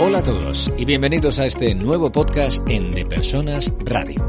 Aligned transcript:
Hola 0.00 0.18
a 0.18 0.22
todos 0.24 0.72
y 0.76 0.84
bienvenidos 0.84 1.38
a 1.38 1.46
este 1.46 1.72
nuevo 1.72 2.10
podcast 2.10 2.60
en 2.68 2.90
De 2.90 3.06
Personas 3.06 3.72
Radio. 3.78 4.26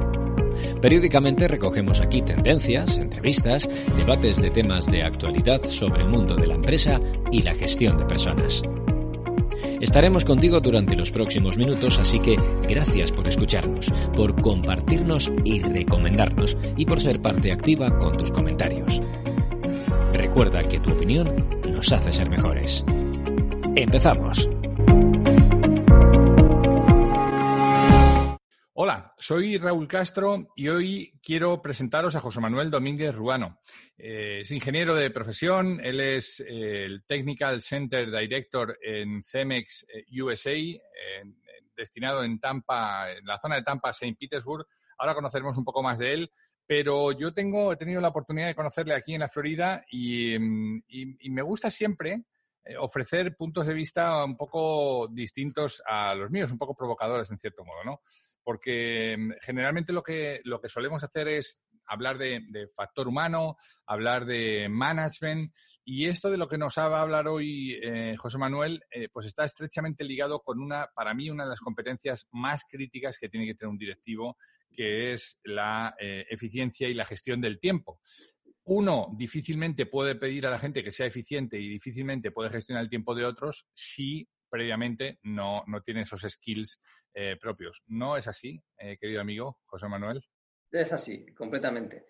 Periódicamente 0.80 1.48
recogemos 1.48 2.02
aquí 2.02 2.22
tendencias, 2.22 3.00
entrevistas, 3.00 3.68
debates 3.98 4.40
de 4.40 4.52
temas 4.52 4.86
de 4.86 5.02
actualidad 5.02 5.64
sobre 5.64 6.04
el 6.04 6.10
mundo 6.10 6.36
de 6.36 6.46
la 6.46 6.54
empresa 6.54 7.02
y 7.32 7.42
la 7.42 7.56
gestión 7.56 7.98
de 7.98 8.06
personas. 8.06 8.62
Estaremos 9.82 10.24
contigo 10.24 10.60
durante 10.60 10.96
los 10.96 11.10
próximos 11.10 11.58
minutos, 11.58 11.98
así 11.98 12.20
que 12.20 12.38
gracias 12.70 13.12
por 13.12 13.28
escucharnos, 13.28 13.92
por 14.16 14.40
compartirnos 14.40 15.32
y 15.46 15.64
recomendarnos 15.64 16.56
y 16.78 16.86
por 16.86 17.00
ser 17.00 17.24
parte 17.24 17.52
activa 17.52 17.98
con 17.98 18.16
tus 18.18 18.32
comentarios. 18.32 19.02
Recuerda 20.14 20.62
que 20.62 20.80
tu 20.80 20.92
opinión 20.92 21.60
nos 21.68 21.92
hace 21.92 22.12
ser 22.12 22.30
mejores. 22.30 22.86
Empezamos. 23.76 24.48
Hola, 28.78 29.14
soy 29.18 29.58
Raúl 29.58 29.88
Castro 29.88 30.50
y 30.54 30.68
hoy 30.68 31.18
quiero 31.24 31.62
presentaros 31.62 32.14
a 32.14 32.20
José 32.20 32.42
Manuel 32.42 32.70
Domínguez 32.70 33.16
Ruano. 33.16 33.62
Eh, 33.98 34.40
es 34.42 34.52
ingeniero 34.52 34.94
de 34.94 35.12
profesión, 35.12 35.80
él 35.82 36.02
es 36.02 36.42
eh, 36.42 36.84
el 36.84 37.06
Technical 37.06 37.62
Center 37.62 38.12
Director 38.12 38.78
en 38.84 39.24
Cemex 39.24 39.86
eh, 39.88 40.22
USA, 40.22 40.58
destinado 41.74 42.26
en 42.26 42.38
Tampa, 42.38 43.14
en 43.14 43.24
la 43.24 43.40
zona 43.40 43.56
de 43.56 43.62
Tampa, 43.62 43.92
St. 43.92 44.18
Petersburg. 44.20 44.68
Ahora 44.98 45.16
conoceremos 45.16 45.56
un 45.56 45.64
poco 45.64 45.82
más 45.82 45.98
de 45.98 46.12
él, 46.12 46.34
pero 46.68 47.14
yo 47.14 47.34
tengo, 47.34 47.72
he 47.72 47.78
tenido 47.78 48.02
la 48.02 48.10
oportunidad 48.10 48.48
de 48.48 48.56
conocerle 48.56 48.94
aquí 48.94 49.14
en 49.14 49.22
la 49.22 49.30
Florida 49.30 49.86
y, 49.90 50.38
mm, 50.38 50.84
y 50.90 51.30
me 51.30 51.44
gusta 51.44 51.72
siempre 51.72 52.26
ofrecer 52.80 53.38
puntos 53.38 53.68
de 53.68 53.74
vista 53.74 54.26
un 54.26 54.36
poco 54.36 55.08
distintos 55.08 55.82
a 55.88 56.14
los 56.14 56.30
míos, 56.30 56.52
un 56.52 56.58
poco 56.58 56.76
provocadores 56.76 57.32
en 57.32 57.38
cierto 57.38 57.64
modo, 57.64 57.86
¿no? 57.86 58.02
Porque 58.46 59.18
mm, 59.18 59.32
generalmente 59.42 59.92
lo 59.92 60.04
que, 60.04 60.40
lo 60.46 60.62
que 60.62 60.70
solemos 60.70 61.04
hacer 61.04 61.28
es 61.28 61.60
hablar 61.88 62.18
de, 62.18 62.70
factor 62.74 63.08
humano, 63.08 63.58
hablar 63.86 64.26
de 64.26 64.70
management, 64.70 65.52
y 65.84 66.06
esto 66.06 66.32
de 66.32 66.38
lo 66.38 66.48
que 66.48 66.58
nos 66.58 66.78
va 66.78 66.98
a 66.98 67.02
hablar 67.02 67.28
hoy 67.28 67.80
eh, 67.84 68.16
José 68.18 68.40
Manuel, 68.40 68.82
eh, 68.90 69.08
pues 69.12 69.28
está 69.28 69.44
estrechamente 69.46 70.04
ligado 70.04 70.40
con 70.40 70.60
una, 70.60 70.88
para 70.96 71.14
mí, 71.14 71.30
una 71.30 71.44
de 71.44 71.52
las 71.52 71.60
competencias 71.60 72.28
más 72.32 72.64
críticas 72.68 73.20
que 73.20 73.30
tiene 73.30 73.46
que 73.46 73.54
tener 73.54 73.70
un 73.70 73.78
directivo, 73.78 74.38
que 74.74 75.14
es 75.14 75.40
la 75.44 75.96
eh, 76.00 76.26
eficiencia 76.30 76.88
y 76.88 76.96
la 76.96 77.06
gestión 77.06 77.40
del 77.40 77.60
tiempo. 77.60 78.00
Uno 78.64 79.10
difícilmente 79.16 79.86
puede 79.86 80.16
pedir 80.16 80.48
a 80.48 80.50
la 80.50 80.58
gente 80.58 80.84
que 80.84 80.92
sea 80.92 81.06
eficiente 81.06 81.60
y 81.60 81.70
difícilmente 81.70 82.32
puede 82.32 82.50
gestionar 82.50 82.84
el 82.84 82.90
tiempo 82.90 83.14
de 83.14 83.26
otros 83.26 83.68
si 83.74 84.28
previamente 84.56 85.20
no, 85.24 85.66
no 85.68 85.82
tiene 85.82 86.04
esos 86.04 86.22
skills 86.22 86.80
eh, 87.14 87.36
propios. 87.42 87.84
¿No 87.88 88.16
es 88.16 88.26
así, 88.30 88.64
eh, 88.78 88.98
querido 88.98 89.20
amigo 89.20 89.60
José 89.66 89.90
Manuel? 89.90 90.24
Es 90.72 90.94
así, 90.94 91.26
completamente. 91.34 92.06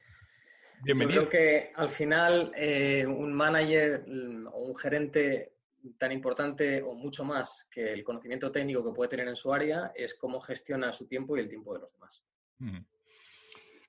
Bienvenido. 0.84 1.24
Yo 1.24 1.30
creo 1.30 1.42
que 1.42 1.72
al 1.74 1.90
final 1.90 2.52
eh, 2.56 3.04
un 3.08 3.34
manager 3.34 4.06
mm, 4.08 4.46
o 4.46 4.60
un 4.60 4.76
gerente 4.76 5.54
tan 5.98 6.12
importante 6.12 6.84
o 6.84 6.94
mucho 6.94 7.24
más 7.24 7.68
que 7.72 7.92
el 7.92 8.04
conocimiento 8.04 8.52
técnico 8.52 8.86
que 8.86 8.96
puede 8.96 9.10
tener 9.10 9.28
en 9.28 9.36
su 9.36 9.52
área 9.52 9.92
es 9.96 10.14
cómo 10.14 10.40
gestiona 10.40 10.94
su 10.94 11.08
tiempo 11.08 11.36
y 11.36 11.40
el 11.40 11.50
tiempo 11.50 11.74
de 11.74 11.80
los 11.80 11.92
demás. 11.94 12.24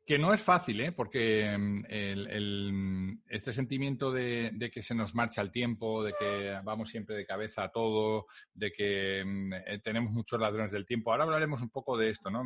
Que 0.06 0.21
no 0.21 0.33
es 0.33 0.41
fácil, 0.41 0.81
¿eh? 0.83 0.93
porque 0.93 1.59
mm, 1.59 1.84
el, 1.89 3.19
este 3.27 3.53
sentimiento 3.53 4.12
de, 4.12 4.71
que 4.72 4.81
se 4.81 4.94
nos 4.94 5.17
marcha 5.17 5.43
el 5.43 5.50
tiempo, 5.50 6.05
de 6.05 6.15
que 6.17 6.61
vamos 6.62 6.91
siempre 6.91 7.17
de 7.17 7.27
cabeza 7.27 7.65
a 7.65 7.72
todo, 7.72 8.27
de 8.55 8.71
que 8.71 9.25
mm, 9.27 9.53
eh, 9.53 9.81
tenemos 9.83 10.12
muchos 10.12 10.41
ladrones 10.41 10.71
del 10.71 10.87
tiempo. 10.87 11.11
Ahora 11.11 11.25
hablaremos 11.25 11.61
un 11.61 11.71
poco 11.71 11.99
de 11.99 12.11
esto, 12.11 12.31
¿no? 12.31 12.44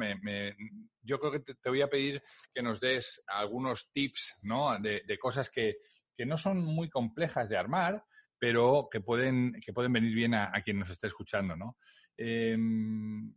Yo 1.02 1.20
creo 1.20 1.32
que 1.32 1.40
te, 1.40 1.68
voy 1.68 1.82
a 1.82 1.90
pedir 1.90 2.22
que 2.54 2.62
nos 2.62 2.80
des 2.80 3.22
algunos 3.26 3.92
tips, 3.92 4.38
¿no? 4.40 4.78
De, 4.80 5.18
cosas 5.18 5.50
que, 5.50 5.76
no 6.24 6.38
son 6.38 6.64
muy 6.64 6.88
complejas 6.88 7.50
de 7.50 7.58
armar, 7.58 8.02
pero 8.38 8.88
que 8.90 9.02
pueden, 9.02 9.60
que 9.64 9.74
pueden 9.74 9.92
venir 9.92 10.14
bien 10.14 10.34
a, 10.34 10.50
quien 10.64 10.78
nos 10.78 10.88
esté 10.88 11.08
escuchando, 11.08 11.56
¿no? 11.56 11.76
Em, 12.16 13.34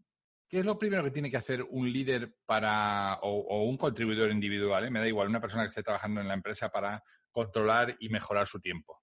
¿Qué 0.48 0.60
es 0.60 0.66
lo 0.66 0.78
primero 0.78 1.04
que 1.04 1.12
tiene 1.12 1.32
que 1.32 1.38
hacer 1.38 1.64
un 1.64 1.92
líder 1.92 2.36
para, 2.46 3.20
o, 3.22 3.64
un 3.64 3.78
contribuidor 3.78 4.30
individual? 4.32 4.86
Eh? 4.86 4.92
Me 4.92 5.00
da 5.00 5.08
igual, 5.08 5.28
una 5.28 5.42
persona 5.42 5.64
que 5.64 5.70
esté 5.70 5.84
trabajando 5.84 6.22
en 6.22 6.28
la 6.28 6.36
empresa 6.36 6.70
para 6.70 7.04
controlar 7.32 7.96
y 8.00 8.10
mejorar 8.10 8.48
su 8.48 8.60
tiempo. 8.60 9.02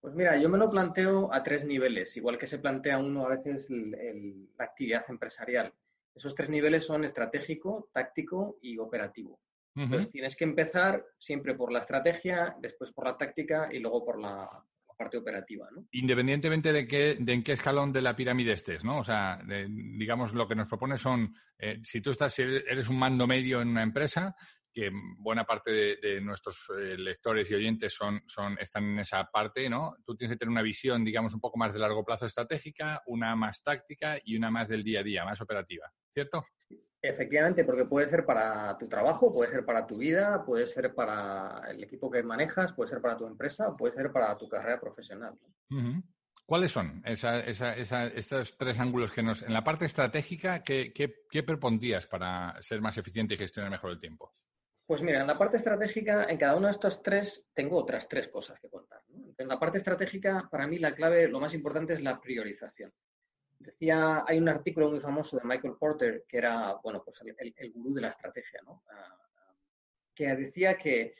Pues 0.00 0.14
mira, 0.14 0.36
yo 0.36 0.48
me 0.48 0.58
lo 0.58 0.70
planteo 0.70 1.32
a 1.32 1.42
tres 1.42 1.64
niveles, 1.64 2.16
igual 2.16 2.38
que 2.38 2.46
se 2.46 2.58
plantea 2.58 2.98
uno 2.98 3.26
a 3.26 3.30
veces 3.30 3.66
la 3.68 4.64
actividad 4.64 5.04
empresarial. 5.08 5.74
Esos 6.14 6.34
tres 6.34 6.48
niveles 6.48 6.84
son 6.84 7.04
estratégico, 7.04 7.90
táctico 7.92 8.58
y 8.62 8.78
operativo. 8.78 9.40
Entonces 9.74 10.10
tienes 10.10 10.34
que 10.34 10.42
empezar 10.42 11.04
siempre 11.18 11.54
por 11.54 11.70
la 11.70 11.78
estrategia, 11.78 12.56
después 12.58 12.90
por 12.90 13.04
la 13.04 13.16
táctica 13.16 13.68
y 13.70 13.78
luego 13.78 14.04
por 14.04 14.20
la, 14.20 14.64
parte 14.98 15.16
operativa. 15.16 15.68
¿no? 15.70 15.86
Independientemente 15.92 16.72
de, 16.72 16.86
qué, 16.86 17.16
de 17.18 17.32
en 17.32 17.42
qué 17.42 17.52
escalón 17.52 17.92
de 17.92 18.02
la 18.02 18.16
pirámide 18.16 18.52
estés, 18.52 18.84
¿no? 18.84 18.98
O 18.98 19.04
sea, 19.04 19.40
digamos, 19.46 20.34
lo 20.34 20.46
que 20.46 20.56
nos 20.56 20.68
propone 20.68 20.98
son, 20.98 21.34
eh, 21.58 21.80
si 21.84 22.00
tú 22.00 22.10
estás, 22.10 22.34
si 22.34 22.42
eres 22.42 22.88
un 22.88 22.98
mando 22.98 23.26
medio 23.26 23.62
en 23.62 23.68
una 23.68 23.82
empresa, 23.82 24.34
que 24.72 24.90
buena 24.92 25.44
parte 25.44 25.98
de, 26.00 26.20
nuestros 26.20 26.68
eh, 26.78 26.96
lectores 26.98 27.50
y 27.50 27.54
oyentes 27.54 27.94
son, 27.94 28.22
son, 28.26 28.58
están 28.60 28.84
en 28.84 28.98
esa 28.98 29.24
parte, 29.24 29.70
¿no? 29.70 29.96
Tú 30.04 30.16
tienes 30.16 30.34
que 30.34 30.38
tener 30.38 30.50
una 30.50 30.62
visión, 30.62 31.04
digamos, 31.04 31.32
un 31.32 31.40
poco 31.40 31.58
más 31.58 31.72
de 31.72 31.78
largo 31.78 32.04
plazo 32.04 32.26
estratégica, 32.26 33.02
una 33.06 33.34
más 33.34 33.62
táctica 33.62 34.18
y 34.22 34.36
una 34.36 34.50
más 34.50 34.68
del 34.68 34.84
día 34.84 35.00
a 35.00 35.04
día, 35.04 35.24
más 35.24 35.40
operativa, 35.40 35.90
¿cierto? 36.10 36.44
Efectivamente, 37.00 37.64
porque 37.64 37.84
puede 37.84 38.08
ser 38.08 38.26
para 38.26 38.76
tu 38.76 38.88
trabajo, 38.88 39.32
puede 39.32 39.50
ser 39.50 39.64
para 39.64 39.86
tu 39.86 39.98
vida, 39.98 40.44
puede 40.44 40.66
ser 40.66 40.94
para 40.94 41.62
el 41.70 41.82
equipo 41.84 42.10
que 42.10 42.22
manejas, 42.24 42.72
puede 42.72 42.88
ser 42.88 43.00
para 43.00 43.16
tu 43.16 43.26
empresa, 43.26 43.76
puede 43.76 43.94
ser 43.94 44.10
para 44.10 44.36
tu 44.36 44.48
carrera 44.48 44.80
profesional. 44.80 45.38
¿Cuáles 46.44 46.72
son 46.72 47.02
estos 47.04 48.56
tres 48.56 48.80
ángulos 48.80 49.12
que 49.12 49.22
nos... 49.22 49.42
En 49.42 49.52
la 49.52 49.62
parte 49.62 49.84
estratégica, 49.84 50.62
¿qué, 50.64 50.92
qué, 50.92 51.42
para 52.10 52.60
ser 52.60 52.80
más 52.80 52.98
eficiente 52.98 53.34
y 53.34 53.36
gestionar 53.36 53.70
mejor 53.70 53.92
el 53.92 54.00
tiempo? 54.00 54.34
Pues 54.84 55.02
mira, 55.02 55.20
en 55.20 55.26
la 55.26 55.36
parte 55.36 55.58
estratégica, 55.58 56.24
en 56.24 56.38
cada 56.38 56.56
uno 56.56 56.66
de 56.66 56.72
estos 56.72 57.02
tres, 57.02 57.46
tengo 57.52 57.76
otras 57.76 58.08
tres 58.08 58.28
cosas 58.28 58.58
que 58.58 58.70
contar. 58.70 59.02
En 59.36 59.46
la 59.46 59.60
parte 59.60 59.78
estratégica, 59.78 60.48
para 60.50 60.66
mí 60.66 60.78
la 60.78 60.94
clave, 60.94 61.28
lo 61.28 61.38
más 61.38 61.52
importante 61.54 61.92
es 61.92 62.00
la 62.00 62.18
priorización. 62.18 62.90
Decía, 63.58 64.24
hay 64.26 64.38
un 64.38 64.48
artículo 64.48 64.90
muy 64.90 65.00
famoso 65.00 65.36
de 65.36 65.44
Michael 65.44 65.76
Porter, 65.78 66.24
que 66.28 66.38
era, 66.38 66.74
bueno, 66.82 67.02
pues 67.04 67.20
el, 67.22 67.72
gurú 67.72 67.94
de 67.94 68.02
la 68.02 68.08
estrategia, 68.08 68.60
¿no? 68.64 68.84
Ah, 68.90 69.18
que 70.14 70.34
decía 70.36 70.76
que, 70.76 71.14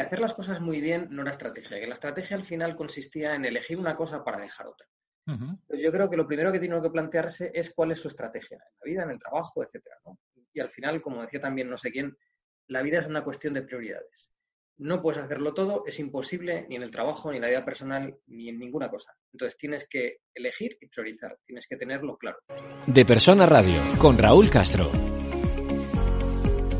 hacer 0.00 0.20
las 0.20 0.32
cosas 0.32 0.60
muy 0.60 0.80
bien 0.80 1.08
no 1.10 1.22
era 1.22 1.32
estrategia, 1.32 1.80
que 1.80 1.86
la 1.86 1.94
estrategia 1.94 2.36
al 2.36 2.44
final 2.44 2.76
consistía 2.76 3.34
en 3.34 3.44
elegir 3.44 3.78
una 3.78 3.96
cosa 3.96 4.22
para 4.22 4.38
dejar 4.38 4.68
otra. 4.68 4.86
Pues 5.66 5.82
yo 5.82 5.92
creo 5.92 6.08
que 6.08 6.16
lo 6.16 6.26
primero 6.26 6.50
que 6.50 6.58
tiene 6.58 6.80
que 6.80 6.88
plantearse 6.88 7.50
es 7.52 7.74
cuál 7.74 7.90
es 7.90 8.00
su 8.00 8.08
estrategia 8.08 8.56
en 8.56 8.62
la 8.62 8.84
vida, 8.84 9.02
en 9.02 9.10
el 9.10 9.18
trabajo, 9.18 9.62
etcétera, 9.62 9.96
Y 10.54 10.60
al 10.60 10.70
final, 10.70 11.02
como 11.02 11.20
decía 11.20 11.40
también 11.40 11.68
no 11.68 11.76
sé 11.76 11.90
quién, 11.90 12.16
la 12.68 12.80
vida 12.80 13.00
es 13.00 13.06
una 13.06 13.22
cuestión 13.22 13.52
de 13.52 13.62
prioridades 13.62 14.30
no 14.78 15.02
puedes 15.02 15.20
hacerlo 15.20 15.52
todo, 15.52 15.82
es 15.86 15.98
imposible 15.98 16.66
ni 16.68 16.76
en 16.76 16.82
el 16.82 16.90
trabajo, 16.90 17.30
ni 17.30 17.36
en 17.36 17.42
la 17.42 17.48
vida 17.48 17.64
personal, 17.64 18.16
ni 18.28 18.48
en 18.48 18.58
ninguna 18.58 18.88
cosa. 18.88 19.12
Entonces 19.32 19.58
tienes 19.58 19.86
que 19.88 20.20
elegir 20.34 20.78
y 20.80 20.86
priorizar, 20.86 21.36
tienes 21.44 21.66
que 21.66 21.76
tenerlo 21.76 22.16
claro. 22.16 22.38
De 22.86 23.04
Persona 23.04 23.46
Radio, 23.46 23.82
con 23.98 24.16
Raúl 24.16 24.48
Castro. 24.48 24.90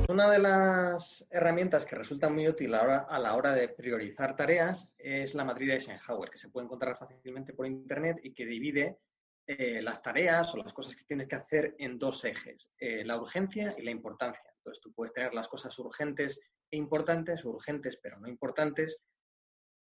Una 0.09 0.31
de 0.31 0.39
las 0.39 1.27
herramientas 1.31 1.85
que 1.85 1.97
resulta 1.97 2.29
muy 2.29 2.49
útil 2.49 2.75
a 2.75 3.19
la 3.19 3.35
hora, 3.35 3.53
de 3.53 3.69
priorizar 3.69 4.35
tareas 4.35 4.93
es 4.97 5.35
la 5.35 5.45
matriz 5.45 5.69
de 5.69 5.75
Eisenhower, 5.75 6.31
que 6.31 6.39
se 6.39 6.49
puede 6.49 6.67
encontrar 6.67 6.97
fácilmente 6.97 7.53
por 7.53 7.67
Internet 7.67 8.19
y 8.23 8.33
que 8.33 8.47
divide 8.47 8.99
eh, 9.47 9.83
las 9.83 10.03
tareas 10.03 10.55
o 10.55 10.59
las 10.59 10.73
cosas 10.73 10.95
que 10.95 11.05
tienes 11.05 11.29
que 11.29 11.37
hacer 11.37 11.75
en 11.79 11.99
dos 11.99 12.25
ejes, 12.25 12.73
eh, 12.79 13.05
la 13.05 13.17
urgencia 13.17 13.75
y 13.77 13.83
la 13.83 13.91
importancia. 13.91 14.51
Entonces 14.57 14.81
tú 14.83 14.93
puedes 14.93 15.13
tener 15.13 15.35
las 15.35 15.49
cosas 15.49 15.79
urgentes 15.79 16.41
importantes, 16.71 17.45
urgentes 17.45 17.99
pero 18.03 18.19
no 18.19 18.29
importantes. 18.29 19.01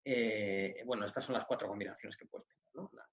Eh, 0.04 0.82
bueno, 0.86 1.04
estas 1.04 1.24
son 1.24 1.34
las 1.34 1.44
cuatro 1.44 1.68
combinaciones 1.68 2.16
que 2.16 2.26
puedes 2.26 2.46
tener. 2.46 2.64
¿no? 2.74 2.90
La, 2.92 3.04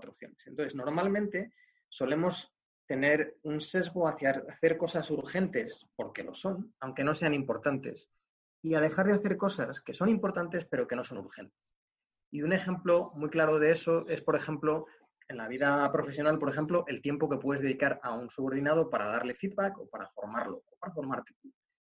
soluciones. 0.00 0.46
Entonces, 0.46 0.74
normalmente 0.74 1.52
solemos 1.88 2.52
tener 2.86 3.38
un 3.42 3.60
sesgo 3.60 4.08
hacia 4.08 4.42
hacer 4.48 4.76
cosas 4.76 5.10
urgentes, 5.10 5.86
porque 5.94 6.24
lo 6.24 6.34
son, 6.34 6.74
aunque 6.80 7.04
no 7.04 7.14
sean 7.14 7.34
importantes, 7.34 8.10
y 8.62 8.74
a 8.74 8.80
dejar 8.80 9.06
de 9.06 9.14
hacer 9.14 9.36
cosas 9.36 9.80
que 9.80 9.94
son 9.94 10.08
importantes 10.08 10.64
pero 10.64 10.86
que 10.86 10.96
no 10.96 11.04
son 11.04 11.18
urgentes. 11.18 11.58
Y 12.32 12.42
un 12.42 12.52
ejemplo 12.52 13.12
muy 13.14 13.30
claro 13.30 13.58
de 13.58 13.70
eso 13.70 14.06
es, 14.08 14.22
por 14.22 14.36
ejemplo, 14.36 14.86
en 15.28 15.36
la 15.36 15.48
vida 15.48 15.90
profesional, 15.92 16.38
por 16.38 16.50
ejemplo, 16.50 16.84
el 16.88 17.00
tiempo 17.00 17.28
que 17.28 17.38
puedes 17.38 17.62
dedicar 17.62 18.00
a 18.02 18.14
un 18.14 18.30
subordinado 18.30 18.90
para 18.90 19.06
darle 19.06 19.34
feedback 19.34 19.78
o 19.78 19.88
para 19.88 20.08
formarlo 20.08 20.64
o 20.66 20.76
para 20.78 20.92
formarte. 20.92 21.32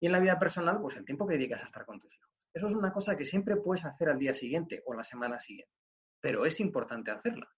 Y 0.00 0.06
en 0.06 0.12
la 0.12 0.18
vida 0.18 0.38
personal, 0.38 0.80
pues 0.80 0.96
el 0.96 1.04
tiempo 1.04 1.26
que 1.26 1.34
dedicas 1.34 1.62
a 1.62 1.66
estar 1.66 1.84
con 1.84 2.00
tus 2.00 2.16
hijos. 2.16 2.30
Eso 2.52 2.66
es 2.66 2.74
una 2.74 2.92
cosa 2.92 3.16
que 3.16 3.26
siempre 3.26 3.56
puedes 3.56 3.84
hacer 3.84 4.08
al 4.08 4.18
día 4.18 4.34
siguiente 4.34 4.82
o 4.86 4.94
la 4.94 5.04
semana 5.04 5.38
siguiente, 5.38 5.72
pero 6.20 6.46
es 6.46 6.58
importante 6.58 7.10
hacerla. 7.10 7.48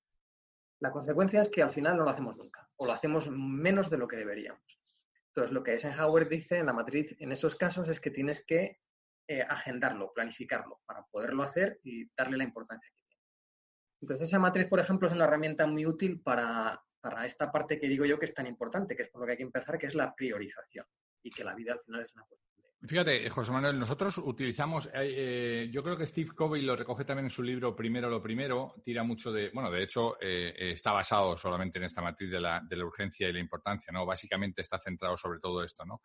La 0.81 0.91
consecuencia 0.91 1.41
es 1.41 1.49
que 1.49 1.63
al 1.63 1.71
final 1.71 1.97
no 1.97 2.05
lo 2.05 2.11
hacemos 2.11 2.37
nunca 2.37 2.69
o 2.77 2.85
lo 2.85 2.93
hacemos 2.93 3.31
menos 3.31 3.89
de 3.89 3.99
lo 3.99 4.09
que 4.09 4.17
deberíamos. 4.17 4.81
Entonces, 5.29 5.53
lo 5.53 5.63
que 5.63 5.73
Eisenhower 5.73 6.29
dice 6.29 6.59
en 6.59 6.67
la 6.67 6.73
matriz 6.73 7.17
en 7.21 7.33
esos 7.33 7.55
casos 7.55 7.89
es 7.89 8.01
que 8.01 8.11
tienes 8.11 8.45
que 8.45 8.81
eh, 9.29 9.43
agendarlo, 9.43 10.13
planificarlo 10.13 10.81
para 10.85 11.05
poderlo 11.05 11.45
hacer 11.45 11.81
y 11.85 12.11
darle 12.15 12.37
la 12.37 12.45
importancia 12.45 12.91
que 12.91 13.03
tiene. 13.07 13.23
Entonces, 14.03 14.29
esa 14.29 14.41
matriz, 14.41 14.67
por 14.67 14.81
ejemplo, 14.81 15.07
es 15.07 15.15
una 15.15 15.25
herramienta 15.25 15.65
muy 15.65 15.87
útil 15.87 16.21
para, 16.21 16.83
para 17.01 17.25
esta 17.25 17.51
parte 17.51 17.79
que 17.79 17.89
digo 17.89 18.05
yo 18.05 18.19
que 18.19 18.27
es 18.27 18.35
tan 18.35 18.49
importante, 18.49 18.97
que 18.97 19.03
es 19.03 19.09
por 19.09 19.21
lo 19.21 19.27
que 19.27 19.33
hay 19.33 19.39
que 19.39 19.45
empezar, 19.45 19.79
que 19.79 19.87
es 19.87 19.95
la 19.95 20.15
priorización 20.15 20.85
y 21.23 21.31
que 21.31 21.45
la 21.45 21.55
vida 21.55 21.73
al 21.73 21.81
final 21.81 22.03
es 22.03 22.15
una 22.15 22.25
cuestión 22.25 22.53
Fíjate, 22.85 23.31
José 23.31 23.53
Manuel, 23.53 23.79
nosotros 23.79 24.19
utilizamos, 24.19 24.87
eh, 24.87 24.91
eh, 24.95 25.69
yo 25.71 25.85
creo 25.85 25.97
que 25.97 26.05
Steve 26.05 26.33
Covey 26.35 26.63
lo 26.63 26.75
recoge 26.75 27.05
también 27.05 27.27
en 27.27 27.31
su 27.31 27.41
libro 27.41 27.77
Primero 27.77 28.11
lo 28.11 28.21
Primero, 28.21 28.75
tira 28.85 29.05
mucho 29.05 29.31
de, 29.31 29.51
bueno, 29.51 29.71
de 29.71 29.85
hecho 29.85 30.17
eh, 30.21 30.53
está 30.73 30.91
basado 30.91 31.37
solamente 31.37 31.79
en 31.79 31.85
esta 31.85 32.03
matriz 32.03 32.29
de 32.29 32.41
la, 32.41 32.61
de 32.61 32.75
la, 32.75 32.85
urgencia 32.85 33.29
y 33.29 33.33
la 33.33 33.39
importancia, 33.39 33.93
¿no? 33.93 34.05
Básicamente 34.05 34.63
está 34.63 34.81
centrado 34.81 35.17
sobre 35.17 35.39
todo 35.39 35.63
esto, 35.63 35.85
¿no? 35.85 36.03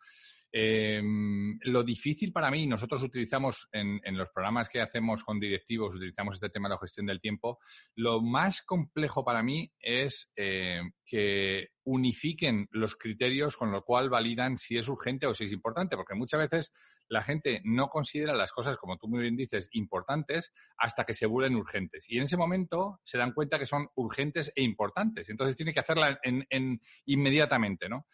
Lo 0.52 1.82
difícil 1.82 2.32
para 2.32 2.50
mí, 2.50 2.66
nosotros 2.66 3.02
utilizamos 3.02 3.68
en, 3.72 4.00
en, 4.04 4.16
los 4.16 4.30
programas 4.30 4.68
que 4.68 4.80
hacemos 4.80 5.22
con 5.22 5.38
directivos, 5.38 5.94
utilizamos 5.94 6.36
este 6.36 6.50
tema 6.50 6.68
de 6.68 6.74
la 6.74 6.80
gestión 6.80 7.06
del 7.06 7.20
tiempo, 7.20 7.58
lo 7.94 8.20
más 8.22 8.62
complejo 8.62 9.24
para 9.24 9.42
mí 9.42 9.70
es 9.80 10.30
que 10.34 11.68
unifiquen 11.84 12.68
los 12.70 12.96
criterios 12.96 13.56
con 13.56 13.72
lo 13.72 13.82
cual 13.82 14.10
validan 14.10 14.58
si 14.58 14.76
es 14.76 14.88
urgente 14.88 15.26
o 15.26 15.34
si 15.34 15.44
es 15.44 15.52
importante, 15.52 15.96
porque 15.96 16.14
muchas 16.14 16.40
veces 16.40 16.72
la 17.08 17.22
gente 17.22 17.60
no 17.64 17.88
considera 17.88 18.34
las 18.34 18.52
cosas, 18.52 18.76
como 18.76 18.96
tú 18.96 19.08
muy 19.08 19.20
bien 19.20 19.36
dices, 19.36 19.68
importantes 19.72 20.52
hasta 20.76 21.04
que 21.04 21.14
se 21.14 21.26
vuelven 21.26 21.56
urgentes. 21.56 22.08
Y 22.08 22.18
en 22.18 22.24
ese 22.24 22.36
momento 22.36 23.00
se 23.04 23.18
dan 23.18 23.32
cuenta 23.32 23.58
que 23.58 23.66
son 23.66 23.88
urgentes 23.94 24.52
e 24.54 24.62
importantes. 24.62 25.28
Entonces 25.28 25.56
tiene 25.56 25.72
que 25.72 25.80
hacerla 25.80 26.18
en, 26.22 26.80
inmediatamente, 27.06 27.88
¿no? 27.88 28.06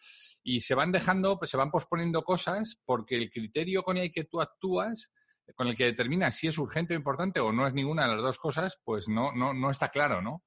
Y 0.43 0.61
se 0.61 0.75
van 0.75 0.91
dejando, 0.91 1.37
pues 1.37 1.51
se 1.51 1.57
van 1.57 1.71
posponiendo 1.71 2.23
cosas 2.23 2.79
porque 2.85 3.15
el 3.15 3.29
criterio 3.29 3.83
con 3.83 3.97
el 3.97 4.11
que 4.11 4.23
tú 4.25 4.41
actúas 4.41 5.11
con 5.55 5.67
el 5.67 5.75
que 5.75 5.85
determinas 5.85 6.35
si 6.35 6.47
es 6.47 6.57
urgente 6.57 6.95
o 6.95 6.97
importante 6.97 7.39
o 7.39 7.51
no 7.51 7.67
es 7.67 7.73
ninguna 7.75 8.07
de 8.07 8.15
las 8.15 8.21
dos 8.23 8.39
cosas, 8.39 8.79
pues 8.83 9.07
no, 9.07 9.31
no, 9.31 9.53
no 9.53 9.69
está 9.69 9.89
claro, 9.89 10.19
¿no? 10.19 10.43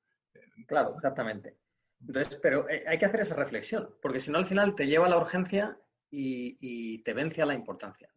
Claro, 0.67 0.95
exactamente. 0.97 1.57
Entonces, 2.01 2.39
pero 2.43 2.69
eh, 2.69 2.85
hay 2.87 2.99
que 2.99 3.07
hacer 3.07 3.21
esa 3.21 3.35
reflexión, 3.35 3.95
porque 4.03 4.21
si 4.21 4.31
no 4.31 4.39
al 4.39 4.47
final 4.47 4.75
te 4.75 4.87
lleva 4.87 5.07
a 5.07 5.09
la 5.09 5.19
urgencia 5.19 5.79
y, 6.11 7.03
te 7.03 7.13
vence 7.13 7.43
a 7.43 7.47
la 7.47 7.55
importancia. 7.55 8.11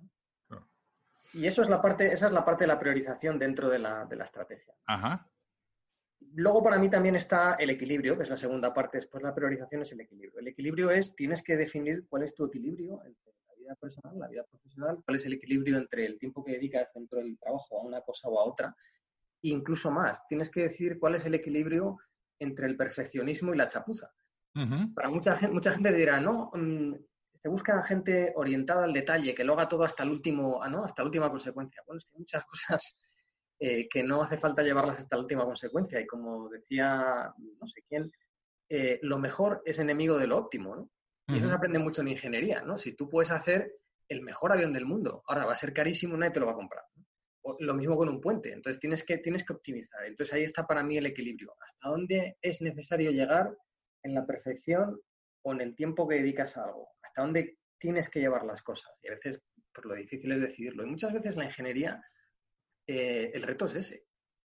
Y 1.33 1.47
eso 1.47 1.61
es 1.61 1.69
la 1.69 1.81
parte, 1.81 2.11
esa 2.11 2.27
es 2.27 2.33
la 2.33 2.43
parte 2.43 2.63
de 2.63 2.67
la 2.67 2.79
priorización 2.79 3.39
dentro 3.39 3.69
de 3.69 3.79
la, 3.79 4.07
estrategia. 4.23 4.73
Luego 6.33 6.63
para 6.63 6.77
mí 6.77 6.89
también 6.89 7.15
está 7.15 7.55
el 7.55 7.71
equilibrio, 7.71 8.15
que 8.15 8.23
es 8.23 8.29
la 8.29 8.37
segunda 8.37 8.73
parte, 8.73 8.99
después 8.99 9.23
la 9.23 9.33
priorización 9.33 9.81
es 9.81 9.91
el 9.91 10.01
equilibrio. 10.01 10.39
El 10.39 10.47
equilibrio 10.47 10.91
es, 10.91 11.15
tienes 11.15 11.41
que 11.41 11.57
definir 11.57 12.05
cuál 12.07 12.23
es 12.23 12.35
tu 12.35 12.45
equilibrio 12.45 13.01
entre 13.05 13.33
la 13.47 13.55
vida 13.57 13.75
personal, 13.75 14.19
la 14.19 14.27
vida 14.27 14.43
profesional, 14.43 14.99
cuál 15.03 15.15
es 15.15 15.25
el 15.25 15.33
equilibrio 15.33 15.77
entre 15.77 16.05
el 16.05 16.19
tiempo 16.19 16.43
que 16.43 16.53
dedicas 16.53 16.91
dentro 16.93 17.19
del 17.19 17.37
trabajo 17.39 17.79
a 17.79 17.85
una 17.85 18.01
cosa 18.01 18.29
o 18.29 18.39
a 18.39 18.45
otra, 18.45 18.75
e 19.43 19.49
incluso 19.49 19.89
más, 19.89 20.25
tienes 20.27 20.49
que 20.49 20.61
decir 20.61 20.99
cuál 20.99 21.15
es 21.15 21.25
el 21.25 21.33
equilibrio 21.33 21.97
entre 22.39 22.67
el 22.67 22.77
perfeccionismo 22.77 23.53
y 23.53 23.57
la 23.57 23.67
chapuza. 23.67 24.11
Para 24.93 25.09
mucha 25.09 25.35
gente, 25.37 25.53
mucha 25.53 25.71
gente 25.71 25.93
dirá, 25.93 26.19
no, 26.19 26.51
mm, 26.53 26.93
se 27.41 27.49
busca 27.49 27.81
gente 27.83 28.33
orientada 28.35 28.83
al 28.83 28.93
detalle, 28.93 29.33
que 29.33 29.43
lo 29.43 29.53
haga 29.53 29.67
todo 29.67 29.83
hasta 29.83 30.03
el 30.03 30.11
último, 30.11 30.61
ah, 30.61 30.69
¿no? 30.69 30.85
hasta 30.85 31.01
la 31.01 31.07
última 31.07 31.29
consecuencia. 31.29 31.81
Bueno, 31.85 31.97
es 31.97 32.05
que 32.05 32.11
hay 32.13 32.19
muchas 32.19 32.45
cosas 32.45 32.99
eh, 33.59 33.87
que 33.89 34.03
no 34.03 34.21
hace 34.21 34.37
falta 34.37 34.63
llevarlas 34.63 34.99
hasta 34.99 35.15
la 35.15 35.23
última 35.23 35.45
consecuencia. 35.45 35.99
Y 35.99 36.07
como 36.07 36.49
decía 36.49 37.33
no 37.37 37.65
sé 37.65 37.81
quién, 37.87 38.11
eh, 38.69 38.99
lo 39.01 39.17
mejor 39.17 39.61
es 39.65 39.79
enemigo 39.79 40.17
de 40.17 40.27
lo 40.27 40.37
óptimo, 40.37 40.75
¿no? 40.75 40.89
Y 41.27 41.37
eso 41.37 41.47
se 41.47 41.55
aprende 41.55 41.79
mucho 41.79 42.01
en 42.01 42.09
ingeniería, 42.09 42.61
¿no? 42.61 42.77
Si 42.77 42.93
tú 42.93 43.07
puedes 43.07 43.31
hacer 43.31 43.71
el 44.09 44.21
mejor 44.21 44.51
avión 44.51 44.73
del 44.73 44.85
mundo, 44.85 45.23
ahora 45.27 45.45
va 45.45 45.53
a 45.53 45.55
ser 45.55 45.71
carísimo, 45.71 46.17
nadie 46.17 46.33
te 46.33 46.41
lo 46.41 46.45
va 46.47 46.51
a 46.51 46.55
comprar 46.55 46.83
lo 47.59 47.73
mismo 47.73 47.97
con 47.97 48.09
un 48.09 48.21
puente. 48.21 48.51
Entonces 48.51 48.79
tienes 48.79 49.03
que, 49.03 49.17
tienes 49.17 49.43
que 49.43 49.53
optimizar. 49.53 50.05
Entonces 50.05 50.33
ahí 50.33 50.43
está 50.43 50.65
para 50.65 50.83
mí 50.83 50.97
el 50.97 51.05
equilibrio. 51.05 51.53
¿Hasta 51.59 51.89
dónde 51.89 52.37
es 52.41 52.61
necesario 52.61 53.11
llegar 53.11 53.55
en 54.03 54.13
la 54.13 54.25
perfección 54.25 54.99
o 55.43 55.53
en 55.53 55.61
el 55.61 55.75
tiempo 55.75 56.07
que 56.07 56.15
dedicas 56.15 56.57
a 56.57 56.65
algo? 56.65 56.89
¿Hasta 57.11 57.23
dónde 57.23 57.57
tienes 57.77 58.07
que 58.07 58.21
llevar 58.21 58.45
las 58.45 58.61
cosas? 58.61 58.89
Y 59.03 59.09
a 59.09 59.15
veces 59.15 59.43
pues 59.73 59.85
lo 59.85 59.95
difícil 59.95 60.31
es 60.31 60.41
decidirlo. 60.41 60.83
Y 60.83 60.89
muchas 60.89 61.11
veces 61.11 61.35
la 61.35 61.43
ingeniería, 61.43 62.01
eh, 62.87 63.31
el 63.33 63.43
reto 63.43 63.65
es 63.65 63.75
ese. 63.75 64.05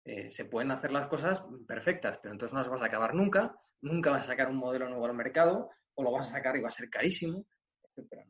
Eh, 0.05 0.31
se 0.31 0.45
pueden 0.45 0.71
hacer 0.71 0.93
las 0.93 1.09
cosas 1.09 1.43
perfectas, 1.67 2.21
pero 2.23 2.33
entonces 2.33 2.53
no 2.53 2.61
las 2.61 2.69
vas 2.69 2.83
a 2.83 2.87
acabar 2.87 3.13
nunca, 3.13 3.57
nunca 3.81 4.13
vas 4.13 4.23
a 4.25 4.29
sacar 4.29 4.49
un 4.49 4.57
modelo 4.57 4.89
nuevo 4.89 5.05
al 5.05 5.17
mercado, 5.17 5.71
o 5.95 6.03
lo 6.05 6.13
vas 6.13 6.29
a 6.29 6.35
sacar 6.35 6.57
y 6.57 6.61
va 6.61 6.69
a 6.69 6.73
ser 6.73 6.89
carísimo, 6.89 7.45
etcétera 7.83 8.25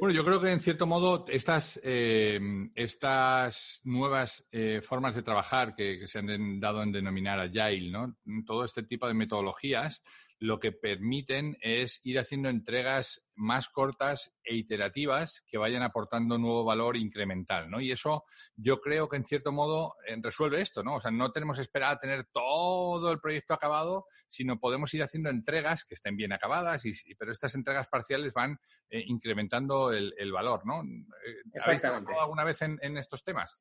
bueno, 0.00 0.14
yo 0.14 0.24
creo 0.24 0.40
que 0.40 0.50
en 0.50 0.60
cierto 0.60 0.88
modo 0.88 1.24
estas, 1.28 1.80
eh, 1.84 2.40
estas 2.74 3.80
nuevas 3.84 4.44
formas 4.82 5.14
de 5.14 5.22
trabajar 5.22 5.74
que, 5.76 6.00
que, 6.00 6.08
se 6.08 6.18
han 6.18 6.58
dado 6.58 6.82
en 6.82 6.90
denominar 6.90 7.38
Agile, 7.38 7.90
¿no? 7.90 8.16
Todo 8.44 8.64
este 8.64 8.82
tipo 8.82 9.06
de 9.06 9.14
metodologías 9.14 10.02
lo 10.40 10.60
que 10.60 10.70
permiten 10.70 11.56
es 11.60 12.00
ir 12.04 12.18
haciendo 12.18 12.48
entregas 12.48 13.26
más 13.34 13.68
cortas 13.68 14.36
e 14.44 14.54
iterativas 14.54 15.42
que 15.46 15.58
vayan 15.58 15.82
aportando 15.82 16.38
nuevo 16.38 16.64
valor 16.64 16.96
incremental, 16.96 17.68
¿no? 17.68 17.80
Y 17.80 17.90
eso 17.90 18.24
yo 18.54 18.80
creo 18.80 19.08
que 19.08 19.16
en 19.16 19.24
cierto 19.24 19.50
modo 19.50 19.96
eh, 20.06 20.16
resuelve 20.20 20.60
esto, 20.60 20.84
¿no? 20.84 20.96
O 20.96 21.00
sea, 21.00 21.10
no 21.10 21.32
tenemos 21.32 21.56
que 21.56 21.62
esperar 21.62 21.92
a 21.92 21.98
tener 21.98 22.26
todo 22.32 23.10
el 23.10 23.18
proyecto 23.18 23.52
acabado, 23.52 24.06
sino 24.28 24.60
podemos 24.60 24.94
ir 24.94 25.02
haciendo 25.02 25.28
entregas 25.28 25.84
que 25.84 25.94
estén 25.94 26.16
bien 26.16 26.32
acabadas, 26.32 26.84
y, 26.84 26.92
pero 27.16 27.32
estas 27.32 27.54
entregas 27.56 27.88
parciales 27.88 28.32
van 28.32 28.58
eh, 28.90 29.02
incrementando 29.06 29.92
el, 29.92 30.32
valor, 30.32 30.64
¿no? 30.64 30.82
Eh, 30.82 31.42
¿Habéis 31.60 31.80
trabajado 31.80 32.20
alguna 32.20 32.44
vez 32.44 32.62
en, 32.62 32.96
estos 32.96 33.24
temas? 33.24 33.56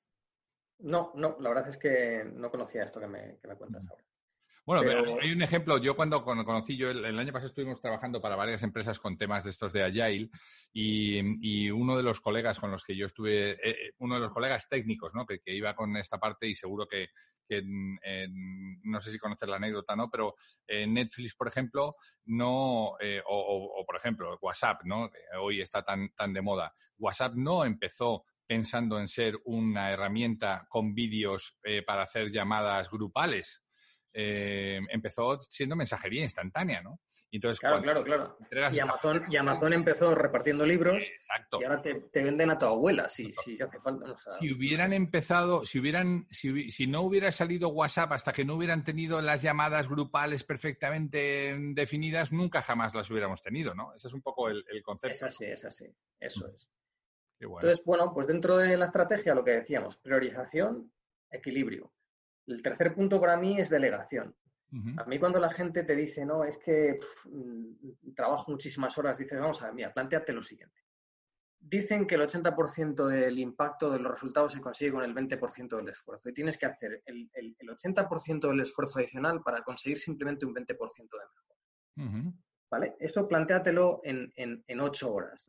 No, 0.80 1.12
no, 1.16 1.38
la 1.40 1.50
verdad 1.50 1.70
es 1.70 1.78
que 1.78 2.24
no 2.36 2.52
conocía 2.52 2.84
esto 2.84 3.00
que 3.00 3.08
me, 3.08 3.38
que 3.40 3.48
me 3.48 3.56
cuentas 3.56 3.84
ahora. 3.90 4.04
Bueno, 4.68 5.18
hay 5.22 5.32
un 5.32 5.42
ejemplo. 5.42 5.78
Yo 5.78 5.96
cuando 5.96 6.26
conocí, 6.26 6.76
yo 6.76 6.92
el, 6.92 7.18
año 7.18 7.32
pasado 7.32 7.48
estuvimos 7.48 7.80
trabajando 7.80 8.20
para 8.20 8.36
varias 8.36 8.64
empresas 8.64 9.00
con 9.00 9.18
temas 9.18 9.46
de 9.46 9.52
estos 9.52 9.72
de 9.72 9.82
Agile 9.82 10.30
y, 10.74 11.70
uno 11.70 11.96
de 11.96 12.04
los 12.04 12.20
colegas 12.20 12.60
con 12.60 12.70
los 12.70 12.84
que 12.84 12.94
yo 12.94 13.06
estuve, 13.06 13.52
eh, 13.52 13.58
eh, 13.64 13.94
uno 14.00 14.16
de 14.16 14.20
los 14.20 14.34
colegas 14.34 14.68
técnicos, 14.68 15.16
¿no? 15.16 15.26
Que, 15.26 15.40
iba 15.46 15.74
con 15.74 15.96
esta 15.96 16.18
parte 16.18 16.50
y 16.50 16.54
seguro 16.54 16.86
que, 16.86 17.08
no 18.84 19.00
sé 19.00 19.10
si 19.10 19.18
conoces 19.18 19.48
la 19.48 19.56
anécdota, 19.56 19.96
¿no? 19.96 20.10
Pero 20.10 20.36
Netflix, 20.68 21.34
por 21.34 21.48
ejemplo, 21.48 21.96
no, 22.26 22.98
eh, 23.00 23.22
o, 23.26 23.86
por 23.86 23.96
ejemplo 23.96 24.38
WhatsApp, 24.42 24.82
¿no? 24.84 25.10
Hoy 25.40 25.62
está 25.62 25.82
tan, 25.82 26.10
tan 26.10 26.34
de 26.34 26.42
moda. 26.42 26.74
WhatsApp 26.98 27.36
no 27.36 27.64
empezó 27.64 28.26
pensando 28.46 29.00
en 29.00 29.08
ser 29.08 29.40
una 29.46 29.92
herramienta 29.92 30.66
con 30.68 30.94
vídeos 30.94 31.58
para 31.86 32.02
hacer 32.02 32.34
llamadas 32.34 32.92
grupales 32.92 33.64
eh, 34.14 34.80
empezó 34.90 35.40
siendo 35.40 35.76
mensajería 35.76 36.24
instantánea, 36.24 36.82
¿no? 36.82 37.00
entonces, 37.38 37.60
claro, 37.60 37.82
claro, 37.82 38.04
claro. 38.04 38.38
Y 38.72 38.80
Amazon, 38.80 39.26
y 39.30 39.36
Amazon 39.36 39.74
empezó 39.74 40.16
repartiendo 40.16 40.66
libros 40.66 41.12
y 41.60 41.64
ahora 41.64 41.82
te, 41.82 42.02
venden 42.14 42.50
a 42.50 42.58
tu 42.58 42.66
abuela, 42.66 43.10
si, 43.10 43.32
si 43.34 43.62
hace 43.62 43.80
falta. 43.80 44.16
si 44.40 44.52
hubieran 44.52 44.94
empezado, 44.94 45.66
si 45.66 45.80
hubieran, 45.80 46.28
si, 46.32 46.88
no 46.88 47.02
hubiera 47.02 47.32
salido 47.32 47.70
WhatsApp 47.70 48.14
hasta 48.14 48.34
que 48.34 48.46
no 48.46 48.56
hubieran 48.56 48.84
tenido 48.84 49.22
las 49.22 49.42
llamadas 49.42 49.88
grupales 49.88 50.44
perfectamente 50.44 51.56
definidas, 51.74 52.32
nunca 52.32 52.62
jamás 52.62 52.94
las 52.96 53.10
hubiéramos 53.12 53.42
tenido, 53.42 53.76
¿no? 53.76 53.94
Ese 53.94 54.08
es 54.08 54.14
un 54.14 54.22
poco 54.22 54.50
el, 54.50 54.64
concepto. 54.84 55.16
Es 55.16 55.24
así, 55.24 55.46
es 55.46 55.66
así, 55.66 55.86
eso 56.20 56.48
es. 56.48 56.70
Entonces, 57.40 57.84
bueno, 57.86 58.14
pues 58.14 58.26
dentro 58.26 58.58
de 58.58 58.78
la 58.78 58.86
estrategia 58.86 59.36
lo 59.36 59.44
que 59.44 59.52
decíamos, 59.52 59.98
priorización, 59.98 60.92
equilibrio. 61.30 61.92
El 62.48 62.62
tercer 62.62 62.96
punto 62.96 63.20
para 63.20 63.38
mí 63.38 63.60
es 63.60 63.70
delegación. 63.70 64.36
A 64.98 65.06
mí 65.06 65.18
cuando 65.18 65.40
la 65.40 65.50
gente 65.50 65.84
te 65.84 65.96
dice, 65.96 66.26
no, 66.26 66.44
es 66.44 66.58
que 66.58 67.00
mm, 67.26 68.14
trabajo 68.14 68.52
muchísimas 68.52 68.98
horas, 68.98 69.18
dices, 69.18 69.40
vamos 69.40 69.62
a 69.62 69.68
ver, 69.68 69.74
mira, 69.74 69.94
planteate 69.94 70.34
lo 70.34 70.42
siguiente. 70.42 70.82
dicen 71.60 72.06
que 72.06 72.16
el 72.16 72.22
80% 72.22 73.08
del 73.08 73.40
impacto 73.40 73.90
de 73.90 74.00
los 74.00 74.12
resultados 74.12 74.54
se 74.54 74.62
consigue 74.62 74.92
con 74.92 75.04
el 75.04 75.16
20% 75.16 75.78
del 75.78 75.90
esfuerzo 75.90 76.30
y 76.30 76.34
tienes 76.34 76.58
que 76.58 76.66
hacer 76.66 77.02
el, 77.06 77.30
80% 77.62 78.50
del 78.50 78.60
esfuerzo 78.60 79.00
adicional 79.00 79.42
para 79.42 79.62
conseguir 79.62 80.00
simplemente 80.00 80.46
un 80.46 80.54
20% 80.54 80.68
de 80.68 82.04
mejor. 82.04 82.34
¿Vale? 82.70 82.96
Eso 83.00 83.28
plantéatelo 83.28 84.02
en, 84.04 84.32
en, 84.36 84.80
ocho 84.82 85.14
horas. 85.14 85.46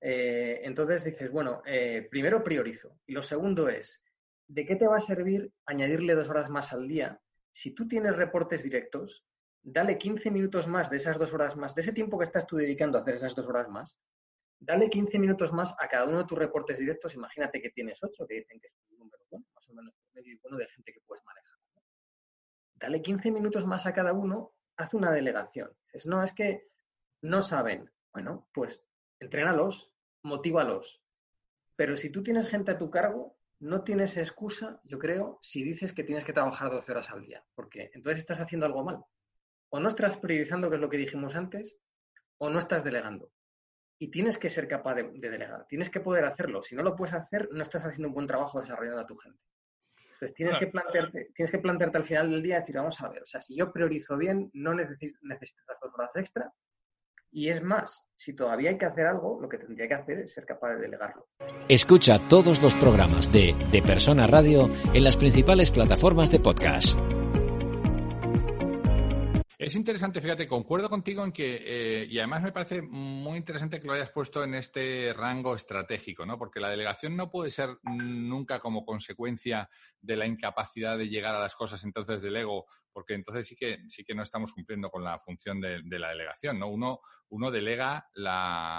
Eh, 0.00 0.60
entonces 0.62 1.04
dices, 1.04 1.30
bueno, 1.30 1.62
eh, 1.64 2.06
primero 2.10 2.44
priorizo 2.44 3.00
y 3.06 3.14
lo 3.14 3.22
segundo 3.22 3.68
es, 3.70 4.02
¿de 4.48 4.64
qué 4.64 4.76
te 4.76 4.86
va 4.86 4.96
a 4.96 5.00
servir 5.00 5.52
añadirle 5.66 6.14
dos 6.14 6.28
horas 6.28 6.48
más 6.48 6.72
al 6.72 6.86
día? 6.88 7.20
Si 7.50 7.72
tú 7.72 7.88
tienes 7.88 8.16
reportes 8.16 8.62
directos, 8.62 9.26
dale 9.62 9.98
15 9.98 10.30
minutos 10.30 10.66
más 10.66 10.90
de 10.90 10.98
esas 10.98 11.18
dos 11.18 11.32
horas 11.32 11.56
más, 11.56 11.74
de 11.74 11.82
ese 11.82 11.92
tiempo 11.92 12.18
que 12.18 12.24
estás 12.24 12.46
tú 12.46 12.56
dedicando 12.56 12.98
a 12.98 13.00
hacer 13.00 13.14
esas 13.14 13.34
dos 13.34 13.48
horas 13.48 13.68
más, 13.68 13.98
dale 14.58 14.88
15 14.88 15.18
minutos 15.18 15.52
más 15.52 15.74
a 15.78 15.88
cada 15.88 16.04
uno 16.04 16.18
de 16.18 16.24
tus 16.24 16.38
reportes 16.38 16.78
directos. 16.78 17.14
Imagínate 17.14 17.60
que 17.60 17.70
tienes 17.70 18.02
8, 18.02 18.26
que 18.26 18.34
dicen 18.34 18.60
que 18.60 18.68
es 18.68 18.74
un 18.90 18.98
número 18.98 19.24
bueno, 19.30 19.46
más 19.54 19.68
o 19.68 19.74
menos 19.74 19.94
medio 20.12 20.38
bueno 20.42 20.56
de 20.58 20.66
gente 20.66 20.92
que 20.92 21.00
puedes 21.06 21.24
manejar. 21.24 21.58
Dale 22.74 23.02
15 23.02 23.30
minutos 23.30 23.66
más 23.66 23.86
a 23.86 23.92
cada 23.92 24.12
uno, 24.12 24.54
haz 24.76 24.94
una 24.94 25.10
delegación. 25.10 25.70
Dices, 25.86 26.06
no, 26.06 26.22
es 26.22 26.32
que 26.32 26.68
no 27.22 27.42
saben. 27.42 27.90
Bueno, 28.12 28.48
pues 28.52 28.82
entrénalos, 29.18 29.92
motívalos. 30.22 31.02
Pero 31.74 31.96
si 31.96 32.10
tú 32.10 32.22
tienes 32.22 32.48
gente 32.48 32.72
a 32.72 32.78
tu 32.78 32.90
cargo, 32.90 33.35
no 33.58 33.82
tienes 33.82 34.16
excusa, 34.16 34.80
yo 34.84 34.98
creo, 34.98 35.38
si 35.42 35.62
dices 35.62 35.92
que 35.92 36.04
tienes 36.04 36.24
que 36.24 36.32
trabajar 36.32 36.70
12 36.70 36.92
horas 36.92 37.10
al 37.10 37.22
día, 37.22 37.44
porque 37.54 37.90
entonces 37.94 38.18
estás 38.18 38.40
haciendo 38.40 38.66
algo 38.66 38.84
mal. 38.84 39.04
O 39.70 39.80
no 39.80 39.88
estás 39.88 40.18
priorizando, 40.18 40.68
que 40.68 40.76
es 40.76 40.80
lo 40.80 40.88
que 40.88 40.98
dijimos 40.98 41.34
antes, 41.34 41.78
o 42.38 42.50
no 42.50 42.58
estás 42.58 42.84
delegando 42.84 43.30
y 43.98 44.08
tienes 44.08 44.38
que 44.38 44.50
ser 44.50 44.68
capaz 44.68 44.94
de, 44.94 45.04
delegar, 45.14 45.66
tienes 45.68 45.88
que 45.88 46.00
poder 46.00 46.24
hacerlo. 46.24 46.62
Si 46.62 46.76
no 46.76 46.82
lo 46.82 46.94
puedes 46.94 47.14
hacer, 47.14 47.48
no 47.52 47.62
estás 47.62 47.84
haciendo 47.84 48.08
un 48.08 48.14
buen 48.14 48.26
trabajo 48.26 48.60
desarrollando 48.60 49.00
a 49.00 49.06
tu 49.06 49.16
gente. 49.16 49.40
Entonces 50.12 50.34
tienes, 50.34 50.56
que 50.56 50.66
plantearte, 50.68 51.30
tienes 51.34 51.50
que 51.50 51.58
plantearte 51.58 51.98
al 51.98 52.04
final 52.04 52.30
del 52.30 52.42
día 52.42 52.60
decir, 52.60 52.76
vamos 52.76 53.00
a 53.02 53.08
ver, 53.08 53.22
o 53.22 53.26
sea, 53.26 53.40
si 53.40 53.54
yo 53.54 53.70
priorizo 53.70 54.16
bien, 54.16 54.50
no 54.54 54.72
necesito, 54.72 55.18
necesito 55.22 55.62
las 55.68 55.78
dos 55.80 55.92
horas 55.94 56.16
extra. 56.16 56.52
Y 57.30 57.48
es 57.48 57.62
más, 57.62 58.06
si 58.14 58.34
todavía 58.34 58.70
hay 58.70 58.78
que 58.78 58.86
hacer 58.86 59.06
algo, 59.06 59.38
lo 59.40 59.48
que 59.48 59.58
tendría 59.58 59.88
que 59.88 59.94
hacer 59.94 60.18
es 60.20 60.32
ser 60.32 60.46
capaz 60.46 60.74
de 60.74 60.82
delegarlo. 60.82 61.26
Escucha 61.68 62.28
todos 62.28 62.62
los 62.62 62.74
programas 62.74 63.30
de 63.32 63.54
De 63.70 63.82
Persona 63.82 64.26
Radio 64.26 64.70
en 64.94 65.04
las 65.04 65.16
principales 65.16 65.70
plataformas 65.70 66.30
de 66.30 66.40
podcast. 66.40 66.96
Es 69.66 69.74
interesante, 69.74 70.20
fíjate, 70.20 70.46
concuerdo 70.46 70.88
contigo 70.88 71.24
en 71.24 71.32
que, 71.32 71.60
eh, 71.66 72.06
y 72.08 72.18
además 72.18 72.40
me 72.40 72.52
parece 72.52 72.82
muy 72.82 73.36
interesante 73.36 73.80
que 73.80 73.88
lo 73.88 73.94
hayas 73.94 74.12
puesto 74.12 74.44
en 74.44 74.54
este 74.54 75.12
rango 75.12 75.56
estratégico, 75.56 76.24
¿no? 76.24 76.38
Porque 76.38 76.60
la 76.60 76.70
delegación 76.70 77.16
no 77.16 77.32
puede 77.32 77.50
ser 77.50 77.70
nunca 77.82 78.60
como 78.60 78.84
consecuencia 78.84 79.68
de 80.00 80.14
la 80.14 80.24
incapacidad 80.24 80.96
de 80.96 81.08
llegar 81.08 81.34
a 81.34 81.40
las 81.40 81.56
cosas 81.56 81.82
entonces 81.82 82.22
del 82.22 82.36
ego, 82.36 82.66
porque 82.92 83.14
entonces 83.14 83.48
sí 83.48 83.56
que, 83.56 83.80
sí 83.88 84.04
que 84.04 84.14
no 84.14 84.22
estamos 84.22 84.52
cumpliendo 84.52 84.88
con 84.88 85.02
la 85.02 85.18
función 85.18 85.60
de, 85.60 85.82
la 85.98 86.10
delegación, 86.10 86.60
¿no? 86.60 86.68
Uno, 86.68 87.00
uno 87.30 87.50
delega, 87.50 88.06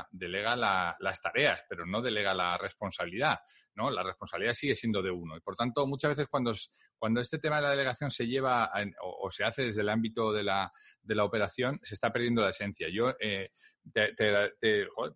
delega 0.10 0.56
las 0.56 1.22
tareas, 1.22 1.66
pero 1.68 1.86
no 1.86 2.02
delega 2.02 2.34
la 2.34 2.58
responsabilidad, 2.58 3.40
¿no? 3.76 3.92
La 3.92 4.04
responsabilidad 4.04 4.54
sigue 4.54 4.74
siendo 4.74 5.02
de 5.02 5.12
uno. 5.12 5.36
Y 5.36 5.42
por 5.42 5.58
tanto, 5.58 5.86
muchas 5.86 6.12
veces 6.12 6.28
cuando, 6.30 6.54
cuando 6.98 7.22
este 7.22 7.40
tema 7.40 7.58
de 7.58 7.64
la 7.64 7.72
delegación 7.72 8.12
se 8.12 8.28
lleva 8.28 8.72
o, 9.02 9.30
se 9.30 9.44
hace 9.44 9.64
desde 9.64 9.82
el 9.82 9.90
ámbito 9.90 10.32
de 10.32 10.44
la, 10.44 10.72
de 11.02 11.16
la 11.16 11.24
operación, 11.24 11.80
se 11.84 11.94
está 11.94 12.12
perdiendo 12.12 12.42
la 12.42 12.50
esencia. 12.50 12.88
Yo, 12.92 13.14
eh, 13.20 13.50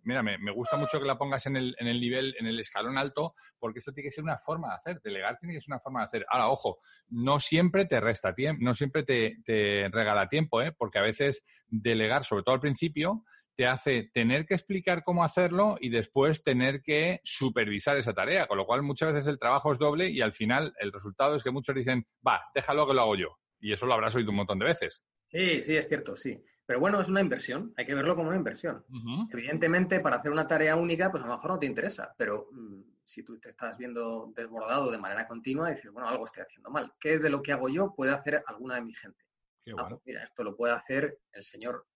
mira, 0.04 0.22
me, 0.22 0.52
gusta 0.52 0.76
mucho 0.76 0.98
que 0.98 1.06
la 1.06 1.18
pongas 1.18 1.46
en 1.46 1.56
el, 1.56 1.76
en 1.78 1.88
el 1.88 2.00
nivel, 2.00 2.34
en 2.38 2.46
el 2.46 2.58
escalón 2.58 2.98
alto, 2.98 3.34
porque 3.58 3.78
esto 3.78 3.92
tiene 3.92 4.06
que 4.06 4.12
ser 4.12 4.24
una 4.24 4.38
forma 4.38 4.68
de 4.68 4.74
hacer. 4.74 5.00
Delegar 5.02 5.38
tiene 5.38 5.54
que 5.54 5.60
ser 5.60 5.72
una 5.72 5.80
forma 5.80 6.00
de 6.00 6.06
hacer. 6.06 6.26
Ahora, 6.28 6.48
ojo, 6.48 6.78
no 7.08 7.38
siempre 7.40 7.84
te 7.84 8.00
resta 8.00 8.34
tiempo, 8.34 8.64
no 8.64 8.74
siempre 8.74 9.02
te, 9.02 9.36
te 9.44 9.88
regala 9.90 10.28
tiempo, 10.28 10.62
¿eh? 10.62 10.72
porque 10.76 10.98
a 10.98 11.02
veces 11.02 11.44
delegar, 11.68 12.24
sobre 12.24 12.42
todo 12.42 12.54
al 12.54 12.60
principio, 12.60 13.24
te 13.56 13.66
hace 13.66 14.10
tener 14.14 14.46
que 14.46 14.54
explicar 14.54 15.02
cómo 15.02 15.24
hacerlo 15.24 15.76
y 15.80 15.90
después 15.90 16.42
tener 16.42 16.82
que 16.82 17.20
supervisar 17.24 17.96
esa 17.96 18.14
tarea, 18.14 18.46
con 18.46 18.58
lo 18.58 18.66
cual 18.66 18.82
muchas 18.82 19.12
veces 19.12 19.28
el 19.28 19.38
trabajo 19.38 19.72
es 19.72 19.78
doble 19.78 20.08
y 20.08 20.20
al 20.20 20.32
final 20.32 20.74
el 20.78 20.92
resultado 20.92 21.36
es 21.36 21.42
que 21.42 21.50
muchos 21.50 21.74
dicen, 21.74 22.06
va, 22.26 22.40
déjalo 22.54 22.86
que 22.86 22.94
lo 22.94 23.02
hago 23.02 23.16
yo. 23.16 23.38
Y 23.60 23.72
eso 23.72 23.86
lo 23.86 23.94
habrás 23.94 24.14
oído 24.16 24.30
un 24.30 24.36
montón 24.36 24.58
de 24.58 24.66
veces. 24.66 25.02
Sí, 25.28 25.62
sí, 25.62 25.76
es 25.76 25.88
cierto, 25.88 26.16
sí. 26.16 26.42
Pero 26.66 26.80
bueno, 26.80 27.00
es 27.00 27.08
una 27.08 27.20
inversión, 27.20 27.72
hay 27.76 27.84
que 27.84 27.94
verlo 27.94 28.14
como 28.14 28.28
una 28.28 28.36
inversión. 28.36 28.84
Evidentemente, 29.30 30.00
para 30.00 30.16
hacer 30.16 30.32
una 30.32 30.46
tarea 30.46 30.76
única, 30.76 31.10
pues 31.10 31.22
a 31.22 31.26
lo 31.26 31.34
mejor 31.34 31.50
no 31.50 31.58
te 31.58 31.66
interesa, 31.66 32.14
pero 32.16 32.48
mm, 32.52 32.82
si 33.02 33.24
tú 33.24 33.38
te 33.38 33.48
estás 33.48 33.76
viendo 33.78 34.32
desbordado 34.34 34.90
de 34.90 34.98
manera 34.98 35.26
continua, 35.26 35.70
dices, 35.70 35.90
bueno, 35.92 36.08
algo 36.08 36.24
estoy 36.24 36.44
haciendo 36.44 36.70
mal. 36.70 36.92
¿Qué 37.00 37.18
de 37.18 37.30
lo 37.30 37.42
que 37.42 37.52
hago 37.52 37.68
yo 37.68 37.94
puede 37.94 38.12
hacer 38.12 38.42
alguna 38.46 38.76
de 38.76 38.82
mi 38.82 38.94
gente? 38.94 39.24
Qué 39.64 39.72
ah, 39.76 39.86
pues 39.88 40.00
mira, 40.04 40.22
esto 40.22 40.44
lo 40.44 40.56
puede 40.56 40.74
hacer 40.74 41.18
el 41.32 41.42
señor 41.42 41.86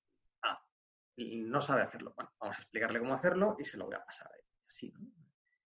no 1.17 1.61
sabe 1.61 1.83
hacerlo. 1.83 2.13
Bueno, 2.15 2.31
vamos 2.41 2.57
a 2.57 2.61
explicarle 2.61 2.99
cómo 2.99 3.15
hacerlo 3.15 3.57
y 3.59 3.65
se 3.65 3.77
lo 3.77 3.87
voy 3.87 3.95
a 3.95 4.05
pasar 4.05 4.29
a 4.33 4.37
él. 4.37 4.45
Así, 4.67 4.93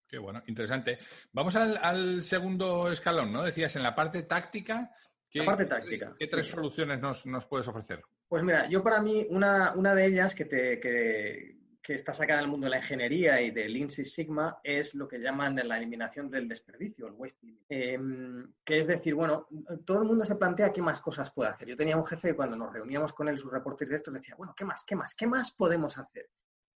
Qué 0.07 0.19
bueno, 0.19 0.43
interesante. 0.47 0.99
Vamos 1.33 1.55
al, 1.55 1.79
al, 1.81 2.25
segundo 2.25 2.91
escalón, 2.91 3.33
¿no? 3.33 3.45
Decías, 3.45 3.77
en 3.77 3.85
la 3.85 3.95
parte 3.95 4.25
táctica, 4.25 4.93
¿qué, 5.31 5.45
parte 5.45 5.67
táctica, 5.67 6.17
¿qué 6.19 6.27
tres 6.27 6.49
soluciones 6.49 7.01
nos, 7.01 7.27
nos, 7.27 7.47
puedes 7.47 7.69
ofrecer? 7.69 8.03
Pues 8.27 8.43
mira, 8.43 8.69
yo 8.69 8.83
para 8.83 9.01
mí, 9.01 9.27
una, 9.31 9.73
una 9.75 9.95
de 9.95 10.07
ellas 10.07 10.35
que, 10.35 10.47
te, 10.47 10.81
que, 10.81 11.60
que 11.91 11.97
está 11.97 12.15
sacada 12.15 12.39
del 12.39 12.49
mundo 12.49 12.67
de 12.67 12.71
la 12.71 12.77
ingeniería 12.77 13.43
y 13.43 13.51
del 13.51 13.91
Six 13.91 14.13
Sigma 14.13 14.61
es 14.63 14.95
lo 14.95 15.09
que 15.09 15.19
llaman 15.19 15.57
la 15.57 15.77
eliminación 15.77 16.31
del 16.31 16.47
desperdicio, 16.47 17.09
el 17.09 17.15
wasting. 17.15 17.59
Em, 17.69 18.53
que 18.65 18.79
es 18.79 18.87
decir, 18.87 19.17
bueno, 19.17 19.49
todo 19.85 19.99
el 19.99 20.05
mundo 20.05 20.25
se 20.25 20.37
plantea 20.37 20.73
qué 20.73 20.81
más 20.81 21.01
cosas 21.01 21.33
puede 21.33 21.51
hacer. 21.51 21.67
Yo 21.67 21.75
tenía 21.75 21.97
un 21.97 22.07
jefe 22.07 22.37
cuando 22.37 22.57
nos 22.57 22.73
reuníamos 22.73 23.13
con 23.13 23.29
él, 23.29 23.41
sus 23.41 23.51
reportes 23.51 23.89
directos, 23.89 24.15
decía, 24.15 24.37
bueno, 24.37 24.55
¿qué 24.57 24.65
más? 24.65 24.85
¿Qué 24.85 24.95
más? 24.95 25.17
¿Qué 25.17 25.27
más 25.27 25.51
podemos 25.51 25.99
hacer? 25.99 26.31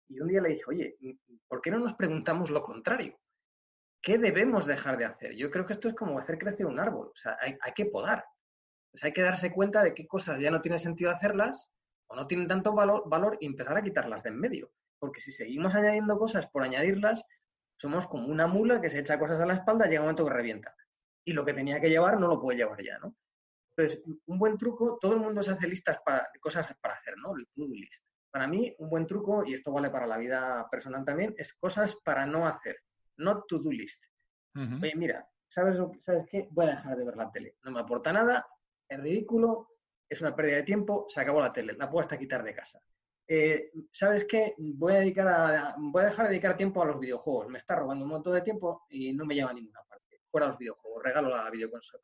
Y 0.08 0.18
un 0.18 0.26
día 0.26 0.40
le 0.40 0.48
dije, 0.48 0.64
oye, 0.66 0.96
¿por 1.46 1.60
qué 1.60 1.70
no 1.70 1.78
nos 1.78 1.94
preguntamos 1.94 2.50
lo 2.50 2.60
contrario? 2.60 3.16
¿Qué 4.02 4.18
debemos 4.18 4.66
dejar 4.66 4.98
de 4.98 5.04
hacer? 5.04 5.36
Yo 5.36 5.48
creo 5.48 5.64
que 5.64 5.74
esto 5.74 5.86
es 5.86 5.94
como 5.94 6.18
hacer 6.18 6.38
crecer 6.38 6.66
un 6.66 6.80
árbol. 6.80 7.12
O 7.12 7.16
sea, 7.16 7.36
hay, 7.40 7.56
hay 7.60 7.72
que 7.72 7.86
podar. 7.86 8.24
Pues 8.90 9.04
hay 9.04 9.12
que 9.12 9.22
darse 9.22 9.52
cuenta 9.52 9.84
de 9.84 9.94
qué 9.94 10.08
cosas 10.08 10.40
ya 10.40 10.50
no 10.50 10.60
tiene 10.60 10.80
sentido 10.80 11.12
hacerlas 11.12 11.70
o 12.08 12.16
no 12.16 12.26
tienen 12.26 12.48
tanto 12.48 12.74
valor, 12.74 13.04
valor 13.06 13.38
y 13.40 13.46
empezar 13.46 13.76
a 13.76 13.82
quitarlas 13.82 14.24
de 14.24 14.30
en 14.30 14.40
medio 14.40 14.72
porque 14.98 15.20
si 15.20 15.32
seguimos 15.32 15.74
añadiendo 15.74 16.18
cosas 16.18 16.46
por 16.46 16.62
añadirlas, 16.62 17.24
somos 17.76 18.06
como 18.06 18.28
una 18.28 18.46
mula 18.46 18.80
que 18.80 18.90
se 18.90 19.00
echa 19.00 19.18
cosas 19.18 19.40
a 19.40 19.46
la 19.46 19.54
espalda 19.54 19.86
y 19.86 19.90
llega 19.90 20.00
un 20.00 20.06
momento 20.06 20.24
que 20.24 20.32
revienta. 20.32 20.74
Y 21.24 21.32
lo 21.32 21.44
que 21.44 21.54
tenía 21.54 21.80
que 21.80 21.90
llevar 21.90 22.18
no 22.18 22.28
lo 22.28 22.40
puede 22.40 22.58
llevar 22.58 22.82
ya, 22.82 22.98
¿no? 22.98 23.16
Entonces, 23.76 24.02
un 24.26 24.38
buen 24.38 24.56
truco, 24.56 24.98
todo 25.00 25.14
el 25.14 25.20
mundo 25.20 25.42
se 25.42 25.50
hace 25.50 25.66
listas 25.66 25.98
para 26.04 26.28
cosas 26.40 26.76
para 26.80 26.94
hacer, 26.94 27.16
¿no? 27.18 27.36
El 27.36 27.46
to-do 27.54 27.74
list. 27.74 28.04
Para 28.30 28.46
mí, 28.46 28.74
un 28.78 28.88
buen 28.88 29.06
truco, 29.06 29.44
y 29.44 29.54
esto 29.54 29.72
vale 29.72 29.90
para 29.90 30.06
la 30.06 30.16
vida 30.16 30.68
personal 30.70 31.04
también, 31.04 31.34
es 31.36 31.52
cosas 31.54 31.96
para 32.04 32.26
no 32.26 32.46
hacer, 32.46 32.76
no 33.16 33.42
to-do 33.42 33.72
list. 33.72 34.02
Oye, 34.54 34.92
mira, 34.94 35.28
¿sabes, 35.48 35.78
¿sabes 35.98 36.24
qué? 36.30 36.48
Voy 36.52 36.66
a 36.66 36.70
dejar 36.70 36.96
de 36.96 37.04
ver 37.04 37.16
la 37.16 37.30
tele. 37.32 37.56
No 37.64 37.72
me 37.72 37.80
aporta 37.80 38.12
nada, 38.12 38.46
es 38.88 39.00
ridículo, 39.00 39.68
es 40.08 40.20
una 40.20 40.34
pérdida 40.36 40.56
de 40.56 40.62
tiempo, 40.62 41.06
se 41.08 41.20
acabó 41.20 41.40
la 41.40 41.52
tele, 41.52 41.74
la 41.74 41.90
puedo 41.90 42.02
hasta 42.02 42.18
quitar 42.18 42.44
de 42.44 42.54
casa. 42.54 42.80
Eh, 43.26 43.70
¿sabes 43.90 44.24
qué? 44.24 44.54
Voy 44.58 44.92
a, 44.92 44.98
dedicar 45.00 45.28
a, 45.28 45.74
voy 45.78 46.02
a 46.02 46.06
dejar 46.06 46.26
de 46.26 46.32
dedicar 46.32 46.56
tiempo 46.56 46.82
a 46.82 46.86
los 46.86 47.00
videojuegos. 47.00 47.48
Me 47.48 47.58
está 47.58 47.76
robando 47.76 48.04
un 48.04 48.10
montón 48.10 48.34
de 48.34 48.42
tiempo 48.42 48.84
y 48.90 49.12
no 49.12 49.24
me 49.24 49.34
lleva 49.34 49.50
a 49.50 49.54
ninguna 49.54 49.80
parte. 49.88 50.20
Fuera 50.30 50.48
los 50.48 50.58
videojuegos, 50.58 51.02
regalo 51.02 51.28
la 51.30 51.50
videoconsola. 51.50 52.02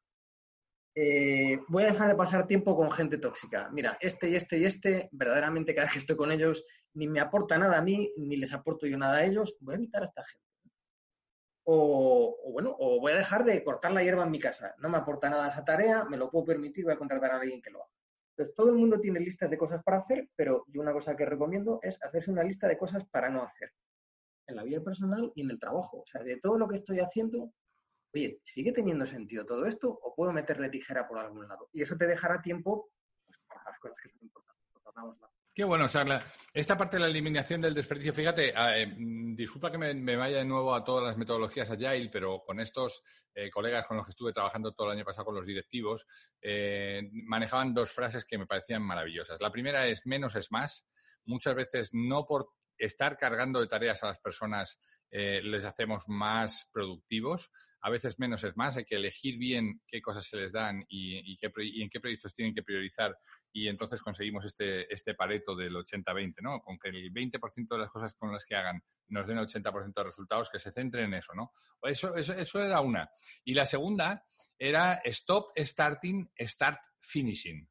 Eh, 0.95 1.61
voy 1.69 1.85
a 1.85 1.87
dejar 1.87 2.09
de 2.09 2.17
pasar 2.17 2.47
tiempo 2.47 2.75
con 2.75 2.91
gente 2.91 3.19
tóxica. 3.19 3.69
Mira, 3.71 3.97
este 4.01 4.29
y 4.29 4.37
este 4.37 4.59
y 4.59 4.65
este, 4.65 5.09
verdaderamente 5.13 5.75
cada 5.75 5.87
vez 5.87 5.93
que 5.93 5.99
estoy 6.01 6.17
con 6.17 6.33
ellos, 6.33 6.65
ni 6.95 7.07
me 7.07 7.21
aporta 7.21 7.57
nada 7.59 7.79
a 7.79 7.83
mí, 7.83 8.09
ni 8.19 8.37
les 8.37 8.53
aporto 8.53 8.87
yo 8.87 8.99
nada 8.99 9.19
a 9.19 9.25
ellos. 9.25 9.57
Voy 9.61 9.75
a 9.75 9.77
evitar 9.77 10.03
a 10.03 10.07
esta 10.07 10.25
gente. 10.25 10.47
O, 11.65 12.37
bueno, 12.53 12.75
o 12.79 13.01
voy 13.01 13.13
a 13.13 13.17
dejar 13.17 13.45
de 13.45 13.63
cortar 13.63 13.93
la 13.93 14.03
hierba 14.03 14.25
en 14.25 14.31
mi 14.31 14.41
casa. 14.41 14.75
No 14.79 14.89
me 14.89 14.97
aporta 14.99 15.31
nada 15.31 15.49
esa 15.49 15.65
tarea, 15.65 16.05
me 16.05 16.17
lo 16.17 16.31
puedo 16.31 16.47
permitir, 16.47 16.85
voy 16.85 16.95
a 16.95 16.99
contratar 16.99 17.31
a 17.31 17.37
alguien 17.37 17.63
que 17.63 17.71
lo 17.71 17.85
haga. 17.85 18.00
Entonces, 18.41 18.57
todo 18.57 18.71
el 18.71 18.77
mundo 18.77 18.99
tiene 18.99 19.21
listas 19.21 19.51
de 19.51 19.59
cosas 19.59 19.83
para 19.83 19.99
hacer, 19.99 20.31
pero 20.35 20.65
yo 20.69 20.81
una 20.81 20.95
cosa 20.95 21.15
que 21.15 21.27
recomiendo 21.27 21.79
es 21.83 22.03
hacerse 22.03 22.31
una 22.31 22.43
lista 22.43 22.67
de 22.67 22.79
cosas 22.79 23.05
para 23.05 23.29
no 23.29 23.43
hacer. 23.43 23.71
En 24.47 24.57
la 24.57 24.65
vida 24.65 24.83
personal 24.83 25.31
y 25.35 25.43
en 25.43 25.51
el 25.51 25.59
trabajo. 25.59 25.99
O 25.99 26.07
sea, 26.07 26.23
de 26.23 26.39
todo 26.39 26.57
lo 26.57 26.67
que 26.67 26.77
estoy 26.77 27.01
haciendo, 27.01 27.53
oye, 28.15 28.41
¿sigue 28.43 28.73
teniendo 28.73 29.05
sentido 29.05 29.45
todo 29.45 29.67
esto 29.67 29.91
o 29.91 30.15
puedo 30.15 30.33
meterle 30.33 30.71
tijera 30.71 31.07
por 31.07 31.19
algún 31.19 31.49
lado? 31.49 31.69
Y 31.71 31.83
eso 31.83 31.99
te 31.99 32.07
dejará 32.07 32.41
tiempo 32.41 32.89
pues, 33.27 33.39
para 33.47 33.63
las 33.63 33.79
cosas 33.79 33.99
que 34.03 34.09
son 34.09 34.23
importantes. 34.23 35.30
Bueno, 35.67 35.87
o 35.87 36.19
esta 36.55 36.77
parte 36.77 36.97
de 36.97 37.03
la 37.03 37.09
eliminación 37.09 37.61
del 37.61 37.75
desperdicio, 37.75 38.15
fíjate, 38.15 38.53
ah, 38.57 38.79
eh, 38.79 38.87
mm, 38.87 39.35
disculpa 39.35 39.71
que 39.71 39.79
me, 39.79 40.17
vaya 40.17 40.39
de 40.39 40.45
nuevo 40.45 40.75
a 40.75 40.83
todas 40.83 41.05
las 41.05 41.17
metodologías 41.17 41.71
Agile, 41.71 42.09
pero 42.11 42.43
con 42.45 42.61
estos 42.61 43.03
eh, 43.35 43.51
colegas 43.51 43.87
con 43.87 43.97
los 43.97 44.07
que 44.07 44.11
estuve 44.11 44.33
trabajando 44.33 44.73
todo 44.73 44.89
el 44.89 44.97
año 44.97 45.05
pasado 45.05 45.27
con 45.27 45.35
los 45.35 45.47
directivos, 45.47 46.07
eh, 46.41 47.11
manejaban 47.13 47.75
dos 47.75 47.91
frases 47.93 48.25
que 48.25 48.39
me 48.39 48.47
parecían 48.47 48.83
maravillosas. 48.83 49.41
La 49.41 49.51
primera 49.51 49.87
es 49.87 50.07
menos 50.07 50.35
es 50.37 50.51
más. 50.51 50.87
Muchas 51.25 51.55
veces 51.55 51.91
no 51.93 52.25
por 52.25 52.49
estar 52.79 53.17
cargando 53.17 53.61
de 53.61 53.67
tareas 53.67 54.03
a 54.03 54.09
las 54.09 54.19
personas 54.19 54.81
les 55.13 55.65
hacemos 55.65 56.05
más 56.07 56.69
productivos. 56.73 57.51
A 57.83 57.91
veces 57.91 58.19
menos 58.19 58.45
es 58.45 58.57
más, 58.57 58.77
hay 58.77 58.85
que 58.85 58.97
elegir 58.97 59.39
bien 59.39 59.81
qué 59.87 60.03
cosas 60.03 60.27
se 60.27 60.37
les 60.37 60.53
dan 60.53 60.85
y, 60.89 61.17
en 61.17 61.91
qué 61.91 62.01
proyectos 62.01 62.35
tienen 62.35 62.55
que 62.55 62.63
priorizar 62.63 63.17
y 63.53 63.69
entonces 63.69 64.01
conseguimos 64.01 64.45
este, 64.45 64.93
este 64.93 65.15
pareto 65.15 65.57
del 65.57 65.75
80-20, 65.75 66.35
¿no? 66.43 66.61
Con 66.61 66.79
que 66.79 66.89
el 66.89 67.13
20% 67.13 67.69
de 67.69 67.79
las 67.79 67.91
cosas 67.91 68.15
con 68.15 68.33
las 68.33 68.45
que 68.45 68.55
hagan 68.55 68.83
nos 69.09 69.27
den 69.27 69.39
el 69.39 69.47
80% 69.47 69.95
de 69.95 70.05
resultados, 70.05 70.51
que 70.51 70.59
se 70.59 70.71
centren 70.71 71.07
en 71.07 71.15
eso, 71.15 71.35
¿no? 71.35 71.53
Eso, 71.83 72.15
eso, 72.15 72.33
eso 72.35 72.63
era 72.63 72.81
una. 72.81 73.11
Y 73.45 73.55
la 73.55 73.65
segunda 73.65 74.25
era 74.59 75.01
stop 75.05 75.53
starting, 75.57 76.31
start 76.39 76.81
finishing. 77.01 77.67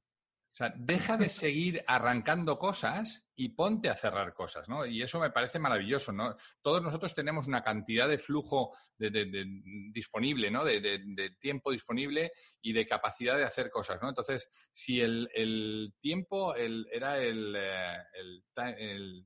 Sea, 0.60 0.74
deja 0.76 1.16
de 1.16 1.30
seguir 1.30 1.86
arrancando 1.88 2.60
cosas 2.60 3.26
y 3.34 3.48
ponte 3.48 3.88
a 3.88 3.96
cerrar 3.96 4.34
cosas, 4.34 4.68
¿no? 4.68 4.86
Y 4.86 5.02
eso 5.02 5.18
me 5.18 5.30
parece 5.30 5.58
maravilloso, 5.58 6.12
¿no? 6.12 6.36
Todos 6.62 6.84
nosotros 6.84 7.16
tenemos 7.16 7.48
una 7.48 7.64
cantidad 7.64 8.10
de 8.10 8.18
flujo 8.18 8.76
disponible, 8.98 10.52
¿no? 10.52 10.66
De, 10.66 11.38
tiempo 11.40 11.72
disponible 11.72 12.34
y 12.62 12.74
de 12.74 12.86
capacidad 12.86 13.38
de 13.38 13.46
hacer 13.46 13.70
cosas, 13.70 14.02
¿no? 14.02 14.10
Entonces, 14.10 14.50
si 14.70 15.00
el, 15.00 15.94
tiempo 16.02 16.54
era 16.54 17.20
el, 17.20 17.56
eh, 17.56 17.98
el, 18.16 18.44
eh, 18.58 19.26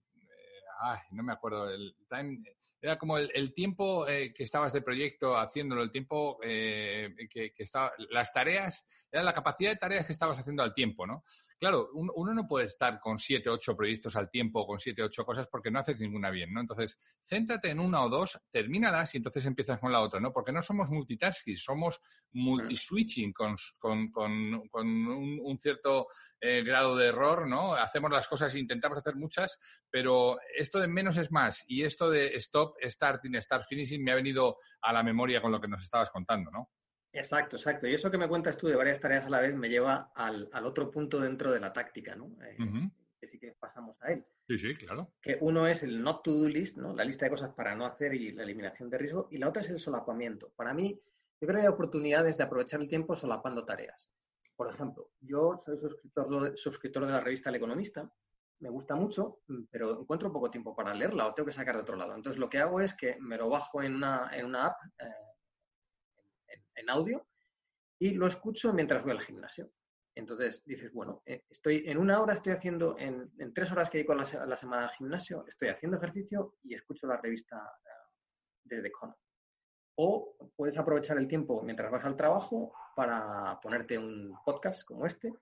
ay, 0.83 0.99
no 1.13 1.23
me 1.23 1.33
acuerdo, 1.33 1.67
el 1.67 1.95
time, 2.07 2.43
era 2.79 2.99
como 2.99 3.17
el, 3.17 3.55
tiempo 3.55 4.07
eh, 4.07 4.31
que 4.35 4.43
estabas 4.43 4.71
de 4.71 4.83
proyecto 4.83 5.35
haciéndolo, 5.35 5.81
el 5.81 5.91
tiempo 5.91 6.37
que, 6.39 7.15
que 7.31 7.63
estaba, 7.63 7.91
las 8.11 8.31
tareas 8.31 8.85
era 9.13 9.23
la 9.23 9.33
capacidad 9.33 9.69
de 9.69 9.77
tareas 9.77 10.07
que 10.07 10.13
estabas 10.13 10.39
haciendo 10.39 10.63
al 10.63 10.73
tiempo, 10.73 11.05
¿no? 11.05 11.23
Claro, 11.59 11.91
uno 11.93 12.33
no 12.33 12.47
puede 12.47 12.65
estar 12.65 12.99
con 12.99 13.19
siete, 13.19 13.47
ocho 13.47 13.77
proyectos 13.77 14.15
al 14.15 14.27
tiempo 14.27 14.61
o 14.61 14.65
con 14.65 14.79
siete, 14.79 15.03
ocho 15.03 15.23
cosas 15.23 15.47
porque 15.47 15.69
no 15.69 15.79
haces 15.79 16.01
ninguna 16.01 16.31
bien, 16.31 16.51
¿no? 16.51 16.59
Entonces, 16.59 16.99
céntrate 17.23 17.69
en 17.69 17.79
una 17.79 18.03
o 18.03 18.09
dos, 18.09 18.41
termínalas 18.49 19.13
y 19.13 19.17
entonces 19.17 19.45
empiezas 19.45 19.79
con 19.79 19.91
la 19.91 20.01
otra, 20.01 20.19
¿no? 20.19 20.33
Porque 20.33 20.51
no 20.51 20.63
somos 20.63 20.89
multitasking, 20.89 21.55
somos 21.55 22.01
multiswitching 22.31 23.31
con, 23.33 23.55
con, 23.77 24.09
con, 24.09 24.87
un, 25.07 25.59
cierto 25.59 26.07
eh, 26.41 26.63
grado 26.63 26.97
de 26.97 27.09
error, 27.09 27.47
¿no? 27.47 27.75
Hacemos 27.75 28.09
las 28.09 28.27
cosas, 28.27 28.55
intentamos 28.55 28.97
hacer 28.97 29.15
muchas, 29.15 29.59
pero 29.91 30.39
esto 30.57 30.79
de 30.79 30.87
menos 30.87 31.17
es 31.17 31.31
más 31.31 31.63
y 31.67 31.83
esto 31.83 32.09
de 32.09 32.35
stop, 32.37 32.77
starting, 32.81 33.39
start, 33.39 33.63
finishing 33.69 34.03
me 34.03 34.11
ha 34.11 34.15
venido 34.15 34.57
a 34.81 34.91
la 34.91 35.03
memoria 35.03 35.39
con 35.39 35.51
lo 35.51 35.61
que 35.61 35.67
nos 35.67 35.83
estabas 35.83 36.09
contando, 36.09 36.49
¿no? 36.49 36.71
Exacto, 37.13 37.57
exacto. 37.57 37.87
Y 37.87 37.93
eso 37.93 38.09
que 38.09 38.17
me 38.17 38.27
cuentas 38.27 38.57
tú 38.57 38.67
de 38.67 38.75
varias 38.75 38.99
tareas 38.99 39.25
a 39.25 39.29
la 39.29 39.39
vez 39.39 39.55
me 39.55 39.69
lleva 39.69 40.11
al, 40.15 40.49
otro 40.63 40.89
punto 40.89 41.19
dentro 41.19 41.51
de 41.51 41.59
la 41.59 41.71
táctica, 41.71 42.15
¿no? 42.15 42.35
Eh, 42.43 42.57
que 43.21 43.27
sí 43.27 43.39
que 43.39 43.51
pasamos 43.51 44.01
a 44.01 44.11
él. 44.11 44.25
Sí, 44.47 44.57
sí, 44.57 44.75
claro. 44.75 45.13
Que 45.21 45.37
uno 45.39 45.67
es 45.67 45.83
el 45.83 46.01
not 46.01 46.23
to 46.23 46.33
do 46.33 46.49
list, 46.49 46.77
¿no? 46.77 46.93
La 46.93 47.05
lista 47.05 47.25
de 47.25 47.29
cosas 47.29 47.53
para 47.53 47.75
no 47.75 47.85
hacer 47.85 48.15
y 48.15 48.31
la 48.31 48.43
eliminación 48.43 48.89
de 48.89 48.97
riesgo. 48.97 49.27
Y 49.29 49.37
la 49.37 49.47
otra 49.47 49.61
es 49.61 49.69
el 49.69 49.79
solapamiento. 49.79 50.51
Para 50.55 50.73
mí, 50.73 50.99
yo 51.39 51.47
creo 51.47 51.61
que 51.61 51.67
hay 51.67 51.73
oportunidades 51.73 52.37
de 52.37 52.43
aprovechar 52.43 52.81
el 52.81 52.89
tiempo 52.89 53.15
solapando 53.15 53.63
tareas. 53.63 54.11
Por 54.55 54.67
ejemplo, 54.67 55.11
yo 55.21 55.55
soy 55.57 55.77
suscriptor, 55.77 56.57
suscriptor 56.57 57.05
de 57.05 57.11
la 57.11 57.21
revista 57.21 57.49
El 57.49 57.57
Economista. 57.57 58.11
Me 58.59 58.69
gusta 58.69 58.95
mucho, 58.95 59.41
pero 59.69 60.01
encuentro 60.01 60.31
poco 60.31 60.49
tiempo 60.49 60.75
para 60.75 60.93
leerla 60.93 61.27
o 61.27 61.33
tengo 61.33 61.47
que 61.47 61.53
sacar 61.53 61.75
de 61.75 61.81
otro 61.81 61.95
lado. 61.95 62.15
Entonces, 62.15 62.39
lo 62.39 62.49
que 62.49 62.57
hago 62.57 62.79
es 62.79 62.93
que 62.93 63.17
me 63.19 63.37
lo 63.37 63.49
bajo 63.49 63.83
en 63.83 63.95
una, 63.95 64.31
en 64.33 64.45
una 64.45 64.67
app. 64.67 64.77
Eh, 64.99 65.32
en 66.75 66.89
audio 66.89 67.27
y 67.99 68.13
lo 68.15 68.27
escucho 68.27 68.73
mientras 68.73 69.03
voy 69.03 69.11
al 69.11 69.21
gimnasio. 69.21 69.71
Entonces 70.15 70.63
dices, 70.65 70.91
bueno, 70.93 71.23
eh, 71.25 71.43
estoy 71.49 71.83
en 71.87 71.97
una 71.97 72.21
hora 72.21 72.33
estoy 72.33 72.53
haciendo, 72.53 72.95
en, 72.99 73.31
tres 73.53 73.71
horas 73.71 73.89
que 73.89 73.97
dedico 73.97 74.13
la, 74.13 74.25
la 74.45 74.57
semana 74.57 74.83
al 74.83 74.91
gimnasio, 74.91 75.45
estoy 75.47 75.69
haciendo 75.69 75.97
ejercicio 75.97 76.55
y 76.63 76.75
escucho 76.75 77.07
la 77.07 77.17
revista 77.17 77.57
eh, 77.57 78.75
de 78.75 78.81
The. 78.81 78.91
O 79.95 80.35
puedes 80.55 80.77
aprovechar 80.77 81.17
el 81.17 81.27
tiempo 81.27 81.61
mientras 81.63 81.91
vas 81.91 82.05
al 82.05 82.15
trabajo 82.15 82.73
para 82.95 83.59
ponerte 83.61 83.97
un 83.97 84.35
podcast 84.45 84.83
como 84.85 85.05
este, 85.05 85.33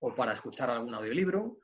o 0.00 0.14
para 0.14 0.32
escuchar 0.32 0.70
algún 0.70 0.94
audiolibro, 0.94 1.58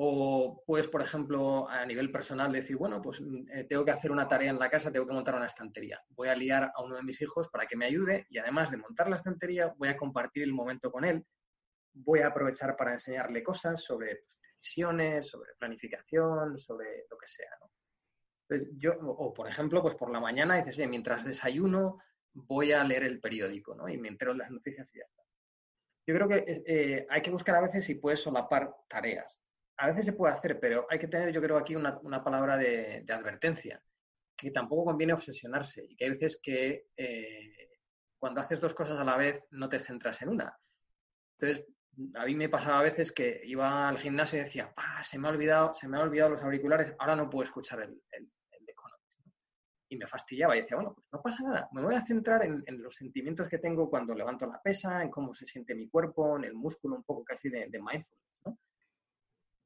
o 0.00 0.62
puedes, 0.64 0.86
por 0.86 1.02
ejemplo, 1.02 1.68
a 1.68 1.84
nivel 1.84 2.12
personal 2.12 2.52
decir, 2.52 2.76
bueno, 2.76 3.02
pues 3.02 3.20
mm, 3.20 3.50
eh, 3.50 3.64
tengo 3.64 3.84
que 3.84 3.90
hacer 3.90 4.12
una 4.12 4.28
tarea 4.28 4.50
en 4.50 4.58
la 4.58 4.70
casa, 4.70 4.92
tengo 4.92 5.08
que 5.08 5.12
montar 5.12 5.34
una 5.34 5.46
estantería. 5.46 6.00
Voy 6.10 6.28
a 6.28 6.36
liar 6.36 6.70
a 6.72 6.84
uno 6.84 6.94
de 6.94 7.02
mis 7.02 7.20
hijos 7.20 7.48
para 7.48 7.66
que 7.66 7.76
me 7.76 7.86
ayude 7.86 8.24
y 8.30 8.38
además 8.38 8.70
de 8.70 8.76
montar 8.76 9.10
la 9.10 9.16
estantería, 9.16 9.74
voy 9.76 9.88
a 9.88 9.96
compartir 9.96 10.44
el 10.44 10.52
momento 10.52 10.92
con 10.92 11.04
él. 11.04 11.26
Voy 11.92 12.20
a 12.20 12.28
aprovechar 12.28 12.76
para 12.76 12.92
enseñarle 12.92 13.42
cosas 13.42 13.82
sobre 13.82 14.14
pues, 14.14 14.38
decisiones, 14.40 15.26
sobre 15.26 15.50
planificación, 15.58 16.56
sobre 16.60 17.06
lo 17.10 17.18
que 17.18 17.26
sea. 17.26 17.50
yo, 18.76 18.92
o 19.00 19.34
por 19.34 19.48
ejemplo, 19.48 19.82
pues 19.82 19.96
por 19.96 20.12
la 20.12 20.20
mañana 20.20 20.58
dices, 20.58 20.78
oye, 20.78 20.86
mientras 20.86 21.24
desayuno 21.24 21.98
voy 22.34 22.70
a 22.70 22.84
leer 22.84 23.02
el 23.02 23.18
periódico 23.18 23.74
¿no? 23.74 23.88
y 23.88 23.98
me 23.98 24.06
entero 24.06 24.30
de 24.30 24.38
las 24.38 24.50
noticias 24.52 24.88
y 24.94 24.98
ya 24.98 25.04
está. 25.06 25.22
Yo 26.06 26.14
creo 26.14 26.28
que 26.28 26.62
eh, 26.68 27.06
hay 27.10 27.20
que 27.20 27.32
buscar 27.32 27.56
a 27.56 27.62
veces 27.62 27.84
si 27.84 27.96
puedes 27.96 28.22
solapar 28.22 28.72
tareas 28.86 29.42
a 29.78 29.86
veces 29.86 30.04
se 30.04 30.12
puede 30.12 30.34
hacer, 30.34 30.58
pero 30.60 30.86
hay 30.90 30.98
que 30.98 31.06
tener, 31.06 31.32
yo 31.32 31.40
creo, 31.40 31.56
aquí 31.56 31.76
una, 31.76 32.24
palabra 32.24 32.56
de, 32.56 33.04
advertencia, 33.08 33.80
que 34.36 34.50
tampoco 34.50 34.84
conviene 34.84 35.12
obsesionarse 35.12 35.86
y 35.88 35.96
que 35.96 36.04
hay 36.04 36.10
veces 36.10 36.40
que 36.42 36.88
eh, 36.96 37.80
cuando 38.18 38.40
haces 38.40 38.60
dos 38.60 38.74
cosas 38.74 38.98
a 38.98 39.04
la 39.04 39.16
vez 39.16 39.46
no 39.50 39.68
te 39.68 39.78
centras 39.78 40.20
en 40.22 40.30
una. 40.30 40.58
Entonces, 41.38 41.66
a 42.14 42.26
mí 42.26 42.34
me 42.34 42.48
pasaba 42.48 42.80
a 42.80 42.82
veces 42.82 43.12
que 43.12 43.40
iba 43.44 43.88
al 43.88 43.98
gimnasio 43.98 44.40
y 44.40 44.44
decía, 44.44 44.72
se 45.02 45.18
me 45.18 45.28
ha 45.28 45.30
olvidado, 45.30 45.72
se 45.72 45.88
me 45.88 45.96
han 45.96 46.04
olvidado 46.04 46.30
los 46.30 46.42
auriculares, 46.42 46.92
ahora 46.98 47.14
no 47.14 47.30
puedo 47.30 47.44
escuchar 47.44 47.80
el, 47.80 48.02
el, 48.10 48.28
Economist. 48.66 49.20
Y 49.90 49.96
me 49.96 50.06
fastidiaba 50.08 50.56
y 50.56 50.60
decía, 50.60 50.76
bueno, 50.76 50.94
pues 50.94 51.06
no 51.12 51.22
pasa 51.22 51.42
nada, 51.44 51.68
me 51.72 51.82
voy 51.82 51.94
a 51.94 52.04
centrar 52.04 52.44
en, 52.44 52.64
los 52.82 52.96
sentimientos 52.96 53.48
que 53.48 53.58
tengo 53.58 53.88
cuando 53.88 54.14
levanto 54.14 54.46
la 54.46 54.60
pesa, 54.60 55.02
en 55.02 55.10
cómo 55.10 55.32
se 55.34 55.46
siente 55.46 55.74
mi 55.76 55.88
cuerpo, 55.88 56.36
en 56.36 56.44
el 56.44 56.54
músculo 56.54 56.96
un 56.96 57.04
poco 57.04 57.22
casi 57.24 57.48
de, 57.48 57.68
de 57.68 57.78
mindfulness. 57.78 58.27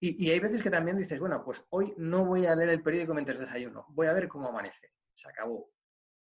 Y, 0.05 0.31
hay 0.31 0.41
veces 0.41 0.61
que 0.61 0.71
también 0.71 0.99
dices, 0.99 1.21
bueno, 1.21 1.45
pues 1.45 1.65
hoy 1.71 1.95
no 1.97 2.25
voy 2.25 2.45
a 2.45 2.57
leer 2.57 2.71
el 2.71 2.83
periódico 2.83 3.15
mientras 3.15 3.39
desayuno, 3.39 3.87
voy 3.91 4.09
a 4.09 4.13
ver 4.13 4.27
cómo 4.27 4.49
amanece, 4.49 4.91
se 5.15 5.29
acabó. 5.29 5.71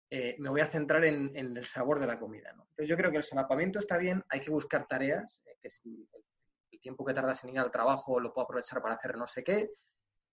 Eh, 0.10 0.36
me 0.38 0.50
voy 0.50 0.60
a 0.60 0.68
centrar 0.68 1.06
en, 1.06 1.34
el 1.34 1.64
sabor 1.64 1.98
de 1.98 2.08
la 2.08 2.20
comida. 2.20 2.52
¿no? 2.52 2.64
Entonces 2.64 2.90
yo 2.90 2.98
creo 2.98 3.10
que 3.10 3.16
el 3.16 3.24
solapamiento 3.24 3.80
está 3.80 3.98
bien, 3.98 4.22
hay 4.28 4.42
que 4.42 4.52
buscar 4.52 4.86
tareas, 4.86 5.42
eh, 5.46 5.56
que 5.62 5.70
si 5.70 6.10
el, 6.72 6.80
tiempo 6.82 7.06
que 7.06 7.14
tardas 7.14 7.42
en 7.46 7.52
ir 7.52 7.60
al 7.60 7.72
trabajo 7.72 8.20
lo 8.20 8.34
puedo 8.34 8.44
aprovechar 8.44 8.82
para 8.82 8.96
hacer 8.96 9.18
no 9.18 9.28
sé 9.28 9.46
qué, 9.46 9.70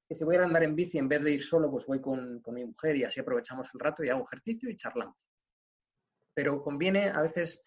que 0.09 0.15
si 0.17 0.25
voy 0.25 0.37
a 0.37 0.43
andar 0.43 0.65
en 0.65 0.75
bici 0.75 0.99
en 0.99 1.09
vez 1.09 1.23
de 1.23 1.31
ir 1.31 1.45
solo, 1.45 1.71
pues 1.71 1.87
voy 1.87 2.01
con, 2.01 2.41
con 2.41 2.55
mi 2.55 2.65
mujer 2.65 2.97
y 2.97 3.05
así 3.05 3.21
aprovechamos 3.21 3.69
el 3.73 3.79
rato 3.79 4.03
y 4.03 4.09
hago 4.09 4.25
ejercicio 4.25 4.69
y 4.69 4.77
charlamos. 4.77 5.29
Pero 6.35 6.61
conviene 6.63 7.11
a 7.11 7.23
veces 7.23 7.63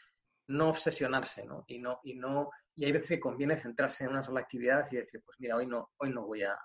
no 0.49 0.69
obsesionarse, 0.69 1.45
¿no? 1.45 1.63
Y 1.67 1.79
no, 1.79 1.99
y 2.03 2.15
no, 2.15 2.49
y 2.75 2.85
hay 2.85 2.91
veces 2.91 3.09
que 3.09 3.19
conviene 3.19 3.55
centrarse 3.55 4.03
en 4.03 4.09
una 4.09 4.23
sola 4.23 4.41
actividad 4.41 4.85
y 4.91 4.97
decir, 4.97 5.21
pues 5.23 5.37
mira, 5.39 5.55
hoy 5.55 5.67
no, 5.67 5.91
hoy 5.97 6.09
no 6.09 6.25
voy 6.25 6.43
a, 6.43 6.57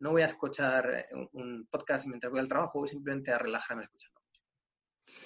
no 0.00 0.12
voy 0.12 0.22
a 0.22 0.26
escuchar 0.26 1.08
un 1.32 1.66
podcast 1.68 2.06
mientras 2.06 2.30
voy 2.30 2.40
al 2.40 2.48
trabajo, 2.48 2.78
voy 2.78 2.88
simplemente 2.88 3.32
a 3.32 3.38
relajarme 3.38 3.82
escuchando. 3.82 4.20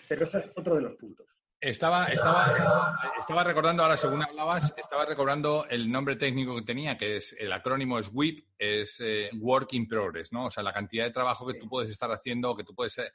Pero 0.08 0.24
ese 0.24 0.38
es 0.38 0.50
otro 0.56 0.76
de 0.76 0.82
los 0.82 0.94
puntos. 0.96 1.36
Estaba, 1.60 2.06
estaba, 2.06 2.96
estaba 3.18 3.44
recordando 3.44 3.82
ahora, 3.82 3.96
según 3.96 4.22
hablabas, 4.22 4.72
estaba 4.76 5.04
recordando 5.04 5.66
el 5.68 5.90
nombre 5.90 6.16
técnico 6.16 6.54
que 6.54 6.62
tenía, 6.62 6.96
que 6.96 7.16
es 7.16 7.34
el 7.38 7.52
acrónimo 7.52 7.98
es 7.98 8.08
WIP, 8.12 8.46
es 8.56 8.96
eh, 9.00 9.28
Work 9.38 9.72
in 9.72 9.88
Progress, 9.88 10.32
¿no? 10.32 10.46
O 10.46 10.50
sea, 10.50 10.62
la 10.62 10.72
cantidad 10.72 11.04
de 11.04 11.10
trabajo 11.10 11.46
que 11.46 11.58
tú 11.58 11.68
puedes 11.68 11.90
estar 11.90 12.10
haciendo, 12.12 12.56
que 12.56 12.62
tú 12.62 12.74
puedes 12.74 12.96
eh, 12.98 13.10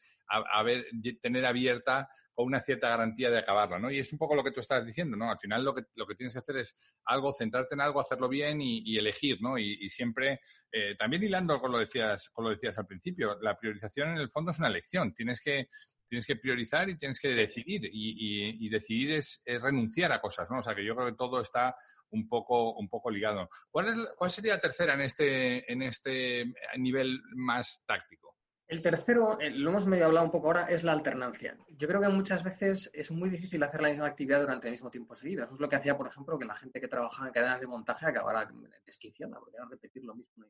tener 1.21 1.45
abierta 1.45 2.10
con 2.34 2.48
una 2.48 2.60
cierta 2.60 2.89
garantía 2.89 3.30
de 3.30 3.39
acabarla, 3.39 3.80
¿no? 3.80 3.91
Y 3.91 4.00
es 4.00 4.12
un 4.12 4.17
poco 4.17 4.36
lo 4.36 4.43
que 4.43 4.52
tú 4.52 4.60
estás 4.60 4.86
diciendo, 4.86 5.15
¿no? 5.15 5.30
Al 5.30 5.39
final 5.39 5.63
lo 5.63 5.74
que, 5.74 5.84
lo 5.96 6.08
que 6.08 6.15
tienes 6.15 6.34
que 6.34 6.39
hacer 6.39 6.58
es 6.58 6.78
algo, 7.06 7.34
centrarte 7.34 7.76
en 7.76 7.82
algo, 7.82 8.00
hacerlo 8.00 8.28
bien 8.28 8.60
y, 8.62 8.98
elegir, 8.98 9.41
¿no? 9.41 9.58
Y, 9.58 9.89
siempre, 9.89 10.41
eh, 10.72 10.96
también 10.98 11.24
hilando 11.24 11.60
con 11.60 11.72
lo, 11.72 11.78
decías, 11.78 12.30
con 12.30 12.46
lo 12.46 12.52
decías 12.52 12.78
al 12.78 12.88
principio, 12.88 13.38
la 13.41 13.58
priorización 13.58 14.10
en 14.10 14.17
el 14.17 14.30
fondo 14.30 14.52
es 14.52 14.60
una 14.60 14.67
elección. 14.67 15.13
Tienes 15.13 15.41
que 15.41 15.67
tienes 16.13 16.28
que 16.28 16.36
priorizar 16.36 16.88
y 16.89 16.98
tienes 16.98 17.19
que 17.19 17.30
decidir. 17.30 17.89
Y, 17.91 18.69
decidir 18.69 19.13
es, 19.13 19.41
renunciar 19.46 20.12
a 20.12 20.22
cosas, 20.22 20.48
¿no? 20.50 20.60
O 20.60 20.63
sea 20.63 20.76
que 20.76 20.86
yo 20.86 20.96
creo 20.96 21.08
que 21.08 21.17
todo 21.17 21.41
está 21.41 21.76
un 22.12 22.28
poco, 22.28 22.74
un 22.76 22.88
poco 22.88 23.10
ligado. 23.10 23.50
¿Cuál, 23.72 24.10
¿Cuál 24.15 24.30
sería 24.30 24.54
la 24.54 24.62
tercera 24.62 24.93
en 24.93 25.02
este, 25.02 25.72
en 25.72 25.82
este 25.82 26.54
nivel 26.78 27.19
más 27.36 27.84
táctico? 27.86 28.33
El 28.67 28.82
tercero, 28.82 29.39
eh, 29.39 29.52
lo 29.52 29.69
hemos 29.69 29.86
medio 29.86 30.06
hablado 30.06 30.26
un 30.26 30.32
poco 30.32 30.47
ahora, 30.47 30.65
es 30.65 30.84
la 30.84 30.93
alternancia. 30.93 31.58
Yo 31.69 31.88
creo 31.88 32.02
que 32.02 32.08
muchas 32.08 32.43
veces 32.43 32.89
es 32.93 33.12
muy 33.12 33.30
difícil 33.30 33.62
hacer 33.62 33.82
la 33.82 33.89
misma 33.89 34.08
actividad 34.08 34.41
durante 34.41 34.67
el 34.67 34.71
mismo 34.71 34.89
tiempo 34.89 35.15
seguido. 35.15 35.43
Eso 35.43 35.54
es 35.54 35.60
lo 35.60 35.69
que 35.69 35.76
hacía, 35.76 35.97
por 35.97 36.08
ejemplo, 36.08 36.39
que 36.39 36.45
la 36.45 36.56
gente 36.56 36.80
que 36.80 36.88
trabajaba 36.88 37.28
en 37.28 37.34
cadenas 37.34 37.60
de 37.60 37.67
montaje 37.67 38.06
acabara 38.06 38.49
desquiciada, 38.86 39.38
porque 39.38 39.58
era 39.58 39.65
repetir 39.69 40.04
lo 40.04 40.15
mismo. 40.15 40.45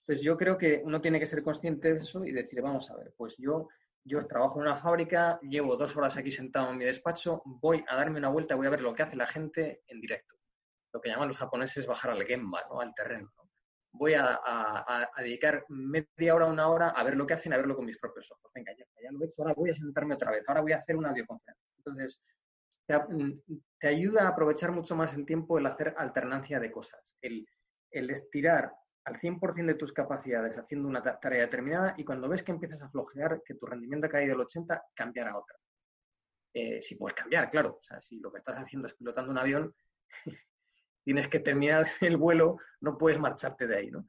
Entonces 0.00 0.24
yo 0.24 0.36
creo 0.36 0.56
que 0.56 0.80
uno 0.84 1.00
tiene 1.00 1.20
que 1.20 1.26
ser 1.26 1.42
consciente 1.42 1.92
de 1.92 2.00
eso 2.00 2.24
y 2.24 2.32
decir, 2.32 2.60
vamos 2.62 2.90
a 2.90 2.96
ver, 2.96 3.12
pues 3.16 3.34
yo 3.38 3.68
yo 4.04 4.26
trabajo 4.26 4.58
en 4.58 4.62
una 4.62 4.76
fábrica, 4.76 5.38
llevo 5.42 5.76
dos 5.76 5.96
horas 5.96 6.16
aquí 6.16 6.32
sentado 6.32 6.70
en 6.70 6.78
mi 6.78 6.84
despacho, 6.84 7.42
voy 7.44 7.84
a 7.88 7.96
darme 7.96 8.18
una 8.18 8.28
vuelta, 8.28 8.56
voy 8.56 8.66
a 8.66 8.70
ver 8.70 8.82
lo 8.82 8.92
que 8.92 9.02
hace 9.02 9.16
la 9.16 9.26
gente 9.26 9.82
en 9.86 10.00
directo. 10.00 10.36
Lo 10.92 11.00
que 11.00 11.08
llaman 11.08 11.28
los 11.28 11.36
japoneses 11.36 11.86
bajar 11.86 12.10
al 12.10 12.24
gemba, 12.24 12.62
¿no? 12.68 12.80
al 12.80 12.92
terreno. 12.94 13.32
Voy 13.92 14.14
a, 14.14 14.40
dedicar 15.18 15.64
media 15.68 16.34
hora, 16.34 16.46
una 16.46 16.68
hora 16.68 16.88
a 16.88 17.04
ver 17.04 17.16
lo 17.16 17.26
que 17.26 17.34
hacen, 17.34 17.52
a 17.52 17.56
verlo 17.56 17.76
con 17.76 17.86
mis 17.86 17.98
propios 17.98 18.30
ojos. 18.30 18.50
Venga, 18.54 18.72
ya 18.76 18.84
ya 19.02 19.10
lo 19.10 19.22
he 19.22 19.26
hecho, 19.26 19.42
ahora 19.42 19.54
voy 19.54 19.70
a 19.70 19.74
sentarme 19.74 20.14
otra 20.14 20.30
vez, 20.30 20.44
ahora 20.48 20.60
voy 20.60 20.72
a 20.72 20.78
hacer 20.78 20.96
una 20.96 21.12
videoconferencia. 21.12 21.72
Entonces, 21.78 22.20
te, 22.86 23.88
ayuda 23.88 24.24
a 24.24 24.28
aprovechar 24.28 24.72
mucho 24.72 24.94
más 24.96 25.14
el 25.14 25.26
tiempo 25.26 25.58
el 25.58 25.66
hacer 25.66 25.94
alternancia 25.96 26.60
de 26.60 26.70
cosas, 26.70 27.16
el, 27.20 27.46
estirar 27.90 28.72
al 29.04 29.18
100% 29.18 29.66
de 29.66 29.74
tus 29.74 29.92
capacidades 29.92 30.56
haciendo 30.56 30.88
una 30.88 31.02
tarea 31.02 31.42
determinada 31.42 31.94
y 31.96 32.04
cuando 32.04 32.28
ves 32.28 32.42
que 32.42 32.52
empiezas 32.52 32.82
a 32.82 32.88
flojear, 32.88 33.42
que 33.44 33.54
tu 33.54 33.66
rendimiento 33.66 34.06
ha 34.06 34.10
caído 34.10 34.32
del 34.32 34.40
80, 34.42 34.82
cambiar 34.94 35.28
a 35.28 35.38
otra. 35.38 35.56
Eh, 36.54 36.80
si 36.82 36.94
puedes 36.96 37.18
cambiar, 37.18 37.50
claro. 37.50 37.78
O 37.80 37.82
sea, 37.82 38.00
si 38.00 38.20
lo 38.20 38.30
que 38.30 38.38
estás 38.38 38.56
haciendo 38.56 38.86
es 38.86 38.94
pilotando 38.94 39.32
un 39.32 39.38
avión, 39.38 39.74
tienes 41.02 41.28
que 41.28 41.40
terminar 41.40 41.86
el 42.00 42.16
vuelo, 42.16 42.58
no 42.80 42.98
puedes 42.98 43.18
marcharte 43.18 43.66
de 43.66 43.76
ahí, 43.76 43.90
¿no? 43.90 44.06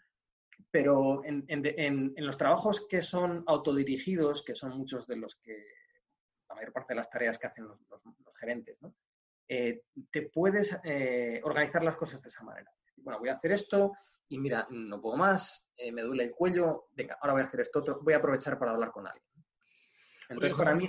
Pero 0.72 1.22
en, 1.24 2.14
los 2.18 2.38
trabajos 2.38 2.88
que 2.88 3.02
son 3.02 3.44
autodirigidos, 3.46 4.44
que 4.44 4.56
son 4.56 4.76
muchos 4.76 5.06
de 5.06 5.18
los 5.18 5.36
que, 5.36 5.68
la 6.50 6.56
mayor 6.56 6.74
parte 6.74 6.94
de 6.94 6.98
las 6.98 7.10
tareas 7.10 7.38
que 7.38 7.48
hacen 7.48 7.68
los, 7.68 7.80
gerentes, 8.40 8.82
¿no? 8.82 8.96
Eh, 9.48 9.84
te 10.10 10.24
puedes 10.24 10.76
eh, 10.84 11.40
organizar 11.44 11.84
las 11.84 11.96
cosas 11.96 12.24
de 12.24 12.30
esa 12.30 12.44
manera. 12.44 12.72
Bueno, 12.96 13.20
voy 13.20 13.30
a 13.30 13.34
hacer 13.34 13.52
esto 13.52 13.94
y 14.30 14.40
mira, 14.40 14.66
no 14.72 15.00
puedo 15.00 15.16
más, 15.16 15.68
eh, 15.78 15.92
me 15.92 16.02
duele 16.02 16.24
el 16.24 16.32
cuello, 16.32 16.88
venga, 16.92 17.18
ahora 17.22 17.34
voy 17.34 17.42
a 17.44 17.46
hacer 17.46 17.62
esto 17.62 17.80
otro, 17.80 18.00
voy 18.02 18.14
a 18.14 18.18
aprovechar 18.18 18.58
para 18.58 18.72
hablar 18.72 18.92
con 18.92 19.06
alguien. 19.06 19.33
Entonces, 20.34 20.58
para 20.58 20.76
mí, 20.76 20.88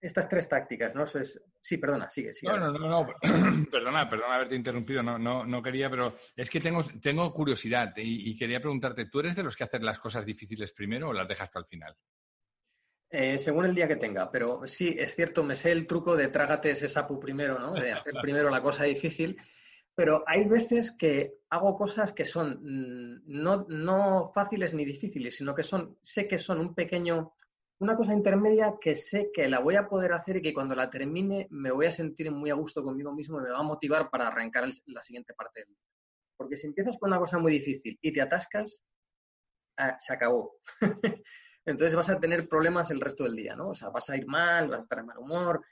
estas, 0.00 0.28
tres 0.28 0.48
tácticas, 0.48 0.94
¿no? 0.94 1.04
Sí, 1.06 1.78
perdona, 1.78 2.08
sigue, 2.08 2.34
sigue. 2.34 2.52
No, 2.52 2.58
no, 2.58 2.72
no, 2.72 2.88
no. 2.88 3.06
perdona, 3.70 4.08
perdona 4.08 4.34
haberte 4.34 4.56
interrumpido, 4.56 5.02
no, 5.02 5.18
no, 5.18 5.44
no 5.44 5.62
quería, 5.62 5.88
pero 5.88 6.14
es 6.36 6.50
que 6.50 6.60
tengo, 6.60 6.82
tengo 7.00 7.32
curiosidad 7.32 7.92
y, 7.96 8.36
quería 8.36 8.60
preguntarte, 8.60 9.06
¿tú 9.06 9.20
eres 9.20 9.36
de 9.36 9.42
los 9.42 9.56
que 9.56 9.64
hacen 9.64 9.84
las 9.84 9.98
cosas 9.98 10.24
difíciles 10.24 10.72
primero 10.72 11.08
o 11.08 11.12
las 11.12 11.28
dejas 11.28 11.48
para 11.50 11.62
el 11.62 11.68
final? 11.68 11.96
Eh, 13.10 13.38
según 13.38 13.64
el 13.64 13.74
día 13.74 13.88
que 13.88 13.96
tenga, 13.96 14.30
pero 14.30 14.66
sí, 14.66 14.94
es 14.98 15.16
cierto, 15.16 15.42
me 15.42 15.56
sé 15.56 15.72
el 15.72 15.86
truco 15.86 16.16
de 16.16 16.28
trágate 16.28 16.70
ese 16.70 16.88
sapo 16.88 17.18
primero, 17.18 17.58
¿no? 17.58 17.74
De 17.74 17.92
hacer 17.92 18.14
primero 18.22 18.50
la 18.50 18.62
cosa 18.62 18.84
difícil, 18.84 19.36
pero 19.94 20.24
hay 20.26 20.46
veces 20.46 20.92
que 20.92 21.40
hago 21.50 21.74
cosas 21.74 22.12
que 22.12 22.24
son 22.24 22.60
mm, 22.62 23.22
no, 23.26 23.66
no 23.68 24.30
fáciles 24.32 24.74
ni 24.74 24.84
difíciles, 24.84 25.36
sino 25.36 25.54
que 25.54 25.62
son, 25.62 25.98
sé 26.00 26.26
que 26.28 26.38
son 26.38 26.60
un 26.60 26.74
pequeño 26.74 27.34
una 27.80 27.96
cosa 27.96 28.12
intermedia 28.12 28.74
que 28.78 28.94
sé 28.94 29.30
que 29.32 29.48
la 29.48 29.60
voy 29.60 29.76
a 29.76 29.88
poder 29.88 30.12
hacer 30.12 30.36
y 30.36 30.42
que 30.42 30.52
cuando 30.52 30.74
la 30.74 30.90
termine 30.90 31.48
me 31.50 31.70
voy 31.70 31.86
a 31.86 31.92
sentir 31.92 32.30
muy 32.30 32.50
a 32.50 32.54
gusto 32.54 32.82
conmigo 32.82 33.12
mismo 33.12 33.38
y 33.38 33.42
me 33.42 33.50
va 33.50 33.60
a 33.60 33.62
motivar 33.62 34.10
para 34.10 34.28
arrancar 34.28 34.68
la 34.86 35.02
siguiente 35.02 35.32
parte. 35.32 35.64
Porque 36.36 36.58
si 36.58 36.66
empiezas 36.66 36.98
con 36.98 37.08
una 37.08 37.18
cosa 37.18 37.38
muy 37.38 37.52
difícil 37.52 37.98
y 38.02 38.12
te 38.12 38.20
atascas, 38.20 38.82
ah, 39.78 39.96
se 39.98 40.12
acabó. 40.12 40.58
Entonces 41.64 41.94
vas 41.94 42.10
a 42.10 42.20
tener 42.20 42.48
problemas 42.48 42.90
el 42.90 43.00
resto 43.00 43.24
del 43.24 43.36
día, 43.36 43.56
¿no? 43.56 43.70
O 43.70 43.74
sea, 43.74 43.88
vas 43.88 44.10
a 44.10 44.16
ir 44.16 44.26
mal, 44.26 44.68
vas 44.68 44.78
a 44.78 44.80
estar 44.80 44.98
en 44.98 45.06
mal 45.06 45.18
humor. 45.18 45.64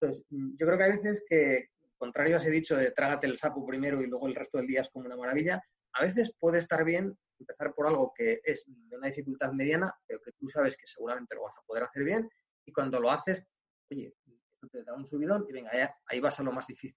Entonces, 0.00 0.24
yo 0.30 0.66
creo 0.66 0.78
que 0.78 0.84
hay 0.84 0.92
veces 0.92 1.24
que, 1.28 1.70
contrario 1.98 2.36
a 2.36 2.38
ese 2.38 2.50
dicho 2.50 2.76
de 2.76 2.92
trágate 2.92 3.26
el 3.26 3.38
sapo 3.38 3.66
primero 3.66 4.00
y 4.00 4.06
luego 4.06 4.28
el 4.28 4.36
resto 4.36 4.58
del 4.58 4.68
día 4.68 4.82
es 4.82 4.90
como 4.90 5.06
una 5.06 5.16
maravilla, 5.16 5.60
a 5.94 6.02
veces 6.02 6.32
puede 6.38 6.58
estar 6.58 6.84
bien 6.84 7.16
empezar 7.38 7.74
por 7.74 7.86
algo 7.86 8.12
que 8.14 8.40
es 8.44 8.64
de 8.66 8.96
una 8.96 9.08
dificultad 9.08 9.52
mediana, 9.52 9.94
pero 10.06 10.20
que 10.20 10.32
tú 10.32 10.48
sabes 10.48 10.76
que 10.76 10.86
seguramente 10.86 11.34
lo 11.34 11.42
vas 11.42 11.54
a 11.56 11.62
poder 11.66 11.84
hacer 11.84 12.04
bien 12.04 12.28
y 12.64 12.72
cuando 12.72 13.00
lo 13.00 13.10
haces, 13.10 13.46
oye, 13.90 14.14
te 14.70 14.82
da 14.82 14.94
un 14.94 15.06
subidón 15.06 15.46
y 15.48 15.52
venga, 15.52 15.70
ahí 16.06 16.20
vas 16.20 16.40
a 16.40 16.42
lo 16.42 16.52
más 16.52 16.66
difícil. 16.66 16.96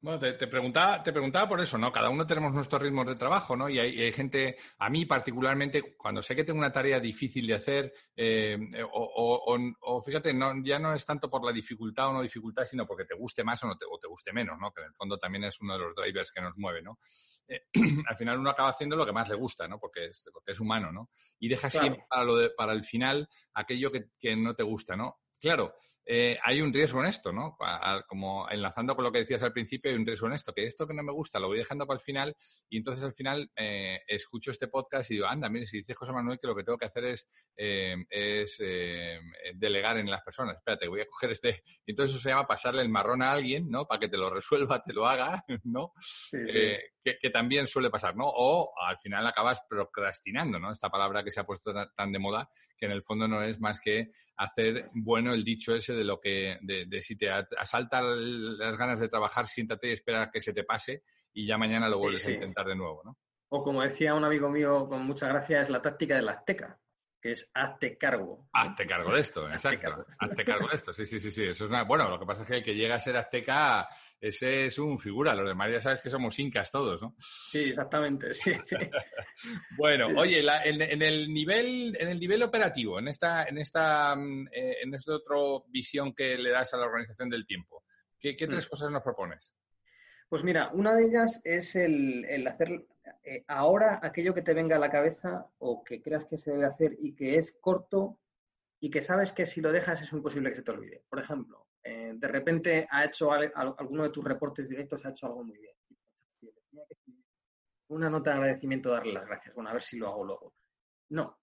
Bueno, 0.00 0.20
te, 0.20 0.46
preguntaba, 0.46 1.02
te 1.02 1.12
preguntaba 1.12 1.48
por 1.48 1.60
eso, 1.60 1.76
¿no? 1.76 1.90
Cada 1.90 2.08
uno 2.08 2.24
tenemos 2.24 2.52
nuestros 2.52 2.80
ritmos 2.80 3.04
de 3.04 3.16
trabajo, 3.16 3.56
¿no? 3.56 3.68
Y 3.68 3.80
hay, 3.80 4.12
gente, 4.12 4.56
a 4.78 4.88
mí 4.88 5.06
particularmente, 5.06 5.96
cuando 5.96 6.22
sé 6.22 6.36
que 6.36 6.44
tengo 6.44 6.60
una 6.60 6.70
tarea 6.70 7.00
difícil 7.00 7.48
de 7.48 7.54
hacer, 7.54 7.92
eh, 8.14 8.56
o, 8.92 10.00
fíjate, 10.00 10.32
no, 10.32 10.52
ya 10.62 10.78
no 10.78 10.92
es 10.92 11.04
tanto 11.04 11.28
por 11.28 11.44
la 11.44 11.50
dificultad 11.50 12.10
o 12.10 12.12
no 12.12 12.22
dificultad, 12.22 12.64
sino 12.64 12.86
porque 12.86 13.06
te 13.06 13.16
guste 13.16 13.42
más 13.42 13.64
o, 13.64 13.66
no 13.66 13.76
te, 13.76 13.86
o 13.90 13.98
te 13.98 14.06
guste 14.06 14.32
menos, 14.32 14.56
¿no? 14.60 14.70
Que 14.72 14.82
en 14.82 14.86
el 14.86 14.94
fondo 14.94 15.18
también 15.18 15.42
es 15.42 15.60
uno 15.60 15.72
de 15.72 15.80
los 15.80 15.96
drivers 15.96 16.30
que 16.30 16.42
nos 16.42 16.56
mueve, 16.56 16.80
¿no? 16.80 17.00
Eh, 17.48 17.62
al 18.06 18.16
final 18.16 18.38
uno 18.38 18.50
acaba 18.50 18.68
haciendo 18.68 18.94
lo 18.94 19.04
que 19.04 19.12
más 19.12 19.28
le 19.28 19.34
gusta, 19.34 19.66
¿no? 19.66 19.80
Porque 19.80 20.04
es, 20.04 20.30
porque 20.32 20.52
es 20.52 20.60
humano, 20.60 20.92
¿no? 20.92 21.10
Y 21.40 21.48
deja 21.48 21.68
siempre 21.68 22.04
para, 22.08 22.22
lo 22.22 22.36
de, 22.36 22.50
para 22.50 22.72
el 22.72 22.84
final 22.84 23.28
aquello 23.52 23.90
que, 23.90 24.10
que 24.16 24.36
no 24.36 24.54
te 24.54 24.62
gusta, 24.62 24.94
¿no? 24.94 25.18
Claro, 25.40 25.74
eh, 26.10 26.38
hay 26.42 26.62
un 26.62 26.72
riesgo 26.72 27.00
en 27.00 27.06
esto, 27.06 27.32
¿no? 27.32 27.58
como 28.06 28.48
enlazando 28.48 28.96
con 28.96 29.04
lo 29.04 29.12
que 29.12 29.18
decías 29.18 29.42
al 29.42 29.52
principio, 29.52 29.90
hay 29.90 29.96
un 29.98 30.06
riesgo 30.06 30.26
en 30.26 30.32
esto, 30.32 30.54
que 30.54 30.64
esto 30.64 30.86
que 30.86 30.94
no 30.94 31.02
me 31.02 31.12
gusta 31.12 31.38
lo 31.38 31.48
voy 31.48 31.58
dejando 31.58 31.86
para 31.86 31.98
el 31.98 32.02
final 32.02 32.34
y 32.70 32.78
entonces 32.78 33.04
al 33.04 33.12
final 33.12 33.50
eh, 33.54 34.00
escucho 34.06 34.50
este 34.50 34.68
podcast 34.68 35.10
y 35.10 35.14
digo, 35.14 35.26
anda, 35.26 35.50
mire, 35.50 35.66
si 35.66 35.80
dice 35.80 35.92
José 35.92 36.12
Manuel 36.12 36.38
que 36.40 36.46
lo 36.46 36.56
que 36.56 36.64
tengo 36.64 36.78
que 36.78 36.86
hacer 36.86 37.04
es, 37.04 37.28
eh, 37.54 37.94
es 38.08 38.56
delegar 39.54 39.98
en 39.98 40.10
las 40.10 40.22
personas, 40.22 40.56
espérate, 40.56 40.88
voy 40.88 41.02
a 41.02 41.06
coger 41.06 41.32
este, 41.32 41.62
y 41.86 41.90
entonces 41.90 42.16
eso 42.16 42.22
se 42.22 42.30
llama 42.30 42.46
pasarle 42.46 42.80
el 42.80 42.88
marrón 42.88 43.20
a 43.20 43.32
alguien, 43.32 43.68
¿no? 43.68 43.84
Para 43.84 44.00
que 44.00 44.08
te 44.08 44.16
lo 44.16 44.30
resuelva, 44.30 44.82
te 44.82 44.94
lo 44.94 45.06
haga, 45.06 45.44
¿no? 45.64 45.92
Que, 46.32 47.30
también 47.30 47.66
suele 47.66 47.90
pasar, 47.90 48.16
¿no? 48.16 48.24
O 48.26 48.72
al 48.86 48.98
final 48.98 49.26
acabas 49.26 49.60
procrastinando, 49.68 50.58
¿no? 50.58 50.72
Esta 50.72 50.88
palabra 50.88 51.22
que 51.22 51.30
se 51.30 51.40
ha 51.40 51.44
puesto 51.44 51.72
tan 51.94 52.12
de 52.12 52.18
moda, 52.18 52.48
que 52.78 52.86
en 52.86 52.92
el 52.92 53.02
fondo 53.02 53.28
no 53.28 53.42
es 53.42 53.60
más 53.60 53.80
que 53.80 54.10
hacer 54.38 54.88
bueno 54.94 55.34
el 55.34 55.44
dicho 55.44 55.74
ese 55.74 55.94
de 55.98 56.04
lo 56.04 56.20
que, 56.20 56.58
de, 56.62 57.02
si 57.02 57.16
te 57.16 57.30
asaltan 57.30 58.58
las 58.58 58.78
ganas 58.78 59.00
de 59.00 59.08
trabajar, 59.08 59.46
siéntate 59.46 59.88
y 59.88 59.92
espera 59.92 60.22
a 60.22 60.30
que 60.30 60.40
se 60.40 60.52
te 60.52 60.64
pase 60.64 61.02
y 61.32 61.46
ya 61.46 61.58
mañana 61.58 61.88
lo 61.88 61.98
vuelves 61.98 62.26
a 62.26 62.30
intentar 62.30 62.66
de 62.66 62.76
nuevo, 62.76 63.02
¿no? 63.04 63.18
O 63.50 63.62
como 63.62 63.82
decía 63.82 64.14
un 64.14 64.24
amigo 64.24 64.50
mío 64.50 64.88
con 64.88 65.04
mucha 65.04 65.28
gracia, 65.28 65.60
es 65.60 65.70
la 65.70 65.82
táctica 65.82 66.16
del 66.16 66.28
azteca, 66.28 66.78
que 67.20 67.32
es 67.32 67.50
hazte 67.54 67.98
cargo. 67.98 68.48
Hazte 68.52 68.86
cargo 68.86 69.12
de 69.12 69.20
esto, 69.20 69.48
exacto. 69.48 70.06
Hazte 70.18 70.44
cargo 70.44 70.68
de 70.68 70.76
esto, 70.76 70.92
sí, 70.92 71.04
sí, 71.04 71.18
sí, 71.18 71.30
sí. 71.30 71.44
Eso 71.44 71.64
es 71.64 71.70
una... 71.70 71.84
Bueno, 71.84 72.08
lo 72.08 72.18
que 72.18 72.26
pasa 72.26 72.42
es 72.42 72.48
que 72.48 72.56
el 72.56 72.62
que 72.62 72.74
llega 72.74 72.94
a 72.94 73.00
ser 73.00 73.16
azteca 73.16 73.88
ese 74.20 74.66
es 74.66 74.78
un 74.78 74.98
figura. 74.98 75.34
Los 75.34 75.48
demás 75.48 75.70
ya 75.70 75.80
sabes 75.80 76.02
que 76.02 76.10
somos 76.10 76.38
incas 76.38 76.70
todos, 76.70 77.00
¿no? 77.02 77.14
Sí, 77.18 77.68
exactamente. 77.68 78.28
Sí, 78.38 78.52
bueno, 79.76 80.08
oye, 80.16 80.40
en, 80.64 81.02
el 81.02 81.32
nivel, 81.32 81.96
en 81.98 82.08
el 82.08 82.18
nivel 82.18 82.42
operativo, 82.42 82.98
en 82.98 83.08
esta, 83.08 83.44
en 83.44 83.58
esta, 83.58 84.14
mm, 84.16 84.48
eh, 84.52 84.76
en 84.82 84.94
esta 84.94 85.14
otra 85.14 85.36
visión 85.68 86.14
que 86.14 86.36
le 86.36 86.50
das 86.50 86.74
a 86.74 86.78
la 86.78 86.86
organización 86.86 87.28
del 87.28 87.46
tiempo, 87.46 87.84
¿qué, 88.18 88.34
tres 88.34 88.66
mm. 88.66 88.70
cosas 88.70 88.90
nos 88.90 89.02
propones? 89.02 89.52
Pues 90.28 90.44
mira, 90.44 90.70
una 90.72 90.94
de 90.94 91.06
ellas 91.06 91.40
es 91.44 91.74
el, 91.76 92.46
hacer 92.46 92.86
eh, 93.22 93.44
ahora 93.48 94.00
aquello 94.02 94.34
que 94.34 94.42
te 94.42 94.54
venga 94.54 94.76
a 94.76 94.78
la 94.78 94.90
cabeza 94.90 95.46
o 95.58 95.84
que 95.84 96.00
creas 96.00 96.24
que 96.24 96.38
se 96.38 96.52
debe 96.52 96.66
hacer 96.66 96.96
y 96.98 97.14
que 97.14 97.36
es 97.36 97.56
corto 97.60 98.18
y 98.80 98.90
que 98.90 99.02
sabes 99.02 99.32
que 99.32 99.46
si 99.46 99.60
lo 99.60 99.72
dejas 99.72 100.00
es 100.02 100.12
imposible 100.12 100.50
que 100.50 100.56
se 100.56 100.62
te 100.62 100.70
olvide. 100.70 101.04
Por 101.08 101.18
ejemplo, 101.18 101.66
eh, 101.82 102.12
de 102.14 102.28
repente 102.28 102.86
ha 102.90 103.04
hecho 103.04 103.32
alguno 103.32 104.04
de 104.04 104.10
tus 104.10 104.24
reportes 104.24 104.68
directos 104.68 105.04
ha 105.04 105.10
hecho 105.10 105.26
algo 105.26 105.44
muy 105.44 105.58
bien. 105.58 105.74
Una 107.88 108.10
nota 108.10 108.30
de 108.30 108.36
agradecimiento, 108.36 108.90
darle 108.90 109.12
las 109.12 109.26
gracias. 109.26 109.54
Bueno, 109.54 109.70
a 109.70 109.72
ver 109.72 109.82
si 109.82 109.96
lo 109.96 110.08
hago 110.08 110.24
luego. 110.24 110.54
No, 111.10 111.38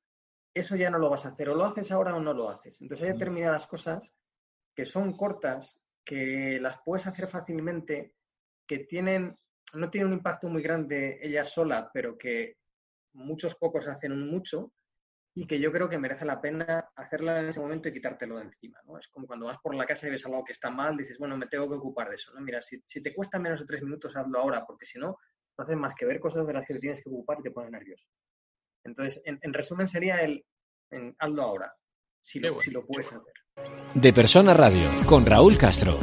eso 0.53 0.75
ya 0.75 0.89
no 0.89 0.99
lo 0.99 1.09
vas 1.09 1.25
a 1.25 1.29
hacer. 1.29 1.49
O 1.49 1.55
lo 1.55 1.65
haces 1.65 1.91
ahora 1.91 2.15
o 2.15 2.19
no 2.19 2.33
lo 2.33 2.49
haces. 2.49 2.81
Entonces 2.81 3.05
hay 3.05 3.13
determinadas 3.13 3.65
cosas 3.67 4.13
que 4.75 4.85
son 4.85 5.17
cortas, 5.17 5.83
que 6.03 6.59
las 6.61 6.79
puedes 6.83 7.07
hacer 7.07 7.27
fácilmente, 7.27 8.13
que 8.67 8.79
tienen, 8.79 9.35
no 9.75 9.89
tienen 9.89 10.07
un 10.07 10.17
impacto 10.17 10.47
muy 10.47 10.61
grande 10.61 11.19
ella 11.21 11.45
sola, 11.45 11.89
pero 11.93 12.17
que 12.17 12.57
muchos 13.13 13.55
pocos 13.55 13.87
hacen 13.87 14.11
un 14.11 14.29
mucho 14.29 14.71
y 15.37 15.45
que 15.45 15.59
yo 15.59 15.71
creo 15.71 15.89
que 15.89 15.97
merece 15.97 16.25
la 16.25 16.39
pena 16.39 16.89
hacerla 16.95 17.39
en 17.41 17.49
ese 17.49 17.59
momento 17.59 17.89
y 17.89 17.93
quitártelo 17.93 18.37
de 18.37 18.43
encima, 18.43 18.79
¿no? 18.85 18.97
Es 18.97 19.09
como 19.09 19.27
cuando 19.27 19.47
vas 19.47 19.57
por 19.57 19.75
la 19.75 19.85
casa 19.85 20.07
y 20.07 20.11
ves 20.11 20.25
algo 20.25 20.45
que 20.45 20.53
está 20.53 20.71
mal, 20.71 20.95
dices, 20.95 21.17
bueno, 21.17 21.35
me 21.35 21.47
tengo 21.47 21.67
que 21.67 21.75
ocupar 21.75 22.07
de 22.07 22.15
eso, 22.15 22.33
¿no? 22.33 22.39
Mira, 22.39 22.61
si, 22.61 22.79
te 23.01 23.13
cuesta 23.13 23.37
menos 23.37 23.59
de 23.59 23.65
tres 23.65 23.83
minutos, 23.83 24.15
hazlo 24.15 24.39
ahora, 24.39 24.65
porque 24.65 24.85
si 24.85 24.97
no, 24.97 25.07
no 25.07 25.61
haces 25.61 25.75
más 25.75 25.93
que 25.93 26.05
ver 26.05 26.21
cosas 26.21 26.47
de 26.47 26.53
las 26.53 26.65
que 26.65 26.75
te 26.75 26.79
tienes 26.79 27.03
que 27.03 27.09
ocupar 27.09 27.39
y 27.39 27.43
te 27.43 27.51
pone 27.51 27.69
nervioso. 27.69 28.07
Entonces, 28.85 29.21
en, 29.25 29.53
resumen, 29.53 29.87
sería 29.87 30.21
el 30.21 30.45
hazlo 31.19 31.41
ahora, 31.41 31.73
si 32.21 32.39
lo, 32.39 32.61
si 32.61 32.71
lo 32.71 32.85
puedes 32.85 33.07
hacer. 33.07 33.33
De 33.93 34.13
Persona 34.13 34.53
Radio, 34.53 34.89
con 35.05 35.25
Raúl 35.25 35.57
Castro. 35.57 35.99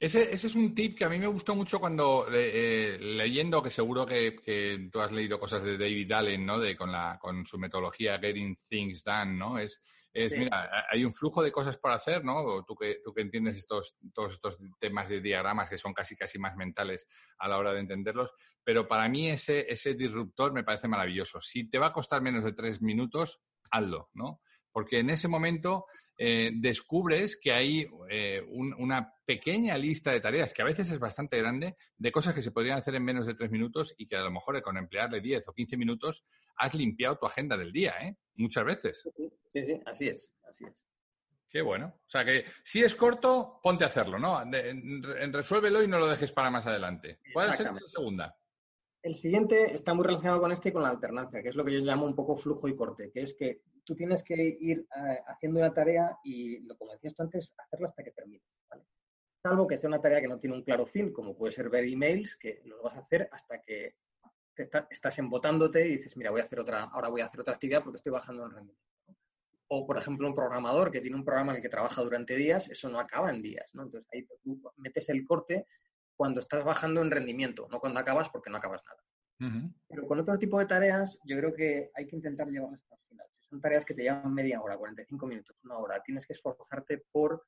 Ese, 0.00 0.32
es 0.32 0.54
un 0.54 0.74
tip 0.74 0.96
que 0.96 1.04
a 1.04 1.10
mí 1.10 1.18
me 1.18 1.26
gustó 1.26 1.54
mucho 1.54 1.78
cuando 1.78 2.26
eh, 2.32 2.96
leyendo, 2.98 3.62
que 3.62 3.68
seguro 3.68 4.06
que, 4.06 4.88
tú 4.90 4.98
has 4.98 5.12
leído 5.12 5.38
cosas 5.38 5.62
de 5.62 5.76
David 5.76 6.10
Allen, 6.12 6.46
¿no? 6.46 6.58
De, 6.58 6.74
con, 6.74 6.90
la, 6.90 7.18
con 7.20 7.44
su 7.44 7.58
metodología 7.58 8.18
Getting 8.18 8.56
Things 8.66 9.04
Done, 9.04 9.36
¿no? 9.36 9.58
Es, 9.58 9.82
es 10.10 10.34
mira, 10.38 10.86
hay 10.90 11.04
un 11.04 11.12
flujo 11.12 11.42
de 11.42 11.52
cosas 11.52 11.76
para 11.76 11.96
hacer, 11.96 12.24
¿no? 12.24 12.64
Tú 12.64 12.74
que, 12.74 13.02
tú 13.04 13.12
que 13.12 13.20
entiendes 13.20 13.58
estos, 13.58 13.94
todos 14.14 14.32
estos 14.32 14.56
temas 14.78 15.06
de 15.10 15.20
diagramas 15.20 15.68
que 15.68 15.76
son 15.76 15.92
casi, 15.92 16.16
casi 16.16 16.38
más 16.38 16.56
mentales 16.56 17.06
a 17.38 17.46
la 17.46 17.58
hora 17.58 17.74
de 17.74 17.80
entenderlos, 17.80 18.32
pero 18.64 18.88
para 18.88 19.06
mí 19.06 19.28
ese, 19.28 19.70
ese 19.70 19.92
disruptor 19.92 20.54
me 20.54 20.64
parece 20.64 20.88
maravilloso. 20.88 21.42
Si 21.42 21.68
te 21.68 21.78
va 21.78 21.88
a 21.88 21.92
costar 21.92 22.22
menos 22.22 22.42
de 22.42 22.54
tres 22.54 22.80
minutos, 22.80 23.42
hazlo, 23.70 24.08
¿no? 24.14 24.40
porque 24.72 25.00
en 25.00 25.10
ese 25.10 25.28
momento 25.28 25.86
eh, 26.22 26.50
descubres 26.52 27.38
que 27.40 27.50
hay 27.50 27.86
eh, 28.10 28.42
una 28.50 29.14
pequeña 29.24 29.78
lista 29.78 30.12
de 30.12 30.20
tareas, 30.20 30.52
que 30.52 30.60
a 30.60 30.66
veces 30.66 30.90
es 30.90 30.98
bastante 30.98 31.38
grande, 31.38 31.76
de 31.96 32.12
cosas 32.12 32.34
que 32.34 32.42
se 32.42 32.50
podrían 32.50 32.76
hacer 32.76 32.94
en 32.94 33.04
menos 33.04 33.26
de 33.26 33.32
tres 33.32 33.50
minutos 33.50 33.94
y 33.96 34.06
que 34.06 34.16
a 34.16 34.20
lo 34.20 34.30
mejor 34.30 34.60
con 34.60 34.76
emplearle 34.76 35.22
10 35.22 35.48
o 35.48 35.54
15 35.54 35.78
minutos 35.78 36.26
has 36.56 36.74
limpiado 36.74 37.16
tu 37.16 37.24
agenda 37.24 37.56
del 37.56 37.72
día, 37.72 37.94
¿eh? 38.02 38.16
Muchas 38.34 38.66
veces. 38.66 39.08
Sí, 39.48 39.64
sí, 39.64 39.80
así 39.86 40.08
es, 40.08 40.34
así 40.46 40.66
es. 40.66 40.86
Qué 41.48 41.62
bueno. 41.62 41.86
O 42.06 42.10
sea 42.10 42.22
que 42.22 42.44
si 42.64 42.82
es 42.82 42.94
corto, 42.94 43.58
ponte 43.62 43.84
a 43.84 43.86
hacerlo, 43.86 44.18
¿no? 44.18 44.44
resuélvelo 45.32 45.82
y 45.82 45.88
no 45.88 45.98
lo 45.98 46.06
dejes 46.06 46.32
para 46.32 46.50
más 46.50 46.66
adelante. 46.66 47.20
¿Cuál 47.32 47.54
es 47.54 47.60
la 47.60 47.78
segunda? 47.86 48.36
El 49.02 49.14
siguiente 49.14 49.72
está 49.72 49.94
muy 49.94 50.04
relacionado 50.04 50.40
con 50.40 50.52
este 50.52 50.68
y 50.68 50.72
con 50.72 50.82
la 50.82 50.90
alternancia, 50.90 51.42
que 51.42 51.48
es 51.48 51.56
lo 51.56 51.64
que 51.64 51.72
yo 51.72 51.80
llamo 51.80 52.06
un 52.06 52.14
poco 52.14 52.36
flujo 52.36 52.68
y 52.68 52.76
corte, 52.76 53.10
que 53.10 53.22
es 53.22 53.34
que 53.34 53.62
tú 53.84 53.94
tienes 53.94 54.22
que 54.22 54.58
ir 54.60 54.86
eh, 54.94 55.18
haciendo 55.26 55.58
una 55.58 55.72
tarea 55.72 56.18
y, 56.22 56.60
lo 56.60 56.76
como 56.76 56.92
decías 56.92 57.14
tú 57.14 57.22
antes, 57.22 57.54
hacerla 57.56 57.88
hasta 57.88 58.04
que 58.04 58.10
termines. 58.10 58.46
Salvo 59.42 59.66
que 59.66 59.78
sea 59.78 59.88
una 59.88 60.02
tarea 60.02 60.20
que 60.20 60.28
no 60.28 60.38
tiene 60.38 60.56
un 60.56 60.62
claro 60.62 60.84
fin, 60.84 61.12
como 61.12 61.34
puede 61.34 61.52
ser 61.52 61.70
ver 61.70 61.84
emails, 61.84 62.36
que 62.36 62.60
lo 62.64 62.82
vas 62.82 62.96
a 62.96 63.00
hacer 63.00 63.26
hasta 63.32 63.62
que 63.62 63.94
estás 64.90 65.18
embotándote 65.18 65.86
y 65.86 65.96
dices, 65.96 66.14
mira, 66.18 66.30
voy 66.30 66.42
a 66.42 66.44
hacer 66.44 66.60
otra, 66.60 66.82
ahora 66.84 67.08
voy 67.08 67.22
a 67.22 67.24
hacer 67.24 67.40
otra 67.40 67.54
actividad 67.54 67.82
porque 67.82 67.96
estoy 67.96 68.12
bajando 68.12 68.44
el 68.44 68.52
rendimiento. 68.52 68.84
O, 69.68 69.86
por 69.86 69.96
ejemplo, 69.96 70.28
un 70.28 70.34
programador 70.34 70.90
que 70.90 71.00
tiene 71.00 71.16
un 71.16 71.24
programa 71.24 71.52
en 71.52 71.56
el 71.56 71.62
que 71.62 71.68
trabaja 71.68 72.02
durante 72.02 72.36
días, 72.36 72.68
eso 72.68 72.90
no 72.90 72.98
acaba 72.98 73.30
en 73.30 73.40
días, 73.40 73.70
¿no? 73.72 73.84
Entonces 73.84 74.10
ahí 74.12 74.26
tú 74.42 74.60
metes 74.76 75.08
el 75.08 75.24
corte 75.24 75.66
cuando 76.20 76.40
estás 76.40 76.62
bajando 76.62 77.00
en 77.00 77.10
rendimiento, 77.10 77.66
no 77.70 77.80
cuando 77.80 77.98
acabas 77.98 78.28
porque 78.28 78.50
no 78.50 78.58
acabas 78.58 78.82
nada. 78.84 79.72
Pero 79.88 80.06
con 80.06 80.20
otro 80.20 80.38
tipo 80.38 80.58
de 80.58 80.66
tareas, 80.66 81.18
yo 81.24 81.34
creo 81.38 81.54
que 81.54 81.90
hay 81.94 82.06
que 82.06 82.14
intentar 82.14 82.46
llevarlas 82.48 82.82
hasta 82.82 82.96
el 82.96 83.00
final. 83.08 83.26
Si 83.38 83.48
son 83.48 83.58
tareas 83.58 83.86
que 83.86 83.94
te 83.94 84.02
llevan 84.02 84.34
media 84.34 84.60
hora, 84.60 84.76
45 84.76 85.26
minutos, 85.26 85.64
una 85.64 85.78
hora, 85.78 86.02
tienes 86.02 86.26
que 86.26 86.34
esforzarte 86.34 87.06
por 87.10 87.46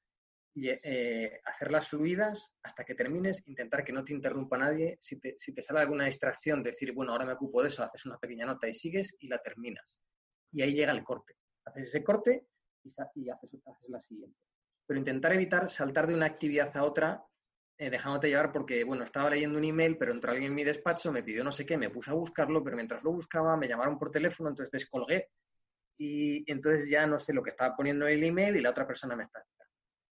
eh, 0.55 1.39
hacerlas 1.45 1.87
fluidas 1.87 2.55
hasta 2.63 2.83
que 2.83 2.95
termines, 2.95 3.47
intentar 3.47 3.85
que 3.85 3.93
no 3.93 4.03
te 4.05 4.15
interrumpa 4.15 4.57
nadie. 4.57 4.97
Si 5.03 5.21
te, 5.21 5.35
si 5.37 5.53
te 5.53 5.63
sale 5.63 5.81
alguna 5.81 6.07
distracción, 6.07 6.63
decir, 6.63 6.95
bueno, 6.95 7.13
ahora 7.13 7.27
me 7.27 7.35
ocupo 7.35 7.63
de 7.63 7.69
eso, 7.69 7.83
haces 7.83 8.07
una 8.07 8.17
pequeña 8.17 8.47
nota 8.47 8.71
y 8.71 8.75
sigues 8.75 9.15
y 9.19 9.29
la 9.29 9.43
terminas. 9.43 10.01
Y 10.51 10.63
ahí 10.63 10.73
llega 10.73 10.93
el 10.93 11.05
corte. 11.05 11.35
Haces 11.67 11.89
ese 11.89 12.03
corte 12.03 12.47
y, 12.83 12.89
y 13.17 13.29
haces, 13.29 13.55
haces 13.67 13.91
la 13.91 14.01
siguiente. 14.01 14.39
Pero 14.87 14.99
intentar 14.99 15.35
evitar 15.35 15.69
saltar 15.69 16.07
de 16.07 16.15
una 16.15 16.25
actividad 16.25 16.75
a 16.75 16.85
otra 16.85 17.23
eh, 17.79 17.91
dejándote 17.91 18.29
llevar 18.29 18.53
porque, 18.53 18.85
bueno, 18.85 19.05
estaba 19.05 19.31
leyendo 19.31 19.59
un 19.59 19.65
email, 19.65 19.97
pero 19.99 20.13
entró 20.13 20.31
alguien 20.31 20.51
en 20.51 20.55
mi 20.55 20.65
despacho, 20.65 21.11
me 21.11 21.23
pidió 21.23 21.43
no 21.43 21.53
sé 21.53 21.67
qué, 21.67 21.77
me 21.77 21.91
puse 21.91 22.11
a 22.11 22.15
buscarlo, 22.15 22.63
pero 22.63 22.77
mientras 22.77 23.03
lo 23.03 23.13
buscaba 23.13 23.57
me 23.57 23.69
llamaron 23.69 23.99
por 23.99 24.11
teléfono, 24.11 24.51
entonces 24.51 24.71
descolgué 24.71 25.31
y 25.99 26.51
entonces 26.51 26.89
ya 26.89 27.07
no 27.07 27.19
sé 27.19 27.33
lo 27.33 27.43
que 27.43 27.51
estaba 27.51 27.77
poniendo 27.77 28.07
en 28.07 28.15
el 28.15 28.25
email 28.25 28.57
y 28.57 28.61
la 28.61 28.71
otra 28.71 28.87
persona 28.87 29.17
me 29.17 29.25
está 29.25 29.45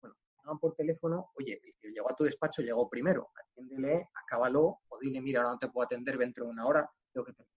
Bueno, 0.00 0.16
llaman 0.38 0.58
por 0.58 0.74
teléfono, 0.74 1.32
oye, 1.34 1.60
el 1.62 1.74
que 1.80 1.90
llegó 1.90 2.10
a 2.10 2.16
tu 2.16 2.24
despacho 2.24 2.62
llegó 2.62 2.88
primero, 2.88 3.30
atiéndele, 3.34 4.08
acábalo 4.14 4.80
o 4.88 4.98
dile, 5.00 5.20
mira, 5.20 5.40
ahora 5.40 5.52
no 5.52 5.58
te 5.58 5.68
puedo 5.68 5.84
atender 5.84 6.18
dentro 6.18 6.44
de 6.44 6.50
una 6.50 6.66
hora, 6.66 6.90
tengo 7.12 7.24
que 7.24 7.32
terminar. 7.32 7.56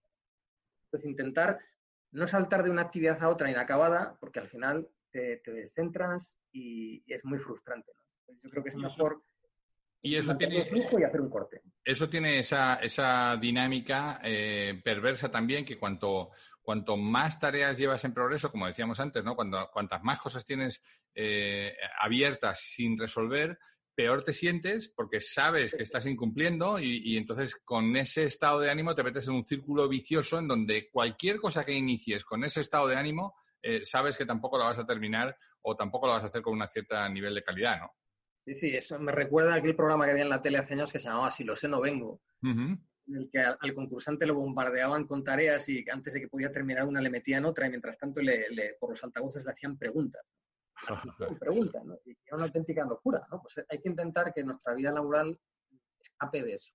Entonces 0.86 1.10
intentar 1.10 1.60
no 2.12 2.28
saltar 2.28 2.64
de 2.64 2.72
una 2.72 2.84
actividad 2.84 3.22
a 3.24 3.30
otra 3.30 3.50
inacabada, 3.52 4.18
porque 4.20 4.40
al 4.40 4.48
final 4.48 4.90
te, 5.12 5.38
te 5.38 5.52
descentras 5.52 6.36
y, 6.52 7.04
es 7.12 7.24
muy 7.26 7.38
frustrante. 7.38 7.92
yo 8.28 8.50
creo 8.50 8.64
que 8.64 8.70
es 8.70 8.76
mejor 8.76 9.24
y 10.02 10.16
eso 10.16 10.36
tiene, 10.38 10.70
y 10.72 11.04
hacer 11.04 11.22
un 11.22 11.30
corte. 11.30 11.62
Eso 11.84 12.10
tiene 12.10 12.40
esa, 12.40 12.76
esa 12.76 13.38
dinámica 13.38 14.22
eh, 14.24 14.80
perversa 14.84 15.30
también, 15.30 15.66
que 15.66 15.78
cuanto, 15.78 16.32
cuanto 16.62 16.96
más 16.96 17.40
tareas 17.40 17.78
llevas 17.78 18.04
en 18.06 18.14
progreso, 18.14 18.52
como 18.52 18.68
decíamos 18.68 19.00
antes, 19.00 19.24
¿no? 19.24 19.36
Cuando, 19.36 19.70
cuantas 19.72 20.02
más 20.04 20.20
cosas 20.20 20.46
tienes 20.46 20.82
eh, 21.14 21.76
abiertas 22.00 22.60
sin 22.62 22.98
resolver, 22.98 23.60
peor 23.94 24.24
te 24.24 24.32
sientes 24.32 24.88
porque 24.88 25.20
sabes 25.20 25.76
que 25.76 25.84
estás 25.84 26.06
incumpliendo 26.06 26.80
y, 26.80 27.02
y, 27.04 27.18
entonces 27.18 27.58
con 27.58 27.98
ese 27.98 28.24
estado 28.24 28.62
de 28.62 28.70
ánimo 28.70 28.96
te 28.96 29.04
metes 29.04 29.28
en 29.28 29.34
un 29.34 29.46
círculo 29.46 29.90
vicioso 29.90 30.40
en 30.40 30.48
donde 30.48 30.90
cualquier 30.90 31.38
cosa 31.38 31.66
que 31.66 31.74
inicies 31.74 32.24
con 32.24 32.46
ese 32.46 32.62
estado 32.62 32.88
de 32.88 32.96
ánimo, 32.96 33.36
eh, 33.62 33.84
sabes 33.84 34.18
que 34.18 34.26
tampoco 34.26 34.58
la 34.58 34.66
vas 34.66 34.80
a 34.80 34.86
terminar 34.86 35.36
o 35.62 35.76
tampoco 35.76 36.08
la 36.08 36.14
vas 36.14 36.24
a 36.24 36.28
hacer 36.28 36.42
con 36.42 36.60
un 36.60 36.68
cierto 36.68 37.10
nivel 37.10 37.36
de 37.36 37.44
calidad, 37.44 37.80
¿no? 37.80 37.92
Sí, 38.50 38.56
sí, 38.56 38.76
eso 38.76 38.98
me 38.98 39.12
recuerda 39.12 39.54
a 39.54 39.58
aquel 39.58 39.76
programa 39.76 40.06
que 40.06 40.12
había 40.12 40.24
en 40.24 40.30
la 40.30 40.42
tele 40.42 40.58
hace 40.58 40.74
años 40.74 40.92
que 40.92 41.00
se 41.00 41.08
llamaba 41.08 41.30
Si 41.30 41.44
lo 41.44 41.56
sé, 41.56 41.68
no 41.68 41.80
vengo. 41.80 42.20
En 42.42 42.80
el 43.06 43.30
que 43.32 43.42
al, 43.42 43.74
concursante 43.76 44.26
lo 44.26 44.34
bombardeaban 44.34 45.06
con 45.06 45.24
tareas 45.24 45.70
y 45.70 45.86
antes 45.88 46.16
de 46.16 46.22
que 46.22 46.30
podía 46.30 46.52
terminar 46.52 46.86
una 46.86 47.00
le 47.00 47.12
metían 47.12 47.46
otra 47.46 47.68
y 47.68 47.70
mientras 47.70 48.00
tanto 48.00 48.22
le, 48.22 48.76
por 48.80 48.90
los 48.90 49.04
altavoces 49.04 49.46
le 49.46 49.52
hacían 49.52 49.78
preguntas. 49.78 50.24
preguntas, 51.40 51.86
¿no? 51.86 52.00
Y 52.04 52.18
era 52.26 52.38
una 52.38 52.46
auténtica 52.46 52.88
locura, 52.88 53.24
¿no? 53.30 53.40
Pues 53.40 53.64
hay 53.70 53.80
que 53.80 53.90
intentar 53.90 54.34
que 54.34 54.44
nuestra 54.44 54.74
vida 54.74 54.92
laboral 54.92 55.40
escape 56.00 56.42
de 56.42 56.56
eso. 56.56 56.74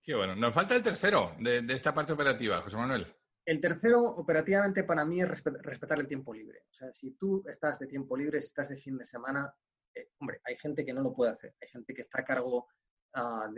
Qué 0.00 0.14
bueno. 0.14 0.36
Nos 0.36 0.54
falta 0.54 0.76
el 0.76 0.82
tercero 0.84 1.34
de, 1.40 1.66
esta 1.70 1.92
parte 1.92 2.12
operativa, 2.12 2.62
José 2.62 2.76
Manuel. 2.76 3.12
El 3.44 3.60
tercero, 3.60 4.00
operativamente, 4.00 4.84
para 4.84 5.04
mí 5.04 5.22
es 5.22 5.28
respetar 5.28 5.98
el 5.98 6.06
tiempo 6.06 6.32
libre. 6.32 6.66
O 6.70 6.72
sea, 6.72 6.92
si 6.92 7.16
tú 7.16 7.42
estás 7.48 7.80
de 7.80 7.88
tiempo 7.88 8.16
libre, 8.16 8.40
si 8.40 8.46
estás 8.46 8.68
de 8.68 8.76
fin 8.76 8.96
de 8.96 9.04
semana, 9.04 9.52
eh, 9.96 10.10
hombre, 10.18 10.40
hay 10.44 10.56
gente 10.56 10.84
que 10.84 10.92
no 10.92 11.02
lo 11.02 11.12
puede 11.12 11.32
hacer, 11.32 11.54
hay 11.60 11.68
gente 11.68 11.94
que 11.94 12.02
está 12.02 12.20
a 12.20 12.24
cargo 12.24 12.68
ah, 13.14 13.48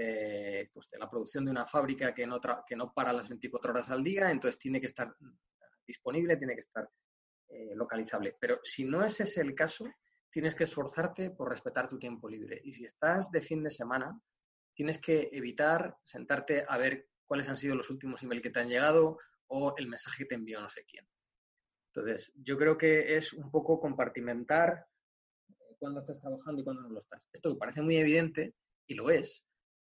pues, 0.73 0.89
de, 0.91 0.99
la 0.99 1.11
producción 1.11 1.45
de 1.45 1.51
una 1.51 1.67
fábrica 1.67 2.15
que 2.15 2.27
no, 2.27 2.41
que 2.67 2.77
no 2.77 2.93
para 2.93 3.13
las 3.13 3.29
24 3.29 3.73
horas 3.73 3.91
al 3.91 4.05
día, 4.05 4.31
entonces 4.31 4.59
tiene 4.59 4.81
que 4.81 4.87
estar 4.87 5.15
disponible, 5.87 6.37
tiene 6.37 6.55
que 6.55 6.61
estar 6.61 6.89
eh, 7.49 7.75
localizable. 7.75 8.37
Pero 8.39 8.61
si 8.63 8.85
no 8.85 9.05
ese 9.05 9.25
es 9.25 9.37
el 9.39 9.55
caso, 9.55 9.87
tienes 10.31 10.55
que 10.55 10.65
esforzarte 10.65 11.31
por 11.31 11.51
respetar 11.51 11.89
tu 11.89 11.99
tiempo 11.99 12.29
libre. 12.29 12.61
Y 12.63 12.75
si 12.75 12.85
estás 12.85 13.31
de 13.31 13.41
fin 13.41 13.63
de 13.63 13.71
semana, 13.71 14.21
tienes 14.75 14.99
que 14.99 15.29
evitar 15.33 15.97
sentarte 16.05 16.65
a 16.69 16.79
ver 16.79 17.09
cuáles 17.27 17.49
han 17.49 17.57
sido 17.57 17.75
los 17.75 17.91
últimos 17.91 18.23
emails 18.23 18.43
que 18.43 18.51
te 18.51 18.61
han 18.61 18.69
llegado 18.69 19.19
o 19.49 19.75
el 19.77 19.89
mensaje 19.89 20.19
que 20.19 20.29
te 20.29 20.35
envió 20.35 20.61
no 20.61 20.69
sé 20.69 20.85
quién. 20.85 21.09
Entonces, 21.93 22.33
yo 22.37 22.57
creo 22.59 22.77
que 22.77 23.17
es 23.17 23.33
un 23.33 23.51
poco 23.51 23.81
compartimentar 23.81 24.87
cuando 25.79 26.01
estás 26.01 26.19
trabajando 26.21 26.61
y 26.61 26.65
cuando 26.65 26.83
no 26.83 26.91
lo 26.91 26.99
estás. 26.99 27.29
Esto 27.33 27.57
parece 27.59 27.83
muy 27.83 27.97
evidente 27.97 28.55
y 28.87 28.95
lo 28.95 29.11
es, 29.11 29.47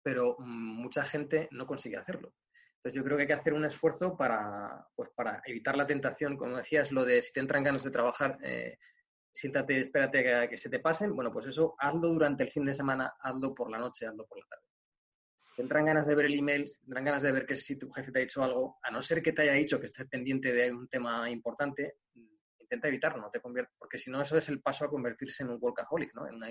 pero 0.01 0.35
mm, 0.39 0.81
mucha 0.81 1.03
gente 1.03 1.47
no 1.51 1.65
consigue 1.65 1.97
hacerlo. 1.97 2.33
Entonces 2.77 2.97
yo 2.97 3.03
creo 3.03 3.17
que 3.17 3.21
hay 3.21 3.27
que 3.27 3.33
hacer 3.33 3.53
un 3.53 3.63
esfuerzo 3.63 4.17
para, 4.17 4.85
pues, 4.95 5.09
para 5.15 5.41
evitar 5.45 5.77
la 5.77 5.87
tentación, 5.87 6.35
como 6.35 6.57
decías, 6.57 6.91
lo 6.91 7.05
de 7.05 7.21
si 7.21 7.31
te 7.31 7.39
entran 7.39 7.63
ganas 7.63 7.83
de 7.83 7.91
trabajar, 7.91 8.37
eh, 8.43 8.77
siéntate, 9.31 9.79
espérate 9.79 10.35
a 10.35 10.49
que 10.49 10.57
se 10.57 10.69
te 10.69 10.79
pasen. 10.79 11.15
Bueno, 11.15 11.31
pues 11.31 11.47
eso 11.47 11.75
hazlo 11.79 12.09
durante 12.09 12.43
el 12.43 12.49
fin 12.49 12.65
de 12.65 12.73
semana, 12.73 13.13
hazlo 13.21 13.53
por 13.55 13.71
la 13.71 13.79
noche, 13.79 14.05
hazlo 14.05 14.25
por 14.25 14.39
la 14.39 14.45
tarde. 14.47 14.67
Te 15.55 15.61
entran 15.61 15.85
ganas 15.85 16.07
de 16.07 16.15
ver 16.15 16.25
el 16.25 16.39
email, 16.39 16.65
te 16.65 16.85
entran 16.85 17.05
ganas 17.05 17.23
de 17.23 17.31
ver 17.31 17.45
que 17.45 17.55
si 17.55 17.77
tu 17.77 17.89
jefe 17.91 18.11
te 18.11 18.19
ha 18.19 18.23
dicho 18.23 18.43
algo, 18.43 18.79
a 18.81 18.91
no 18.91 19.01
ser 19.01 19.21
que 19.21 19.31
te 19.31 19.43
haya 19.43 19.53
dicho 19.53 19.79
que 19.79 19.85
estés 19.85 20.07
pendiente 20.07 20.51
de 20.51 20.71
un 20.71 20.87
tema 20.87 21.29
importante, 21.29 21.97
intenta 22.73 22.87
evitarlo, 22.87 23.21
no 23.21 23.29
te 23.29 23.39
porque 23.39 23.97
si 23.97 24.09
no 24.09 24.21
eso 24.21 24.37
es 24.37 24.49
el 24.49 24.61
paso 24.61 24.85
a 24.85 24.89
convertirse 24.89 25.43
en 25.43 25.49
un 25.49 25.59
workaholic, 25.61 26.13
¿no? 26.15 26.27
En 26.27 26.35
una 26.35 26.47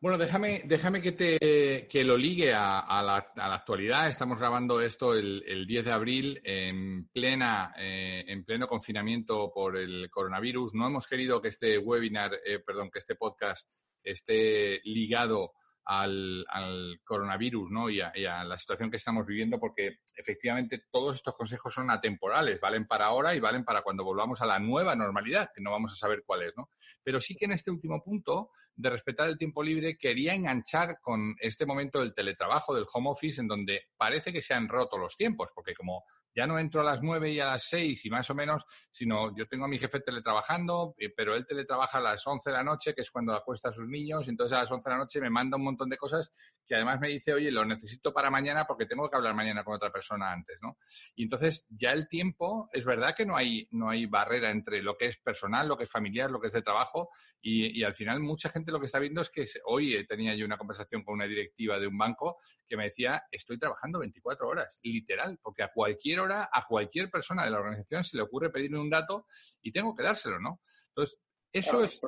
Bueno, 0.00 0.16
déjame, 0.16 0.62
déjame 0.64 1.02
que, 1.02 1.12
te, 1.12 1.88
que 1.88 2.04
lo 2.04 2.16
ligue 2.16 2.54
a, 2.54 3.02
la, 3.02 3.54
actualidad. 3.54 4.08
Estamos 4.08 4.38
grabando 4.38 4.80
esto 4.80 5.14
el, 5.14 5.66
10 5.66 5.84
de 5.86 5.92
abril 5.92 6.40
en, 6.44 7.08
plena, 7.08 7.74
eh, 7.76 8.24
en 8.28 8.44
pleno 8.44 8.68
confinamiento 8.68 9.50
por 9.52 9.76
el 9.76 10.08
coronavirus. 10.08 10.74
No 10.74 10.86
hemos 10.86 11.08
querido 11.08 11.42
que 11.42 11.48
este 11.48 11.78
webinar, 11.78 12.32
eh, 12.44 12.60
perdón, 12.60 12.90
que 12.90 13.00
este 13.00 13.16
podcast 13.16 13.68
esté 14.04 14.80
ligado 14.84 15.52
al, 15.88 17.00
coronavirus 17.02 17.70
¿no? 17.70 17.88
y, 17.88 18.00
a, 18.00 18.44
la 18.44 18.58
situación 18.58 18.90
que 18.90 18.98
estamos 18.98 19.26
viviendo, 19.26 19.58
porque 19.58 20.00
efectivamente 20.16 20.82
todos 20.90 21.16
estos 21.16 21.34
consejos 21.34 21.72
son 21.72 21.90
atemporales, 21.90 22.60
valen 22.60 22.86
para 22.86 23.06
ahora 23.06 23.34
y 23.34 23.40
valen 23.40 23.64
para 23.64 23.82
cuando 23.82 24.04
volvamos 24.04 24.42
a 24.42 24.46
la 24.46 24.58
nueva 24.58 24.94
normalidad, 24.94 25.50
que 25.54 25.62
no 25.62 25.70
vamos 25.70 25.92
a 25.92 25.96
saber 25.96 26.22
cuál 26.26 26.42
es. 26.42 26.52
¿no? 26.56 26.70
Pero 27.02 27.20
sí 27.20 27.34
que 27.34 27.46
en 27.46 27.52
este 27.52 27.70
último 27.70 28.02
punto 28.02 28.50
de 28.74 28.90
respetar 28.90 29.28
el 29.28 29.38
tiempo 29.38 29.62
libre 29.62 29.96
quería 29.96 30.34
enganchar 30.34 31.00
con 31.00 31.34
este 31.40 31.64
momento 31.64 32.00
del 32.00 32.14
teletrabajo, 32.14 32.74
del 32.74 32.86
home 32.92 33.10
office, 33.10 33.40
en 33.40 33.48
donde 33.48 33.86
parece 33.96 34.32
que 34.32 34.42
se 34.42 34.52
han 34.52 34.68
roto 34.68 34.98
los 34.98 35.16
tiempos, 35.16 35.48
porque 35.54 35.74
como 35.74 36.04
ya 36.38 36.46
no 36.46 36.56
entro 36.56 36.82
a 36.82 36.84
las 36.84 37.02
nueve 37.02 37.32
y 37.32 37.40
a 37.40 37.46
las 37.46 37.64
seis 37.64 38.06
y 38.06 38.10
más 38.10 38.30
o 38.30 38.34
menos, 38.34 38.64
sino 38.92 39.36
yo 39.36 39.48
tengo 39.48 39.64
a 39.64 39.68
mi 39.68 39.76
jefe 39.76 39.98
teletrabajando, 39.98 40.94
eh, 40.96 41.12
pero 41.14 41.34
él 41.34 41.44
teletrabaja 41.44 41.98
a 41.98 42.00
las 42.00 42.24
once 42.28 42.50
de 42.50 42.56
la 42.56 42.62
noche, 42.62 42.94
que 42.94 43.00
es 43.00 43.10
cuando 43.10 43.34
acuesta 43.34 43.70
a 43.70 43.72
sus 43.72 43.88
niños, 43.88 44.28
entonces 44.28 44.56
a 44.56 44.60
las 44.60 44.70
once 44.70 44.88
de 44.88 44.94
la 44.94 44.98
noche 44.98 45.20
me 45.20 45.30
manda 45.30 45.56
un 45.56 45.64
montón 45.64 45.88
de 45.88 45.96
cosas 45.96 46.30
que 46.64 46.76
además 46.76 47.00
me 47.00 47.08
dice, 47.08 47.32
oye, 47.32 47.50
lo 47.50 47.64
necesito 47.64 48.12
para 48.12 48.30
mañana 48.30 48.66
porque 48.68 48.86
tengo 48.86 49.08
que 49.10 49.16
hablar 49.16 49.34
mañana 49.34 49.64
con 49.64 49.74
otra 49.74 49.90
persona 49.90 50.30
antes, 50.30 50.58
¿no? 50.62 50.78
Y 51.16 51.24
entonces 51.24 51.66
ya 51.70 51.90
el 51.90 52.06
tiempo, 52.06 52.68
es 52.72 52.84
verdad 52.84 53.16
que 53.16 53.26
no 53.26 53.36
hay, 53.36 53.66
no 53.72 53.90
hay 53.90 54.06
barrera 54.06 54.50
entre 54.50 54.80
lo 54.80 54.96
que 54.96 55.06
es 55.06 55.16
personal, 55.18 55.66
lo 55.66 55.76
que 55.76 55.84
es 55.84 55.90
familiar, 55.90 56.30
lo 56.30 56.40
que 56.40 56.46
es 56.46 56.52
de 56.52 56.62
trabajo, 56.62 57.10
y, 57.40 57.82
al 57.82 57.94
final 57.94 58.20
mucha 58.20 58.48
gente 58.50 58.70
lo 58.70 58.78
que 58.78 58.86
está 58.86 58.98
viendo 58.98 59.22
es 59.22 59.30
que 59.30 59.44
hoy 59.64 60.06
tenía 60.06 60.34
yo 60.36 60.44
una 60.44 60.58
conversación 60.58 61.02
con 61.02 61.14
una 61.14 61.24
directiva 61.24 61.80
de 61.80 61.86
un 61.86 61.96
banco 61.96 62.38
que 62.68 62.76
me 62.76 62.84
decía, 62.84 63.24
estoy 63.32 63.58
trabajando 63.58 63.98
24 63.98 64.46
horas, 64.46 64.78
literal, 64.82 65.38
porque 65.42 65.62
a 65.62 65.72
cualquier 65.72 66.20
hora 66.20 66.27
a 66.32 66.64
cualquier 66.68 67.10
persona 67.10 67.44
de 67.44 67.50
la 67.50 67.58
organización 67.58 68.04
se 68.04 68.16
le 68.16 68.22
ocurre 68.22 68.50
pedirme 68.50 68.78
un 68.78 68.90
dato 68.90 69.26
y 69.62 69.72
tengo 69.72 69.94
que 69.94 70.02
dárselo, 70.02 70.38
¿no? 70.38 70.60
Entonces, 70.88 71.18
eso 71.52 71.82
es, 71.82 72.00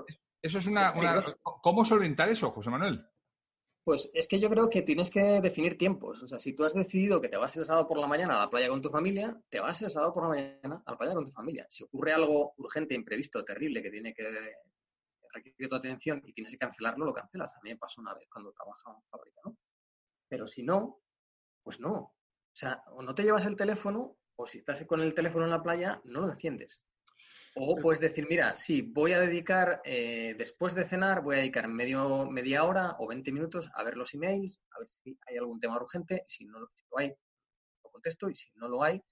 eso 0.42 0.58
es 0.58 0.66
una, 0.66 0.92
una... 0.92 1.20
¿Cómo 1.42 1.84
solventar 1.84 2.28
eso, 2.28 2.50
José 2.50 2.70
Manuel? 2.70 3.04
Pues 3.82 4.10
es 4.12 4.26
que 4.26 4.38
yo 4.38 4.50
creo 4.50 4.68
que 4.68 4.82
tienes 4.82 5.10
que 5.10 5.40
definir 5.40 5.78
tiempos. 5.78 6.22
O 6.22 6.28
sea, 6.28 6.38
si 6.38 6.52
tú 6.52 6.64
has 6.64 6.74
decidido 6.74 7.20
que 7.20 7.28
te 7.28 7.36
vas 7.36 7.56
el 7.56 7.64
sábado 7.64 7.88
por 7.88 7.98
la 7.98 8.06
mañana 8.06 8.36
a 8.36 8.44
la 8.44 8.50
playa 8.50 8.68
con 8.68 8.82
tu 8.82 8.90
familia, 8.90 9.40
te 9.48 9.58
vas 9.58 9.80
el 9.82 9.90
sábado 9.90 10.12
por 10.12 10.24
la 10.24 10.28
mañana 10.28 10.82
a 10.84 10.90
la 10.92 10.98
playa 10.98 11.14
con 11.14 11.24
tu 11.24 11.32
familia. 11.32 11.66
Si 11.68 11.84
ocurre 11.84 12.12
algo 12.12 12.52
urgente, 12.58 12.94
imprevisto, 12.94 13.42
terrible, 13.42 13.82
que 13.82 13.90
tiene 13.90 14.12
que 14.14 14.24
requiere 15.32 15.68
tu 15.68 15.74
atención 15.74 16.20
y 16.24 16.32
tienes 16.32 16.52
que 16.52 16.58
cancelarlo, 16.58 17.06
lo 17.06 17.14
cancelas. 17.14 17.54
A 17.54 17.60
mí 17.62 17.70
me 17.70 17.76
pasó 17.76 18.00
una 18.00 18.14
vez 18.14 18.28
cuando 18.30 18.52
trabajaba 18.52 18.96
en 18.96 19.02
fábrica, 19.08 19.40
¿no? 19.44 19.56
Pero 20.28 20.46
si 20.46 20.62
no, 20.62 21.00
pues 21.62 21.80
no. 21.80 22.14
O 22.52 22.56
sea, 22.56 22.82
o 22.92 23.02
no 23.02 23.14
te 23.14 23.22
llevas 23.22 23.46
el 23.46 23.56
teléfono, 23.56 24.16
o 24.36 24.46
si 24.46 24.58
estás 24.58 24.84
con 24.84 25.00
el 25.00 25.14
teléfono 25.14 25.44
en 25.44 25.50
la 25.50 25.62
playa, 25.62 26.00
no 26.04 26.20
lo 26.20 26.30
enciendes. 26.30 26.84
O 27.56 27.76
puedes 27.76 28.00
decir, 28.00 28.26
mira, 28.28 28.54
sí, 28.54 28.82
voy 28.82 29.12
a 29.12 29.20
dedicar, 29.20 29.82
eh, 29.84 30.34
después 30.38 30.74
de 30.74 30.84
cenar, 30.84 31.22
voy 31.22 31.36
a 31.36 31.38
dedicar 31.40 31.66
medio, 31.66 32.26
media 32.30 32.64
hora 32.64 32.94
o 32.98 33.08
20 33.08 33.32
minutos 33.32 33.68
a 33.74 33.82
ver 33.82 33.96
los 33.96 34.14
emails, 34.14 34.62
a 34.70 34.78
ver 34.78 34.88
si 34.88 35.18
hay 35.26 35.36
algún 35.36 35.58
tema 35.58 35.76
urgente. 35.76 36.24
Si 36.28 36.44
no 36.44 36.58
si 36.74 36.84
lo 36.90 36.98
hay, 36.98 37.08
lo 37.82 37.90
contesto 37.90 38.30
y 38.30 38.36
si 38.36 38.50
no 38.54 38.68
lo 38.68 38.84
hay, 38.84 39.02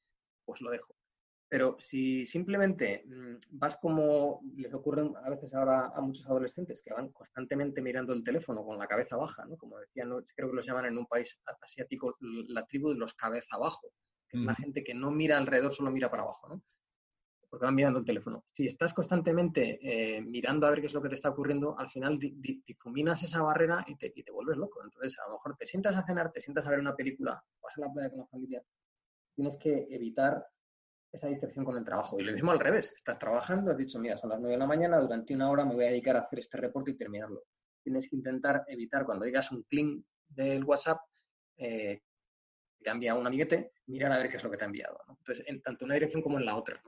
pues 0.44 0.60
lo 0.60 0.70
dejo. 0.70 0.94
Pero 1.48 1.76
si 1.78 2.26
simplemente 2.26 3.04
mm, 3.06 3.36
vas 3.52 3.76
como 3.76 4.42
les 4.56 4.72
ocurre 4.74 5.10
a 5.24 5.30
veces 5.30 5.54
ahora 5.54 5.90
a 5.94 6.00
muchos 6.02 6.26
adolescentes 6.26 6.82
que 6.82 6.92
van 6.92 7.08
constantemente 7.08 7.80
mirando 7.80 8.12
el 8.12 8.22
teléfono 8.22 8.64
con 8.64 8.78
la 8.78 8.86
cabeza 8.86 9.16
baja, 9.16 9.46
¿no? 9.46 9.56
Como 9.56 9.78
decían, 9.78 10.10
creo 10.36 10.50
que 10.50 10.56
los 10.56 10.66
llaman 10.66 10.86
en 10.86 10.98
un 10.98 11.06
país 11.06 11.40
asiático 11.62 12.16
la 12.20 12.66
tribu 12.66 12.90
de 12.90 12.98
los 12.98 13.14
cabeza 13.14 13.56
abajo, 13.56 13.92
que 14.28 14.38
es 14.38 14.44
la 14.44 14.54
gente 14.54 14.84
que 14.84 14.92
no 14.92 15.10
mira 15.10 15.38
alrededor, 15.38 15.72
solo 15.72 15.90
mira 15.90 16.10
para 16.10 16.24
abajo, 16.24 16.48
¿no? 16.48 16.62
Porque 17.48 17.64
van 17.64 17.74
mirando 17.74 18.00
el 18.00 18.04
teléfono. 18.04 18.44
Si 18.52 18.66
estás 18.66 18.92
constantemente 18.92 19.78
eh, 19.80 20.20
mirando 20.20 20.66
a 20.66 20.70
ver 20.70 20.82
qué 20.82 20.88
es 20.88 20.92
lo 20.92 21.00
que 21.00 21.08
te 21.08 21.14
está 21.14 21.30
ocurriendo, 21.30 21.78
al 21.78 21.88
final 21.88 22.18
difuminas 22.18 23.22
esa 23.22 23.40
barrera 23.40 23.82
y 23.88 23.96
te, 23.96 24.12
y 24.14 24.22
te 24.22 24.32
vuelves 24.32 24.58
loco. 24.58 24.84
Entonces, 24.84 25.18
a 25.18 25.28
lo 25.28 25.36
mejor 25.36 25.56
te 25.56 25.66
sientas 25.66 25.96
a 25.96 26.02
cenar, 26.02 26.30
te 26.30 26.42
sientas 26.42 26.66
a 26.66 26.70
ver 26.70 26.80
una 26.80 26.94
película, 26.94 27.42
vas 27.62 27.78
a 27.78 27.80
la 27.80 27.90
playa 27.90 28.10
con 28.10 28.18
la 28.18 28.26
familia, 28.26 28.62
tienes 29.34 29.56
que 29.56 29.86
evitar 29.88 30.44
esa 31.12 31.28
distracción 31.28 31.64
con 31.64 31.76
el 31.76 31.84
trabajo. 31.84 32.18
Y 32.18 32.24
lo 32.24 32.32
mismo 32.32 32.50
al 32.50 32.60
revés, 32.60 32.92
estás 32.94 33.18
trabajando, 33.18 33.70
has 33.70 33.78
dicho, 33.78 33.98
mira, 33.98 34.16
son 34.16 34.30
las 34.30 34.40
9 34.40 34.54
de 34.54 34.58
la 34.58 34.66
mañana, 34.66 34.98
durante 34.98 35.34
una 35.34 35.50
hora 35.50 35.64
me 35.64 35.74
voy 35.74 35.84
a 35.84 35.88
dedicar 35.88 36.16
a 36.16 36.20
hacer 36.20 36.40
este 36.40 36.58
reporte 36.58 36.90
y 36.90 36.96
terminarlo. 36.96 37.44
Tienes 37.82 38.08
que 38.08 38.16
intentar 38.16 38.64
evitar 38.68 39.04
cuando 39.04 39.24
digas 39.24 39.50
un 39.50 39.62
clean 39.62 40.04
del 40.28 40.64
WhatsApp, 40.64 41.00
eh, 41.56 42.02
te 42.82 42.90
enviado 42.90 43.18
un 43.18 43.26
amiguete, 43.26 43.72
mirar 43.86 44.12
a 44.12 44.18
ver 44.18 44.28
qué 44.28 44.36
es 44.36 44.44
lo 44.44 44.50
que 44.50 44.56
te 44.56 44.64
ha 44.64 44.66
enviado. 44.66 44.98
Entonces, 45.08 45.44
en 45.48 45.60
tanto 45.62 45.84
una 45.84 45.94
dirección 45.94 46.22
como 46.22 46.38
en 46.38 46.44
la 46.44 46.56
otra. 46.56 46.80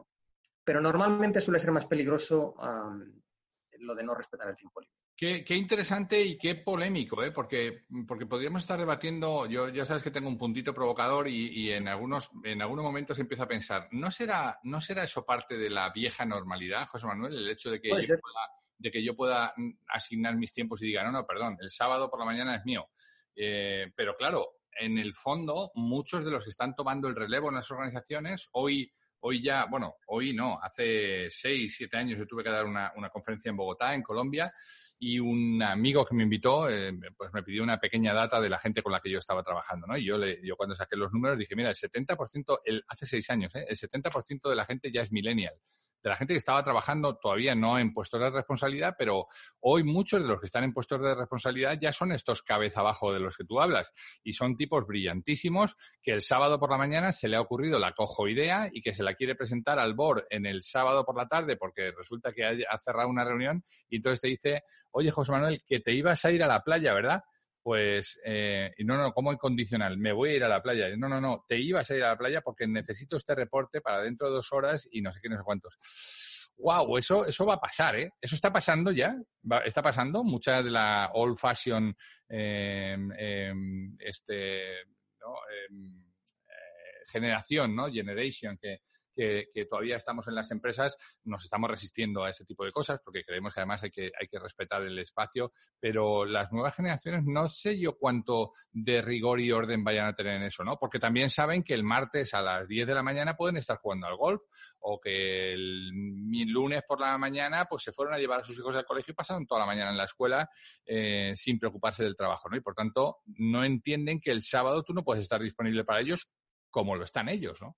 Pero 0.63 0.81
normalmente 0.81 1.41
suele 1.41 1.59
ser 1.59 1.73
más 1.73 1.87
peligroso 1.87 2.55
lo 3.79 3.95
de 3.95 4.03
no 4.03 4.15
respetar 4.15 4.49
el 4.49 4.55
tiempo 4.55 4.81
libre. 4.81 5.00
Qué, 5.21 5.55
interesante 5.55 6.19
y 6.23 6.39
qué 6.39 6.55
polémico, 6.55 7.23
¿eh? 7.23 7.31
porque, 7.31 7.83
porque 8.09 8.25
podríamos 8.25 8.63
estar 8.63 8.79
debatiendo, 8.79 9.45
yo 9.45 9.69
ya 9.69 9.85
sabes 9.85 10.03
que 10.03 10.11
tengo 10.11 10.31
un 10.31 10.39
puntito 10.39 10.73
provocador 10.73 11.29
y, 11.29 11.71
en, 11.71 11.89
algunos, 11.89 12.31
en 12.43 12.63
algunos 12.63 12.87
momentos 12.87 13.19
empiezo 13.19 13.43
a 13.43 13.47
pensar, 13.47 13.87
¿no 13.91 14.11
será, 14.11 14.59
¿no 14.63 14.81
será 14.81 15.05
eso 15.05 15.27
parte 15.27 15.59
de 15.59 15.69
la 15.69 15.91
vieja 15.91 16.25
normalidad, 16.25 16.87
José 16.87 17.07
Manuel? 17.07 17.35
El 17.35 17.51
hecho 17.51 17.71
de 17.71 17.83
que, 17.83 17.91
yo 17.91 18.19
pueda, 18.19 18.49
de 18.79 18.91
que 18.91 19.05
yo 19.05 19.15
pueda 19.15 19.53
asignar 19.89 20.37
mis 20.37 20.55
tiempos 20.55 20.81
y 20.81 20.87
diga, 20.87 21.05
no, 21.05 21.13
no, 21.13 21.27
perdón, 21.27 21.59
el 21.61 21.69
sábado 21.69 22.09
por 22.09 22.21
la 22.21 22.25
mañana 22.25 22.57
es 22.57 22.65
mío. 22.65 22.89
Eh, 23.37 23.93
pero 23.95 24.17
claro, 24.17 24.55
en 24.73 24.97
el 24.97 25.13
fondo, 25.13 25.71
muchos 25.75 26.25
de 26.25 26.31
los 26.31 26.45
que 26.45 26.51
están 26.51 26.75
tomando 26.75 27.09
el 27.09 27.15
relevo 27.15 27.51
en 27.51 27.57
las 27.57 27.71
organizaciones 27.71 28.49
hoy 28.53 28.91
Hoy 29.21 29.43
ya, 29.43 29.67
bueno, 29.67 29.97
hoy 30.07 30.33
no, 30.33 30.59
hace 30.63 31.29
seis, 31.31 31.75
siete 31.77 31.97
años 31.97 32.19
yo 32.19 32.27
tuve 32.27 32.43
que 32.43 32.51
dar 32.51 32.65
una, 32.65 32.93
una 32.97 33.11
conferencia 33.11 33.51
en 33.51 33.57
Bogotá, 33.57 33.95
en 33.95 34.03
Colombia, 34.03 34.53
y 34.99 35.19
un 35.19 35.63
amigo 35.63 36.05
que 36.05 36.15
me 36.15 36.23
invitó, 36.23 36.69
eh, 36.69 36.93
pues 37.17 37.33
me 37.33 37.43
pidió 37.43 37.63
una 37.63 37.79
pequeña 37.79 38.15
data 38.15 38.41
de 38.41 38.49
la 38.49 38.59
gente 38.59 38.83
con 38.83 38.93
la 38.93 39.01
que 39.01 39.11
yo 39.11 39.19
estaba 39.19 39.43
trabajando, 39.43 39.87
¿no? 39.87 39.97
Y 39.97 40.05
yo, 40.05 40.17
le, 40.17 40.41
yo 40.43 40.57
cuando 40.57 40.75
saqué 40.75 40.97
los 40.97 41.13
números 41.13 41.39
dije, 41.39 41.55
mira, 41.55 41.71
el 41.71 41.77
70%, 41.77 42.61
el, 42.65 42.85
hace 42.89 43.07
seis 43.07 43.29
años, 43.31 43.55
¿eh? 43.55 43.67
el 43.69 43.77
70% 43.77 44.49
de 44.49 44.57
la 44.57 44.65
gente 44.65 44.91
ya 44.91 45.03
es 45.03 45.13
millennial 45.13 45.55
de 46.03 46.11
la 46.11 46.17
gente 46.17 46.35
que 46.35 46.39
estaba 46.39 46.65
trabajando 46.65 47.17
todavía 47.17 47.55
no 47.55 47.79
en 47.79 47.93
puestos 47.93 48.21
de 48.21 48.31
responsabilidad, 48.31 48.95
pero 48.99 49.27
hoy 49.61 49.85
muchos 49.85 50.23
de 50.23 50.29
los 50.29 50.41
que 50.41 50.47
están 50.47 50.65
en 50.65 50.73
puestos 50.73 51.01
de 51.01 51.15
responsabilidad 51.15 51.79
ya 51.81 51.93
son 51.93 52.13
estos 52.13 52.43
cabeza 52.43 52.81
abajo 52.81 53.13
de 53.13 53.21
los 53.21 53.37
que 53.37 53.45
tú 53.45 53.61
hablas 53.61 53.93
y 54.23 54.33
son 54.33 54.57
tipos 54.57 54.87
brillantísimos 54.87 55.77
que 56.03 56.13
el 56.13 56.23
sábado 56.23 56.59
por 56.59 56.71
la 56.71 56.79
mañana 56.79 57.13
se 57.13 57.29
le 57.29 57.37
ha 57.37 57.41
ocurrido 57.41 57.79
la 57.79 57.93
cojo 57.93 58.29
idea 58.29 58.69
y 58.73 58.83
que 58.83 58.95
se 58.95 59.03
la 59.03 59.15
quiere 59.15 59.35
presentar 59.35 59.79
al 59.79 59.95
board 59.95 60.25
en 60.31 60.47
el 60.47 60.63
sábado 60.63 61.05
por 61.05 61.17
la 61.17 61.29
tarde 61.29 61.57
porque 61.57 61.93
resulta 61.93 62.33
que 62.33 62.45
ha 62.45 62.79
cerrado 62.79 63.09
una 63.09 63.25
reunión 63.25 63.63
y 63.89 63.97
entonces 63.97 64.21
te 64.21 64.29
dice, 64.29 64.65
oye 64.93 65.11
José 65.11 65.33
Manuel, 65.33 65.59
que 65.67 65.81
te 65.81 65.93
ibas 65.93 66.25
a 66.25 66.31
ir 66.31 66.43
a 66.43 66.47
la 66.47 66.63
playa, 66.63 66.95
¿verdad? 66.95 67.23
Pues, 67.63 68.19
eh, 68.25 68.73
no, 68.79 68.97
no, 68.97 69.13
¿cómo 69.13 69.33
incondicional? 69.33 69.99
Me 69.99 70.13
voy 70.13 70.31
a 70.31 70.37
ir 70.37 70.45
a 70.45 70.49
la 70.49 70.63
playa. 70.63 70.89
No, 70.97 71.09
no, 71.09 71.21
no, 71.21 71.45
te 71.49 71.59
ibas 71.59 71.91
a 71.91 71.97
ir 71.97 72.05
a 72.05 72.09
la 72.09 72.19
playa 72.19 72.41
porque 72.41 72.67
necesito 72.67 73.17
este 73.17 73.35
reporte 73.35 73.81
para 73.81 74.03
dentro 74.03 74.29
de 74.29 74.35
dos 74.35 74.53
horas 74.53 74.89
y 74.91 75.03
no 75.03 75.13
sé 75.13 75.21
qué, 75.23 75.29
no 75.29 75.37
sé 75.37 75.43
cuántos. 75.45 75.77
¡Wow! 76.57 76.99
Eso, 76.99 77.27
eso 77.27 77.47
va 77.47 77.55
a 77.55 77.61
pasar, 77.61 77.97
¿eh? 77.97 78.11
Eso 78.21 78.35
está 78.35 78.53
pasando 78.53 78.93
ya. 78.93 79.17
está 79.65 79.83
pasando. 79.83 80.23
Mucha 80.25 80.63
de 80.63 80.71
la 80.71 81.11
old 81.15 81.37
fashion, 81.37 81.95
em, 82.29 83.13
em, 83.13 83.97
este, 83.99 84.81
em, 84.81 84.85
eh, 86.49 87.05
generación, 87.11 87.75
¿no? 87.75 87.91
Generation, 87.91 88.59
que, 88.61 88.81
que, 89.15 89.47
todavía 89.69 89.97
estamos 89.97 90.27
en 90.29 90.35
las 90.35 90.51
empresas, 90.51 90.97
nos 91.25 91.45
estamos 91.45 91.71
resistiendo 91.71 92.25
a 92.25 92.31
ese 92.31 92.45
tipo 92.45 92.65
de 92.65 92.73
cosas 92.73 93.01
porque 93.05 93.25
creemos 93.25 93.55
que 93.55 93.61
además 93.61 93.83
hay 93.83 93.91
que, 93.91 94.11
hay 94.19 94.29
que 94.29 94.39
respetar 94.39 94.83
el 94.83 94.99
espacio, 94.99 95.53
pero 95.79 96.25
las 96.25 96.53
nuevas 96.53 96.75
generaciones 96.75 97.25
no 97.25 97.49
sé 97.49 97.79
yo 97.79 97.97
cuánto 97.97 98.53
de 98.73 99.03
rigor 99.03 99.41
y 99.41 99.53
orden 99.53 99.85
vayan 99.85 100.07
a 100.07 100.15
tener 100.15 100.37
en 100.37 100.45
eso, 100.45 100.65
¿no? 100.65 100.79
Porque 100.79 100.99
también 100.99 101.31
saben 101.31 101.63
que 101.63 101.75
el 101.75 101.85
martes 101.85 102.35
a 102.35 102.43
las 102.43 102.67
10 102.67 102.87
de 102.87 102.95
la 102.95 103.03
mañana 103.03 103.37
pueden 103.37 103.57
estar 103.57 103.79
jugando 103.79 104.07
al 104.07 104.17
golf 104.17 104.43
o 104.81 104.99
que 104.99 105.53
el 105.53 105.91
lunes 106.47 106.83
por 106.87 107.01
la 107.01 107.17
mañana 107.19 107.67
pues 107.67 107.83
se 107.83 107.93
fueron 107.93 108.15
a 108.15 108.19
llevar 108.19 108.41
a 108.41 108.45
sus 108.45 108.59
hijos 108.59 108.77
al 108.77 108.85
colegio 108.85 109.13
y 109.13 109.15
pasaron 109.15 109.47
toda 109.47 109.61
la 109.61 109.67
mañana 109.67 109.91
en 109.91 109.97
la 109.97 110.05
escuela 110.05 110.49
eh, 110.85 111.33
sin 111.35 111.59
preocuparse 111.59 112.05
del 112.05 112.17
trabajo, 112.17 112.49
¿no? 112.49 112.57
Y 112.57 112.61
por 112.61 112.75
tanto 112.75 113.19
no 113.27 113.65
entienden 113.65 114.21
que 114.21 114.31
el 114.31 114.43
sábado 114.43 114.83
tú 114.83 114.93
no 114.93 115.05
puedes 115.05 115.23
estar 115.23 115.41
disponible 115.41 115.85
para 115.85 116.01
ellos 116.01 116.31
como 116.71 116.97
lo 116.97 117.05
están 117.05 117.29
ellos, 117.29 117.61
¿no? 117.61 117.77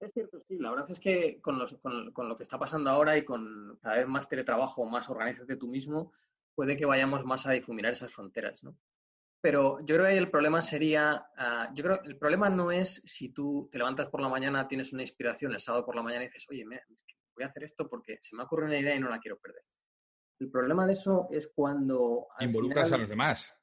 Es 0.00 0.12
cierto, 0.12 0.40
sí. 0.40 0.58
La 0.58 0.70
verdad 0.70 0.90
es 0.90 0.98
que 0.98 1.40
con, 1.42 1.58
lo 1.58 2.36
que 2.36 2.42
está 2.42 2.58
pasando 2.58 2.88
ahora 2.88 3.16
y 3.18 3.24
con 3.24 3.78
cada 3.82 3.96
vez 3.96 4.08
más 4.08 4.28
teletrabajo, 4.28 4.86
más 4.86 5.08
organízate 5.10 5.56
tú 5.56 5.68
mismo, 5.68 6.12
puede 6.54 6.76
que 6.76 6.86
vayamos 6.86 7.24
más 7.24 7.46
a 7.46 7.52
difuminar 7.52 7.92
esas 7.92 8.12
fronteras, 8.12 8.64
¿no? 8.64 8.76
Pero 9.42 9.80
yo 9.80 9.96
creo 9.96 10.06
que 10.06 10.18
el 10.18 10.30
problema 10.30 10.60
sería, 10.60 11.26
ah, 11.36 11.70
yo 11.74 11.84
creo 11.84 12.02
el 12.02 12.18
problema 12.18 12.50
no 12.50 12.70
es 12.70 13.02
si 13.04 13.30
tú 13.30 13.68
te 13.72 13.78
levantas 13.78 14.08
por 14.08 14.20
la 14.20 14.28
mañana, 14.28 14.68
tienes 14.68 14.92
una 14.92 15.02
inspiración 15.02 15.52
el 15.52 15.60
sábado 15.60 15.84
por 15.84 15.96
la 15.96 16.02
mañana 16.02 16.24
y 16.24 16.26
dices, 16.26 16.46
oye, 16.50 16.64
voy 16.64 17.44
a 17.44 17.46
hacer 17.46 17.64
esto 17.64 17.88
porque 17.88 18.18
se 18.22 18.36
me 18.36 18.42
ocurre 18.42 18.66
una 18.66 18.78
idea 18.78 18.94
y 18.94 19.00
no 19.00 19.08
la 19.08 19.18
quiero 19.18 19.38
perder. 19.38 19.64
El 20.40 20.50
problema 20.50 20.86
de 20.86 20.94
eso 20.94 21.28
es 21.30 21.50
cuando... 21.54 22.28
Involucras 22.40 22.92
a 22.92 22.98
los 22.98 23.08
demás. 23.08 23.54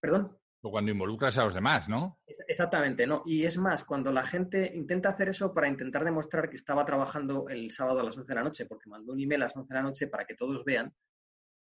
¿Perdón? 0.00 0.36
O 0.60 0.70
cuando 0.70 0.90
involucras 0.90 1.38
a 1.38 1.44
los 1.44 1.54
demás, 1.54 1.88
¿no? 1.88 2.18
Exactamente, 2.48 3.06
¿no? 3.06 3.22
Y 3.26 3.44
es 3.44 3.58
más, 3.58 3.84
cuando 3.84 4.10
la 4.12 4.24
gente 4.24 4.72
intenta 4.74 5.10
hacer 5.10 5.28
eso 5.28 5.54
para 5.54 5.68
intentar 5.68 6.04
demostrar 6.04 6.50
que 6.50 6.56
estaba 6.56 6.84
trabajando 6.84 7.48
el 7.48 7.70
sábado 7.70 8.00
a 8.00 8.04
las 8.04 8.16
11 8.16 8.28
de 8.28 8.34
la 8.34 8.42
noche, 8.42 8.66
porque 8.66 8.90
mandó 8.90 9.12
un 9.12 9.20
email 9.20 9.42
a 9.42 9.44
las 9.46 9.56
11 9.56 9.68
de 9.68 9.74
la 9.74 9.82
noche 9.82 10.06
para 10.08 10.24
que 10.24 10.34
todos 10.34 10.64
vean 10.64 10.92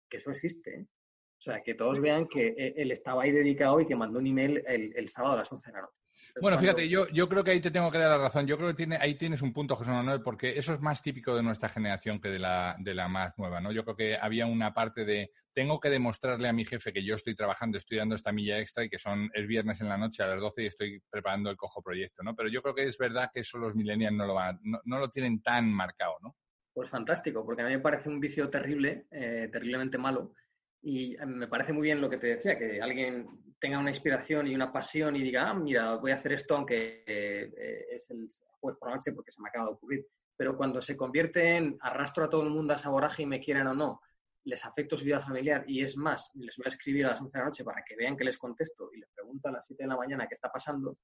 que 0.10 0.18
eso 0.18 0.30
existe. 0.32 0.76
¿eh? 0.76 0.86
O 0.86 1.42
sea, 1.42 1.62
que 1.62 1.74
todos 1.74 2.00
vean 2.00 2.28
que 2.28 2.48
eh, 2.58 2.74
él 2.78 2.92
estaba 2.92 3.24
ahí 3.24 3.32
dedicado 3.32 3.80
y 3.80 3.86
que 3.86 3.96
mandó 3.96 4.20
un 4.20 4.28
email 4.28 4.64
el, 4.68 4.94
el 4.96 5.10
sábado 5.10 5.34
a 5.34 5.38
las 5.38 5.52
11 5.52 5.70
de 5.70 5.74
la 5.74 5.82
noche 5.82 6.03
bueno, 6.42 6.58
fíjate, 6.58 6.90
yo, 6.90 7.08
yo 7.10 7.30
creo 7.30 7.44
que 7.44 7.52
ahí 7.52 7.60
te 7.60 7.72
tengo 7.72 7.92
que 7.92 7.98
dar 7.98 8.18
la 8.18 8.24
razón. 8.26 8.48
Yo 8.48 8.58
creo 8.58 8.70
que 8.70 8.76
tiene, 8.76 8.98
ahí 9.00 9.16
tienes 9.16 9.42
un 9.42 9.54
punto, 9.54 9.76
José 9.76 9.92
Manuel, 9.92 10.22
porque 10.22 10.58
eso 10.58 10.74
es 10.74 10.82
más 10.82 11.02
típico 11.02 11.36
de 11.36 11.44
nuestra 11.44 11.70
generación 11.70 12.20
que 12.20 12.30
de 12.30 12.40
la, 12.40 12.76
de 12.80 12.94
la 12.94 13.08
más 13.08 13.38
nueva, 13.38 13.62
¿no? 13.62 13.72
Yo 13.72 13.84
creo 13.84 13.96
que 13.96 14.18
había 14.18 14.46
una 14.46 14.74
parte 14.74 15.06
de 15.06 15.32
tengo 15.54 15.80
que 15.80 15.90
demostrarle 15.90 16.48
a 16.48 16.54
mi 16.54 16.66
jefe 16.66 16.92
que 16.92 17.04
yo 17.04 17.16
estoy 17.16 17.36
trabajando, 17.36 17.78
estoy 17.78 17.98
dando 17.98 18.16
esta 18.16 18.32
milla 18.32 18.60
extra 18.60 18.84
y 18.84 18.90
que 18.90 18.98
son 18.98 19.30
es 19.34 19.48
viernes 19.48 19.82
en 19.82 19.90
la 19.90 19.98
noche 19.98 20.24
a 20.24 20.28
las 20.28 20.40
12 20.40 20.64
y 20.64 20.66
estoy 20.66 21.02
preparando 21.10 21.50
el 21.50 21.58
cojo 21.58 21.82
proyecto, 21.82 22.24
¿no? 22.24 22.36
Pero 22.36 22.50
yo 22.50 22.62
creo 22.62 22.76
que 22.76 22.84
es 22.84 22.98
verdad 22.98 23.30
que 23.34 23.42
eso 23.42 23.58
los 23.58 23.76
millennials 23.76 24.16
no 24.16 24.26
lo, 24.26 24.34
van, 24.34 24.60
no, 24.64 25.00
lo 25.00 25.10
tienen 25.10 25.42
tan 25.42 25.72
marcado, 25.72 26.16
¿no? 26.22 26.36
Pues 26.74 26.90
fantástico, 26.90 27.46
porque 27.46 27.62
a 27.62 27.66
mí 27.66 27.72
me 27.72 27.80
parece 27.80 28.10
un 28.10 28.20
vicio 28.20 28.50
terrible, 28.50 29.06
eh, 29.12 29.48
terriblemente 29.52 30.00
malo. 30.00 30.34
Y 30.82 31.16
eh, 31.16 31.26
me 31.26 31.48
parece 31.48 31.72
muy 31.72 31.84
bien 31.84 32.02
lo 32.02 32.10
que 32.10 32.18
te 32.18 32.28
decía, 32.28 32.58
que 32.58 32.82
alguien 32.82 33.53
tenga 33.64 33.80
una 33.80 33.92
inspiración 33.92 34.46
y 34.46 34.56
una 34.56 34.74
pasión 34.74 35.16
y 35.16 35.22
diga, 35.22 35.50
ah, 35.50 35.54
mira, 35.54 35.96
voy 35.96 36.12
a 36.12 36.16
hacer 36.16 36.34
esto 36.34 36.58
aunque 36.58 37.02
eh, 37.08 37.86
es 37.92 38.12
el 38.12 38.28
jueves 38.60 38.78
por 38.78 38.90
la 38.90 38.96
noche 38.96 39.14
porque 39.14 39.32
se 39.32 39.42
me 39.42 39.48
acaba 39.48 39.68
de 39.68 39.72
ocurrir. 39.72 40.06
Pero 40.36 40.58
cuando 40.58 40.82
se 40.82 40.98
convierte 40.98 41.56
en 41.56 41.78
arrastro 41.80 42.26
a 42.26 42.30
todo 42.30 42.44
el 42.44 42.50
mundo 42.50 42.74
a 42.74 42.76
esa 42.76 42.92
y 43.20 43.26
me 43.26 43.40
quieran 43.40 43.68
o 43.68 43.74
no, 43.74 44.02
les 44.44 44.66
afecto 44.66 44.98
su 44.98 45.06
vida 45.06 45.22
familiar 45.22 45.64
y 45.66 45.82
es 45.82 45.96
más, 45.96 46.32
les 46.34 46.58
voy 46.58 46.66
a 46.66 46.70
escribir 46.72 47.06
a 47.06 47.12
las 47.12 47.22
11 47.22 47.38
de 47.38 47.40
la 47.40 47.46
noche 47.46 47.64
para 47.64 47.82
que 47.86 47.96
vean 47.96 48.18
que 48.18 48.26
les 48.26 48.38
contesto 48.38 48.90
y 48.94 49.00
les 49.00 49.10
pregunto 49.12 49.48
a 49.48 49.54
las 49.54 49.66
7 49.66 49.82
de 49.82 49.88
la 49.88 49.96
mañana 49.96 50.28
qué 50.28 50.36
está 50.36 50.52
pasando, 50.52 50.98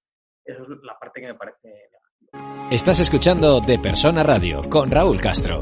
eso 0.43 0.64
es 0.64 0.68
la 0.84 0.99
parte 0.99 1.22
que 1.22 1.28
me 1.28 1.36
parece 1.36 1.91
Estás 2.70 2.99
escuchando 2.99 3.62
De 3.62 3.80
Persona 3.80 4.22
Radio 4.22 4.70
con 4.70 4.91
Raúl 4.91 5.22
Castro. 5.22 5.62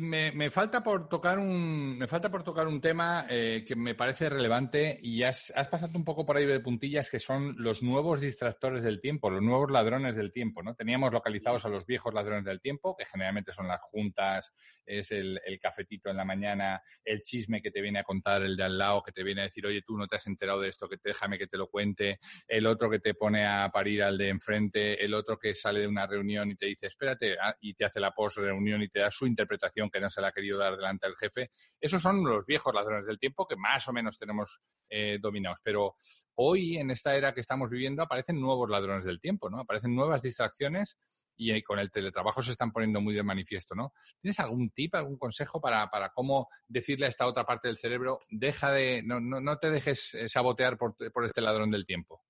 Me, 0.00 0.50
falta 0.50 0.82
por 0.82 1.08
tocar 1.08 1.38
un 1.38 1.98
me 1.98 2.08
falta 2.08 2.30
por 2.30 2.42
tocar 2.42 2.66
un 2.66 2.80
tema 2.80 3.26
eh, 3.28 3.64
que 3.66 3.76
me 3.76 3.94
parece 3.94 4.28
relevante 4.28 4.98
y 5.02 5.22
has, 5.22 5.52
has, 5.54 5.68
pasado 5.68 5.96
un 5.96 6.04
poco 6.04 6.26
por 6.26 6.36
ahí 6.36 6.46
de 6.46 6.60
puntillas 6.60 7.10
que 7.10 7.18
son 7.18 7.54
los 7.58 7.82
nuevos 7.82 8.20
distractores 8.20 8.82
del 8.82 9.00
tiempo, 9.00 9.30
los 9.30 9.42
nuevos 9.42 9.70
ladrones 9.70 10.16
del 10.16 10.32
tiempo, 10.32 10.62
¿no? 10.62 10.74
Teníamos 10.74 11.12
localizados 11.12 11.64
a 11.66 11.68
los 11.68 11.86
viejos 11.86 12.12
ladrones 12.14 12.44
del 12.44 12.60
tiempo, 12.60 12.96
que 12.96 13.04
generalmente 13.06 13.52
son 13.52 13.68
las 13.68 13.80
juntas, 13.80 14.52
es 14.86 15.10
el, 15.12 15.40
cafetito 15.60 16.10
en 16.10 16.16
la 16.16 16.24
mañana, 16.24 16.82
el 17.04 17.22
chisme 17.22 17.60
que 17.60 17.70
te 17.70 17.80
viene 17.80 17.98
a 17.98 18.04
contar 18.04 18.42
el 18.42 18.56
de 18.56 18.64
al 18.64 18.78
lado, 18.78 19.02
que 19.02 19.12
te 19.12 19.22
viene 19.22 19.42
a 19.42 19.44
decir, 19.44 19.66
oye, 19.66 19.82
tú 19.82 19.96
no 19.96 20.06
te 20.06 20.16
has 20.16 20.26
enterado 20.26 20.60
de 20.60 20.68
esto, 20.68 20.88
que 20.88 20.96
déjame 21.02 21.38
que 21.38 21.46
te 21.46 21.56
lo 21.56 21.68
cuente, 21.68 22.20
el 22.46 22.66
otro 22.66 22.90
que 22.90 22.98
te 22.98 23.14
pone 23.14 23.46
a 23.46 23.68
parir 23.70 24.02
al 24.02 24.18
de 24.18 24.28
enfrente, 24.28 25.04
el 25.04 25.14
otro 25.14 25.38
que 25.38 25.54
sale 25.54 25.80
de 25.80 25.86
una 25.86 26.06
reunión 26.06 26.50
y 26.50 26.56
te 26.56 26.66
dice, 26.66 26.86
espérate, 26.86 27.36
ah, 27.40 27.56
y 27.60 27.74
te 27.74 27.84
hace 27.84 28.00
la 28.00 28.12
post 28.12 28.38
reunión 28.38 28.82
y 28.82 28.88
te 28.88 29.00
da 29.00 29.10
su 29.10 29.26
interpretación 29.26 29.75
que 29.92 30.00
no 30.00 30.08
se 30.08 30.20
le 30.20 30.28
ha 30.28 30.32
querido 30.32 30.58
dar 30.58 30.76
delante 30.76 31.06
del 31.06 31.16
jefe. 31.16 31.50
Esos 31.80 32.02
son 32.02 32.24
los 32.24 32.44
viejos 32.46 32.74
ladrones 32.74 33.06
del 33.06 33.18
tiempo 33.18 33.46
que 33.46 33.56
más 33.56 33.86
o 33.88 33.92
menos 33.92 34.18
tenemos 34.18 34.60
eh, 34.88 35.18
dominados. 35.20 35.58
Pero 35.62 35.94
hoy, 36.36 36.78
en 36.78 36.90
esta 36.90 37.14
era 37.14 37.34
que 37.34 37.40
estamos 37.40 37.68
viviendo, 37.68 38.02
aparecen 38.02 38.40
nuevos 38.40 38.68
ladrones 38.70 39.04
del 39.04 39.20
tiempo, 39.20 39.50
¿no? 39.50 39.60
Aparecen 39.60 39.94
nuevas 39.94 40.22
distracciones 40.22 40.96
y 41.36 41.52
eh, 41.52 41.62
con 41.62 41.78
el 41.78 41.90
teletrabajo 41.90 42.42
se 42.42 42.52
están 42.52 42.72
poniendo 42.72 43.00
muy 43.00 43.14
de 43.14 43.22
manifiesto, 43.22 43.74
¿no? 43.74 43.92
¿Tienes 44.20 44.40
algún 44.40 44.70
tip, 44.70 44.94
algún 44.94 45.18
consejo 45.18 45.60
para, 45.60 45.88
cómo 46.14 46.48
decirle 46.66 47.06
a 47.06 47.10
esta 47.10 47.26
otra 47.26 47.44
parte 47.44 47.68
del 47.68 47.78
cerebro, 47.78 48.18
deja 48.30 48.72
de, 48.72 49.02
no, 49.04 49.20
no, 49.20 49.58
te 49.58 49.70
dejes 49.70 50.14
eh, 50.14 50.28
sabotear 50.28 50.78
por, 50.78 50.96
por 51.12 51.24
este 51.24 51.42
ladrón 51.42 51.70
del 51.70 51.84
tiempo? 51.84 52.22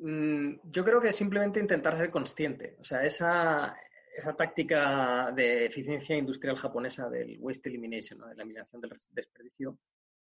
Mm, 0.00 0.60
yo 0.64 0.82
creo 0.84 1.00
que 1.00 1.12
simplemente 1.12 1.60
intentar 1.60 1.96
ser 1.96 2.10
consciente. 2.10 2.76
O 2.80 2.84
sea, 2.84 3.04
esa, 3.04 3.76
esa 4.20 4.36
táctica 4.36 5.32
de 5.32 5.66
eficiencia 5.66 6.16
industrial 6.16 6.56
japonesa 6.56 7.08
del 7.08 7.38
waste 7.40 7.68
elimination, 7.70 8.20
de 8.20 8.26
la 8.36 8.42
eliminación 8.42 8.80
del 8.80 8.92
desperdicio, 9.10 9.78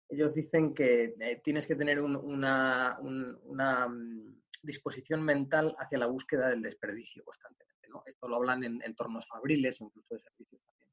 ellos 0.08 0.34
dicen 0.34 0.74
que 0.74 1.16
eh, 1.20 1.42
tienes 1.44 1.68
que 1.68 1.76
tener 1.76 2.02
una, 2.02 2.98
mm, 3.02 4.40
disposición 4.62 5.22
mental 5.22 5.76
hacia 5.78 6.00
la 6.00 6.08
búsqueda 6.08 6.50
del 6.50 6.62
desperdicio 6.62 7.24
constantemente. 7.24 7.88
¿no? 7.90 8.04
Esto 8.06 8.28
lo 8.28 8.38
hablan 8.38 8.64
en 8.64 8.82
entornos 8.84 9.28
fabriles 9.28 9.80
o 9.80 9.86
incluso 9.86 10.16
de 10.16 10.22
servicios 10.22 10.62
también. 10.64 10.90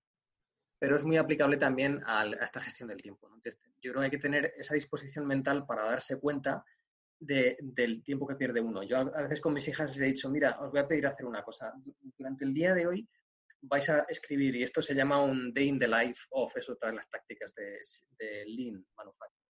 Pero 0.79 0.97
es 0.97 1.05
muy 1.05 1.17
aplicable 1.17 1.57
también 1.57 2.03
a, 2.07 2.27
esta 2.27 2.61
gestión 2.61 2.89
del 2.89 3.01
tiempo. 3.01 3.29
yo 3.81 3.93
creo 3.93 3.95
que 3.95 4.05
hay 4.05 4.11
que 4.11 4.19
tener 4.19 4.53
esa 4.57 4.75
disposición 4.75 5.27
mental 5.27 5.65
para 5.65 5.85
darse 5.85 6.19
cuenta 6.19 6.65
del 7.19 8.03
tiempo 8.03 8.27
que 8.27 8.37
pierde 8.37 8.61
uno. 8.61 8.83
Yo 8.83 8.99
a 8.99 9.23
veces 9.23 9.41
con 9.41 9.55
mis 9.55 9.67
hijas 9.69 9.97
les 9.97 10.01
he 10.01 10.13
dicho, 10.13 10.29
mira, 10.29 10.59
os 10.61 10.71
voy 10.71 10.81
a 10.81 10.89
pedir 10.89 11.07
hacer 11.07 11.27
una 11.27 11.43
cosa. 11.43 11.73
Durante 12.19 12.45
el 12.45 12.53
día 12.53 12.75
de 12.75 12.87
hoy 12.87 13.09
vais 13.63 13.89
a 13.89 14.07
escribir, 14.09 14.55
y 14.57 14.63
esto 14.63 14.83
se 14.83 14.95
llama 14.95 15.23
un 15.23 15.53
day 15.53 15.69
in 15.69 15.79
the 15.79 15.89
life 15.89 16.21
of, 16.31 16.57
es 16.57 16.69
otra 16.69 16.91
de 16.91 16.97
las 16.97 17.09
tácticas 17.09 17.55
de, 17.55 17.79
de 18.19 18.45
Lean 18.47 18.85
Manufacturing. 18.97 19.47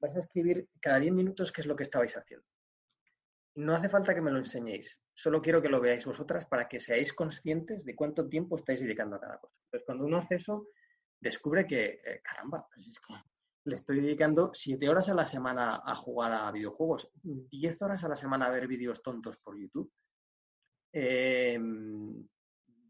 Vais 0.00 0.16
a 0.16 0.20
escribir 0.20 0.68
cada 0.80 0.98
10 0.98 1.12
minutos 1.12 1.50
qué 1.50 1.60
es 1.60 1.66
lo 1.66 1.76
que 1.76 1.84
estabais 1.84 2.16
haciendo. 2.16 2.46
No 3.54 3.74
hace 3.74 3.88
falta 3.88 4.14
que 4.14 4.20
me 4.20 4.30
lo 4.30 4.38
enseñéis, 4.38 5.00
solo 5.12 5.42
quiero 5.42 5.60
que 5.60 5.68
lo 5.68 5.80
veáis 5.80 6.04
vosotras 6.04 6.46
para 6.46 6.68
que 6.68 6.78
seáis 6.78 7.12
conscientes 7.12 7.84
de 7.84 7.96
cuánto 7.96 8.28
tiempo 8.28 8.56
estáis 8.56 8.80
dedicando 8.80 9.16
a 9.16 9.20
cada 9.20 9.38
cosa. 9.38 9.56
Entonces, 9.64 9.84
cuando 9.84 10.04
uno 10.04 10.18
hace 10.18 10.36
eso, 10.36 10.68
descubre 11.18 11.66
que, 11.66 12.00
eh, 12.04 12.20
caramba, 12.22 12.68
pues 12.72 12.86
es 12.86 13.00
que 13.00 13.14
le 13.64 13.74
estoy 13.74 14.00
dedicando 14.00 14.50
siete 14.54 14.88
horas 14.88 15.08
a 15.08 15.14
la 15.14 15.26
semana 15.26 15.82
a 15.84 15.94
jugar 15.94 16.32
a 16.32 16.50
videojuegos, 16.52 17.10
10 17.22 17.82
horas 17.82 18.04
a 18.04 18.08
la 18.08 18.16
semana 18.16 18.46
a 18.46 18.50
ver 18.50 18.66
vídeos 18.66 19.02
tontos 19.02 19.36
por 19.38 19.58
YouTube, 19.58 19.92
20 20.92 21.58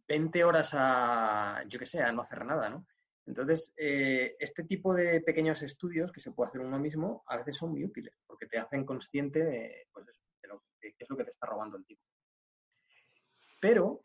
em, 0.08 0.46
horas 0.46 0.70
a, 0.74 1.64
yo 1.68 1.78
qué 1.78 1.86
sé, 1.86 2.02
a 2.02 2.12
no 2.12 2.22
hacer 2.22 2.44
nada, 2.44 2.68
¿no? 2.68 2.86
Entonces, 3.26 3.74
eh, 3.76 4.36
este 4.38 4.64
tipo 4.64 4.94
de 4.94 5.20
pequeños 5.20 5.60
estudios 5.60 6.10
que 6.12 6.20
se 6.20 6.32
puede 6.32 6.48
hacer 6.48 6.62
uno 6.62 6.78
mismo 6.78 7.24
a 7.26 7.36
veces 7.36 7.56
son 7.56 7.72
muy 7.72 7.84
útiles 7.84 8.14
porque 8.26 8.46
te 8.46 8.58
hacen 8.58 8.86
consciente 8.86 9.44
de, 9.44 9.86
pues 9.92 10.06
qué 10.80 11.04
es 11.04 11.10
lo 11.10 11.16
que 11.16 11.24
te 11.24 11.30
está 11.30 11.46
robando 11.46 11.76
el 11.76 11.84
tiempo. 11.84 12.04
Pero, 13.60 14.04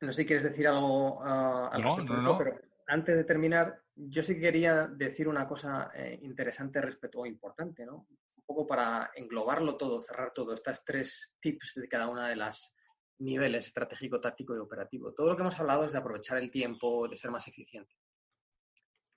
no 0.00 0.12
sé 0.12 0.22
si 0.22 0.26
quieres 0.26 0.44
decir 0.44 0.66
algo 0.68 1.18
uh, 1.18 1.68
al 1.72 1.82
no, 1.82 1.98
no, 1.98 2.22
no. 2.22 2.38
pero 2.38 2.58
antes 2.86 3.16
de 3.16 3.24
terminar, 3.24 3.82
yo 3.96 4.22
sí 4.22 4.38
quería 4.38 4.86
decir 4.86 5.26
una 5.26 5.48
cosa 5.48 5.90
eh, 5.94 6.18
interesante 6.22 6.80
respecto, 6.80 7.20
o 7.20 7.26
importante, 7.26 7.84
¿no? 7.86 8.06
Un 8.36 8.44
poco 8.44 8.66
para 8.66 9.10
englobarlo 9.14 9.76
todo, 9.76 10.00
cerrar 10.00 10.32
todo, 10.32 10.52
estas 10.52 10.84
tres 10.84 11.34
tips 11.40 11.74
de 11.76 11.88
cada 11.88 12.08
una 12.08 12.28
de 12.28 12.36
las 12.36 12.72
niveles 13.18 13.66
estratégico, 13.66 14.20
táctico 14.20 14.54
y 14.54 14.58
operativo. 14.58 15.14
Todo 15.14 15.28
lo 15.28 15.36
que 15.36 15.42
hemos 15.42 15.58
hablado 15.58 15.84
es 15.84 15.92
de 15.92 15.98
aprovechar 15.98 16.36
el 16.38 16.50
tiempo, 16.50 17.08
de 17.08 17.16
ser 17.16 17.30
más 17.30 17.48
eficiente. 17.48 17.94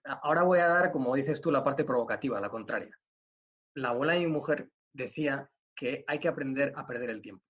Ahora 0.05 0.43
voy 0.43 0.59
a 0.59 0.67
dar, 0.67 0.91
como 0.91 1.13
dices 1.13 1.41
tú, 1.41 1.51
la 1.51 1.63
parte 1.63 1.84
provocativa, 1.84 2.39
la 2.39 2.49
contraria. 2.49 2.97
La 3.75 3.89
abuela 3.89 4.13
de 4.13 4.21
mi 4.21 4.27
mujer 4.27 4.69
decía 4.93 5.51
que 5.75 6.05
hay 6.07 6.19
que 6.19 6.30
aprender 6.30 6.71
a 6.75 6.88
perder 6.88 7.09
el 7.09 7.21
tiempo. 7.21 7.43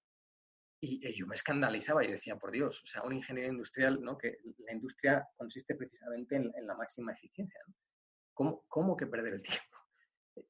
Y 0.82 1.14
yo 1.14 1.28
me 1.28 1.36
escandalizaba, 1.36 2.04
yo 2.04 2.12
decía, 2.12 2.38
por 2.38 2.52
Dios, 2.52 2.82
o 2.84 2.88
sea, 2.88 3.04
un 3.04 3.14
ingeniero 3.14 3.52
industrial, 3.52 4.02
¿no? 4.02 4.18
Que 4.18 4.38
la 4.60 4.74
industria 4.74 5.28
consiste 5.36 5.76
precisamente 5.76 6.38
en, 6.38 6.52
la 6.66 6.76
máxima 6.76 7.12
eficiencia, 7.12 7.60
¿no? 7.68 8.64
¿Cómo, 8.68 8.96
que 8.96 9.08
perder 9.08 9.34
el 9.34 9.44
tiempo? 9.44 9.78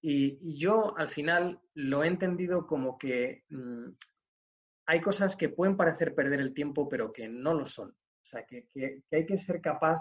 Y, 0.02 0.58
yo 0.58 0.96
al 0.98 1.10
final 1.10 1.60
lo 1.74 2.04
he 2.04 2.08
entendido 2.08 2.68
como 2.68 2.98
que 3.00 3.46
mm, 3.50 3.90
hay 4.86 5.02
cosas 5.02 5.36
que 5.36 5.50
pueden 5.50 5.76
parecer 5.76 6.14
perder 6.14 6.40
el 6.42 6.54
tiempo, 6.54 6.88
pero 6.88 7.12
que 7.12 7.28
no 7.28 7.56
lo 7.56 7.66
son. 7.66 7.90
O 7.90 8.26
sea, 8.26 8.46
que, 8.46 8.68
que 8.68 9.02
hay 9.12 9.26
que 9.26 9.38
ser 9.38 9.62
capaz 9.62 10.00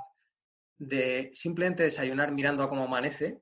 de 0.77 1.31
simplemente 1.33 1.85
desayunar 1.85 2.33
mirando 2.33 2.63
a 2.63 2.69
cómo 2.69 2.85
amanece, 2.85 3.41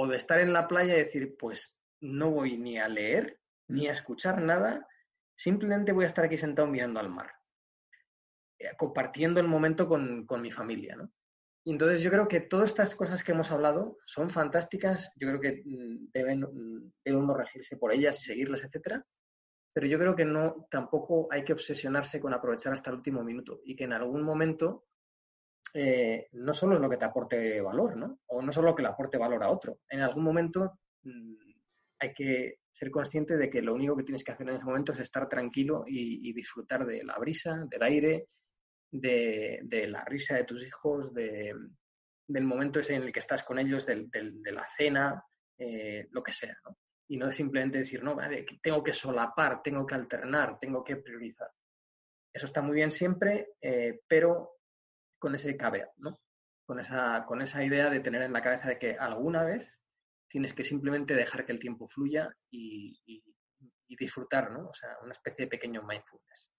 o 0.00 0.06
de 0.06 0.16
estar 0.16 0.38
en 0.38 0.52
la 0.52 0.68
playa 0.68 0.94
y 0.94 0.98
decir, 0.98 1.36
pues 1.36 1.76
no 2.00 2.30
voy 2.30 2.56
ni 2.56 2.78
a 2.78 2.86
leer, 2.86 3.40
ni 3.66 3.88
a 3.88 3.92
escuchar 3.92 4.40
nada, 4.40 4.86
Simplemente 5.38 5.92
voy 5.92 6.02
a 6.02 6.08
estar 6.08 6.24
aquí 6.24 6.36
sentado 6.36 6.66
mirando 6.66 6.98
al 6.98 7.10
mar, 7.10 7.30
eh, 8.58 8.70
compartiendo 8.76 9.38
el 9.38 9.46
momento 9.46 9.86
con, 9.86 10.26
mi 10.42 10.50
familia, 10.50 10.96
¿no? 10.96 11.12
Y 11.64 11.70
entonces 11.70 12.02
yo 12.02 12.10
creo 12.10 12.26
que 12.26 12.40
todas 12.40 12.70
estas 12.70 12.96
cosas 12.96 13.22
que 13.22 13.30
hemos 13.30 13.52
hablado 13.52 13.98
son 14.04 14.30
fantásticas, 14.30 15.12
yo 15.14 15.28
creo 15.28 15.40
que 15.40 15.62
mm, 15.64 16.10
deben, 16.12 16.40
mm, 16.40 16.92
debe 17.04 17.18
uno 17.18 17.34
regirse 17.34 17.76
por 17.76 17.92
ellas 17.92 18.20
y 18.20 18.24
seguirlas, 18.24 18.64
etcétera, 18.64 19.06
pero 19.72 19.86
yo 19.86 19.96
creo 20.00 20.16
que 20.16 20.24
no, 20.24 20.66
tampoco 20.68 21.28
hay 21.30 21.44
que 21.44 21.52
obsesionarse 21.52 22.18
con 22.18 22.34
aprovechar 22.34 22.72
hasta 22.72 22.90
el 22.90 22.96
último 22.96 23.22
minuto 23.22 23.60
y 23.64 23.76
que 23.76 23.84
en 23.84 23.92
algún 23.92 24.24
momento 24.24 24.86
eh, 25.72 26.26
no 26.32 26.52
solo 26.52 26.74
es 26.74 26.80
lo 26.80 26.90
que 26.90 26.96
te 26.96 27.04
aporte 27.04 27.60
valor, 27.60 27.96
¿no? 27.96 28.18
O 28.26 28.42
no 28.42 28.50
solo 28.50 28.70
lo 28.70 28.74
que 28.74 28.82
le 28.82 28.88
aporte 28.88 29.18
valor 29.18 29.44
a 29.44 29.50
otro. 29.50 29.78
En 29.88 30.00
algún 30.00 30.24
momento 30.24 30.80
mm, 31.04 31.34
hay 32.00 32.12
que 32.12 32.58
ser 32.78 32.92
consciente 32.92 33.36
de 33.36 33.50
que 33.50 33.60
lo 33.60 33.74
único 33.74 33.96
que 33.96 34.04
tienes 34.04 34.22
que 34.22 34.30
hacer 34.30 34.48
en 34.48 34.54
ese 34.54 34.64
momento 34.64 34.92
es 34.92 35.00
estar 35.00 35.28
tranquilo 35.28 35.82
y, 35.84 36.32
disfrutar 36.32 36.86
de 36.86 37.02
la 37.02 37.18
brisa, 37.18 37.66
del 37.68 37.82
aire, 37.82 38.28
de, 38.92 39.86
la 39.88 40.04
risa 40.04 40.36
de 40.36 40.44
tus 40.44 40.64
hijos, 40.64 41.12
del 41.12 42.44
momento 42.44 42.78
ese 42.78 42.94
en 42.94 43.02
el 43.02 43.12
que 43.12 43.18
estás 43.18 43.42
con 43.42 43.58
ellos, 43.58 43.84
de 43.84 44.52
la 44.52 44.64
cena, 44.76 45.24
eh, 45.58 46.06
lo 46.12 46.22
que 46.22 46.30
sea, 46.30 46.56
¿no? 46.64 46.78
Y 47.08 47.16
no 47.16 47.32
simplemente 47.32 47.78
decir, 47.78 48.00
no, 48.04 48.16
tengo 48.62 48.84
que 48.84 48.92
solapar, 48.92 49.60
tengo 49.60 49.84
que 49.84 49.96
alternar, 49.96 50.58
tengo 50.60 50.84
que 50.84 50.98
priorizar. 50.98 51.50
Eso 52.32 52.46
está 52.46 52.62
muy 52.62 52.76
bien 52.76 52.92
siempre, 52.92 53.54
eh, 53.60 54.02
pero 54.06 54.58
con 55.18 55.34
ese 55.34 55.56
caveat, 55.56 55.90
¿no? 55.96 56.20
Con 56.64 56.78
esa, 56.78 57.24
con 57.26 57.42
esa 57.42 57.64
idea 57.64 57.90
de 57.90 57.98
tener 57.98 58.22
en 58.22 58.32
la 58.32 58.42
cabeza 58.42 58.68
de 58.68 58.78
que 58.78 58.92
alguna 58.92 59.42
vez 59.42 59.82
tienes 60.28 60.52
que 60.52 60.64
simplemente 60.64 61.14
dejar 61.14 61.44
que 61.44 61.52
el 61.52 61.58
tiempo 61.58 61.88
fluya 61.88 62.28
y, 62.50 62.98
disfrutar, 63.98 64.52
¿no? 64.52 64.68
O 64.68 64.74
sea, 64.74 64.90
una 65.02 65.12
especie 65.12 65.46
de 65.46 65.50
pequeño 65.50 65.82
mindfulness. 65.82 66.52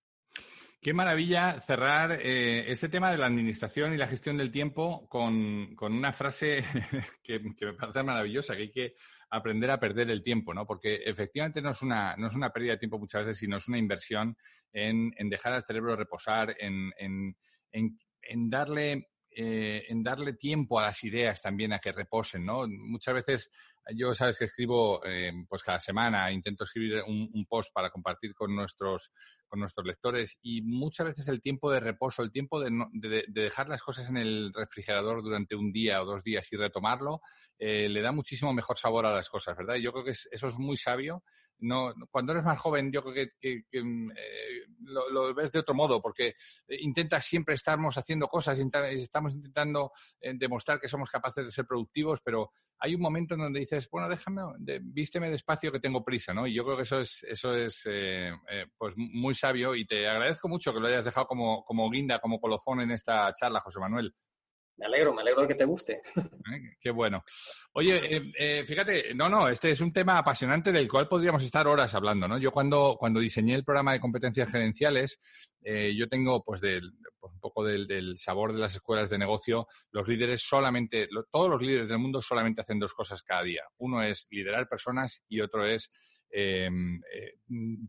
Qué 0.81 0.93
maravilla 0.93 1.61
cerrar 1.61 2.19
eh, 2.21 2.69
este 2.71 2.89
tema 2.89 3.11
de 3.11 3.17
la 3.17 3.27
administración 3.27 3.93
y 3.93 3.97
la 3.97 4.07
gestión 4.07 4.37
del 4.37 4.51
tiempo 4.51 5.07
con, 5.07 5.75
una 5.79 6.11
frase 6.11 6.63
que, 7.23 7.39
me 7.39 7.73
parece 7.73 8.03
maravillosa, 8.03 8.55
que 8.55 8.63
hay 8.63 8.71
que 8.71 8.95
aprender 9.29 9.71
a 9.71 9.79
perder 9.79 10.09
el 10.09 10.23
tiempo, 10.23 10.53
¿no? 10.53 10.65
Porque 10.65 10.95
efectivamente 11.05 11.61
no 11.61 11.69
es 11.69 11.81
una, 11.81 12.15
no 12.17 12.27
es 12.27 12.33
una 12.33 12.51
pérdida 12.51 12.73
de 12.73 12.79
tiempo 12.79 12.99
muchas 12.99 13.25
veces, 13.25 13.37
sino 13.37 13.57
es 13.57 13.67
una 13.67 13.77
inversión 13.77 14.35
en, 14.73 15.11
dejar 15.29 15.53
al 15.53 15.63
cerebro 15.63 15.95
reposar, 15.95 16.55
en, 16.59 16.91
en 16.97 18.49
darle 18.49 19.07
eh, 19.31 19.85
en 19.89 20.03
darle 20.03 20.33
tiempo 20.33 20.79
a 20.79 20.83
las 20.83 21.03
ideas 21.03 21.41
también 21.41 21.73
a 21.73 21.79
que 21.79 21.91
reposen, 21.91 22.45
¿no? 22.45 22.67
Muchas 22.67 23.13
veces 23.13 23.51
yo 23.95 24.13
sabes 24.13 24.37
que 24.37 24.45
escribo 24.45 25.01
eh, 25.05 25.31
pues 25.47 25.63
cada 25.63 25.79
semana, 25.79 26.31
intento 26.31 26.63
escribir 26.63 27.03
un, 27.07 27.45
post 27.47 27.71
para 27.73 27.89
compartir 27.89 28.33
con 28.33 28.55
nuestros, 28.55 29.11
con 29.47 29.59
nuestros 29.59 29.85
lectores 29.85 30.37
y 30.41 30.61
muchas 30.61 31.07
veces 31.07 31.27
el 31.27 31.41
tiempo 31.41 31.71
de 31.71 31.79
reposo, 31.79 32.21
el 32.21 32.31
tiempo 32.31 32.59
de, 32.59 32.69
de, 32.93 33.25
dejar 33.27 33.69
las 33.69 33.81
cosas 33.81 34.09
en 34.09 34.17
el 34.17 34.53
refrigerador 34.53 35.23
durante 35.23 35.55
un 35.55 35.71
día 35.71 36.01
o 36.01 36.05
dos 36.05 36.23
días 36.23 36.51
y 36.51 36.57
retomarlo, 36.57 37.21
eh, 37.57 37.89
le 37.89 38.01
da 38.01 38.11
muchísimo 38.11 38.53
mejor 38.53 38.77
sabor 38.77 39.05
a 39.05 39.15
las 39.15 39.29
cosas, 39.29 39.57
¿verdad? 39.57 39.75
Y 39.75 39.81
yo 39.81 39.91
creo 39.91 40.05
que 40.05 40.11
eso 40.11 40.47
es 40.47 40.55
muy 40.57 40.77
sabio. 40.77 41.23
No, 41.59 41.93
cuando 42.09 42.31
eres 42.31 42.43
más 42.43 42.59
joven, 42.59 42.91
yo 42.91 43.03
creo 43.03 43.29
que, 43.39 43.81
mm, 43.83 44.11
eh, 44.11 44.65
lo, 44.81 45.33
ves 45.33 45.51
de 45.51 45.59
otro 45.59 45.75
modo, 45.75 46.01
porque 46.01 46.35
intentas 46.67 47.25
siempre 47.25 47.55
estamos 47.55 47.97
haciendo 47.97 48.27
cosas, 48.27 48.59
estamos 48.59 49.33
intentando 49.33 49.91
demostrar 50.35 50.79
que 50.79 50.87
somos 50.87 51.09
capaces 51.09 51.45
de 51.45 51.51
ser 51.51 51.65
productivos, 51.65 52.21
pero 52.23 52.51
hay 52.79 52.95
un 52.95 53.01
momento 53.01 53.33
en 53.33 53.41
donde 53.41 53.59
dices, 53.59 53.89
bueno, 53.91 54.07
déjame, 54.07 54.41
vísteme 54.81 55.29
despacio 55.29 55.71
que 55.71 55.81
tengo 55.81 56.03
prisa, 56.03 56.33
¿no? 56.33 56.47
Y 56.47 56.53
yo 56.53 56.63
creo 56.63 56.77
que 56.77 56.83
eso 56.83 57.01
es, 57.01 57.23
eso 57.23 57.55
es 57.55 57.81
eh, 57.85 58.31
eh, 58.49 58.67
pues 58.77 58.93
muy 58.97 59.35
sabio 59.35 59.75
y 59.75 59.85
te 59.85 60.07
agradezco 60.07 60.47
mucho 60.47 60.73
que 60.73 60.79
lo 60.79 60.87
hayas 60.87 61.05
dejado 61.05 61.27
como, 61.27 61.63
como 61.65 61.89
guinda, 61.89 62.19
como 62.19 62.39
colofón 62.39 62.79
en 62.79 62.91
esta 62.91 63.31
charla, 63.33 63.59
José 63.59 63.79
Manuel. 63.79 64.13
Me 64.79 64.85
alegro, 64.85 65.13
me 65.13 65.21
alegro 65.21 65.41
de 65.41 65.49
que 65.49 65.55
te 65.55 65.65
guste. 65.65 66.01
Eh, 66.49 66.77
qué 66.79 66.89
bueno. 66.89 67.23
Oye, 67.73 68.63
fíjate, 68.65 69.13
no, 69.13 69.29
no, 69.29 69.49
este 69.49 69.69
es 69.71 69.81
un 69.81 69.93
tema 69.93 70.17
apasionante 70.17 70.71
del 70.71 70.87
cual 70.87 71.07
podríamos 71.07 71.43
estar 71.43 71.67
horas 71.67 71.93
hablando, 71.93 72.27
¿no? 72.27 72.39
Yo 72.39 72.51
cuando, 72.51 72.95
cuando 72.97 73.19
diseñé 73.19 73.53
el 73.53 73.63
programa 73.63 73.93
de 73.93 73.99
competencias 73.99 74.49
gerenciales, 74.49 75.19
yo 75.61 76.07
tengo, 76.07 76.43
pues, 76.43 76.61
del, 76.61 76.93
pues, 77.19 77.33
un 77.33 77.39
poco 77.39 77.63
del, 77.63 78.17
sabor 78.17 78.53
de 78.53 78.59
las 78.59 78.73
escuelas 78.73 79.09
de 79.09 79.17
negocio, 79.17 79.67
los 79.91 80.07
líderes 80.07 80.41
solamente, 80.41 81.07
todos 81.31 81.49
los 81.49 81.61
líderes 81.61 81.89
del 81.89 81.99
mundo 81.99 82.21
solamente 82.21 82.61
hacen 82.61 82.79
dos 82.79 82.93
cosas 82.93 83.21
cada 83.21 83.43
día. 83.43 83.63
Uno 83.77 84.01
es 84.01 84.27
liderar 84.31 84.67
personas 84.67 85.23
y 85.27 85.41
otro 85.41 85.65
es 85.65 85.91
em, 85.91 86.07
eh, 86.31 86.69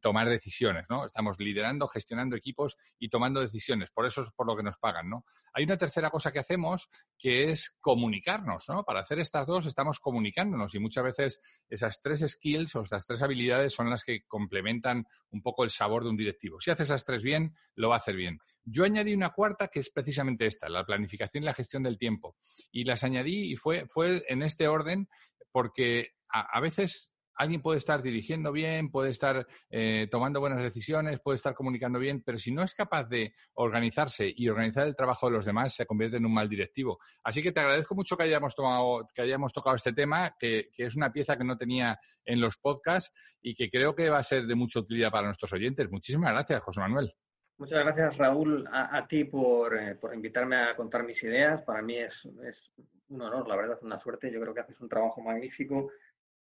tomar 0.01 0.29
decisiones, 0.29 0.87
¿no? 0.89 1.07
Estamos 1.07 1.39
liderando, 1.39 1.87
gestionando 1.89 2.37
equipos 2.37 2.77
y 2.99 3.09
tomando 3.09 3.41
decisiones. 3.41 3.91
Por 3.91 4.07
eso 4.07 4.23
es 4.23 4.31
por 4.33 4.47
lo 4.47 4.57
que 4.57 4.63
nos 4.63 4.79
pagan, 4.79 5.09
¿no? 5.11 5.25
Hay 5.53 5.65
una 5.65 5.77
tercera 5.77 6.11
cosa 6.11 6.33
que 6.33 6.39
hacemos 6.39 6.89
que 7.19 7.45
es 7.45 7.77
comunicarnos, 7.81 8.65
¿no? 8.69 8.85
Para 8.85 9.01
hacer 9.01 9.19
estas 9.19 9.47
dos 9.47 9.67
estamos 9.67 9.99
comunicándonos 9.99 10.75
y 10.75 10.79
muchas 10.79 11.05
veces 11.05 11.41
esas 11.69 12.01
tres 12.01 12.25
skills 12.27 12.75
o 12.77 12.83
estas 12.83 13.07
tres 13.07 13.23
habilidades 13.23 13.75
son 13.75 13.91
las 13.91 14.05
que 14.05 14.23
complementan 14.27 15.07
un 15.31 15.43
poco 15.43 15.65
el 15.65 15.71
sabor 15.71 16.05
de 16.05 16.11
un 16.11 16.17
directivo. 16.17 16.61
Si 16.61 16.71
haces 16.71 16.89
esas 16.89 17.05
tres 17.05 17.23
bien, 17.23 17.55
lo 17.75 17.91
va 17.91 17.97
a 17.97 17.99
hacer 17.99 18.17
bien. 18.17 18.39
Yo 18.65 18.85
añadí 18.85 19.15
una 19.15 19.31
cuarta 19.31 19.69
que 19.69 19.81
es 19.81 19.91
precisamente 19.91 20.47
esta, 20.47 20.69
la 20.69 20.85
planificación 20.85 21.43
y 21.43 21.47
la 21.47 21.55
gestión 21.55 21.83
del 21.83 21.99
tiempo. 21.99 22.37
Y 22.71 22.85
las 22.85 23.05
añadí 23.05 23.53
y 23.53 23.57
fue, 23.57 23.87
fue 23.89 24.23
en 24.29 24.43
este 24.43 24.69
orden 24.69 25.09
porque 25.53 26.11
a, 26.33 26.61
veces 26.61 27.10
alguien 27.41 27.63
puede 27.63 27.79
estar 27.79 28.03
dirigiendo 28.03 28.53
bien, 28.53 28.91
puede 28.91 29.11
estar 29.11 29.47
eh, 29.71 30.09
tomando 30.11 30.41
buenas 30.41 30.63
decisiones, 30.63 31.21
puede 31.21 31.37
estar 31.37 31.55
comunicando 31.55 31.99
bien, 31.99 32.23
pero 32.23 32.39
si 32.39 32.53
no 32.53 32.63
es 32.63 32.75
capaz 32.75 33.09
de 33.09 33.33
organizarse 33.55 34.31
y 34.37 34.47
organizar 34.51 34.87
el 34.87 34.95
trabajo 34.95 35.27
de 35.27 35.33
los 35.33 35.47
demás, 35.47 35.75
se 35.75 35.87
convierte 35.87 36.19
en 36.19 36.27
un 36.27 36.35
mal 36.35 36.51
directivo. 36.51 36.99
Así 37.25 37.43
que 37.43 37.51
te 37.51 37.61
agradezco 37.61 37.95
mucho 37.95 38.15
que 38.15 38.25
hayamos, 38.25 38.55
tomado, 38.55 39.09
que 39.15 39.23
hayamos 39.23 39.55
tocado 39.55 39.75
este 39.75 39.95
tema, 39.95 40.37
que, 40.39 40.69
es 40.77 40.95
una 40.97 41.11
pieza 41.11 41.39
que 41.39 41.45
no 41.45 41.57
tenía 41.57 41.99
en 42.27 42.43
los 42.43 42.59
podcasts 42.59 43.11
y 43.41 43.55
que 43.55 43.71
creo 43.71 43.95
que 43.95 44.11
va 44.11 44.19
a 44.19 44.23
ser 44.23 44.47
de 44.47 44.55
mucha 44.55 44.81
utilidad 44.81 45.11
para 45.11 45.25
nuestros 45.25 45.51
oyentes. 45.55 45.91
Muchísimas 45.91 46.33
gracias, 46.33 46.63
José 46.63 46.81
Manuel. 46.81 47.11
Muchas 47.57 47.83
gracias, 47.83 48.19
Raúl, 48.19 48.69
a, 48.71 49.07
ti 49.07 49.25
por, 49.25 49.79
eh, 49.79 49.95
por, 49.95 50.15
invitarme 50.15 50.57
a 50.57 50.77
contar 50.77 51.05
mis 51.05 51.23
ideas. 51.23 51.63
Para 51.63 51.81
mí 51.81 51.97
es, 51.97 52.27
es, 52.45 52.71
un 53.09 53.23
honor, 53.23 53.49
la 53.49 53.57
verdad, 53.57 53.79
una 53.83 53.99
suerte. 53.99 54.31
Yo 54.31 54.41
creo 54.41 54.55
que 54.55 54.61
haces 54.61 54.81
un 54.81 54.89
trabajo 54.89 55.21
magnífico 55.21 55.91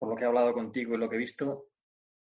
por 0.01 0.09
lo 0.09 0.16
que 0.16 0.24
he 0.24 0.26
hablado 0.26 0.53
contigo 0.55 0.94
y 0.94 0.98
lo 0.98 1.09
que 1.09 1.16
he 1.16 1.18
visto. 1.20 1.66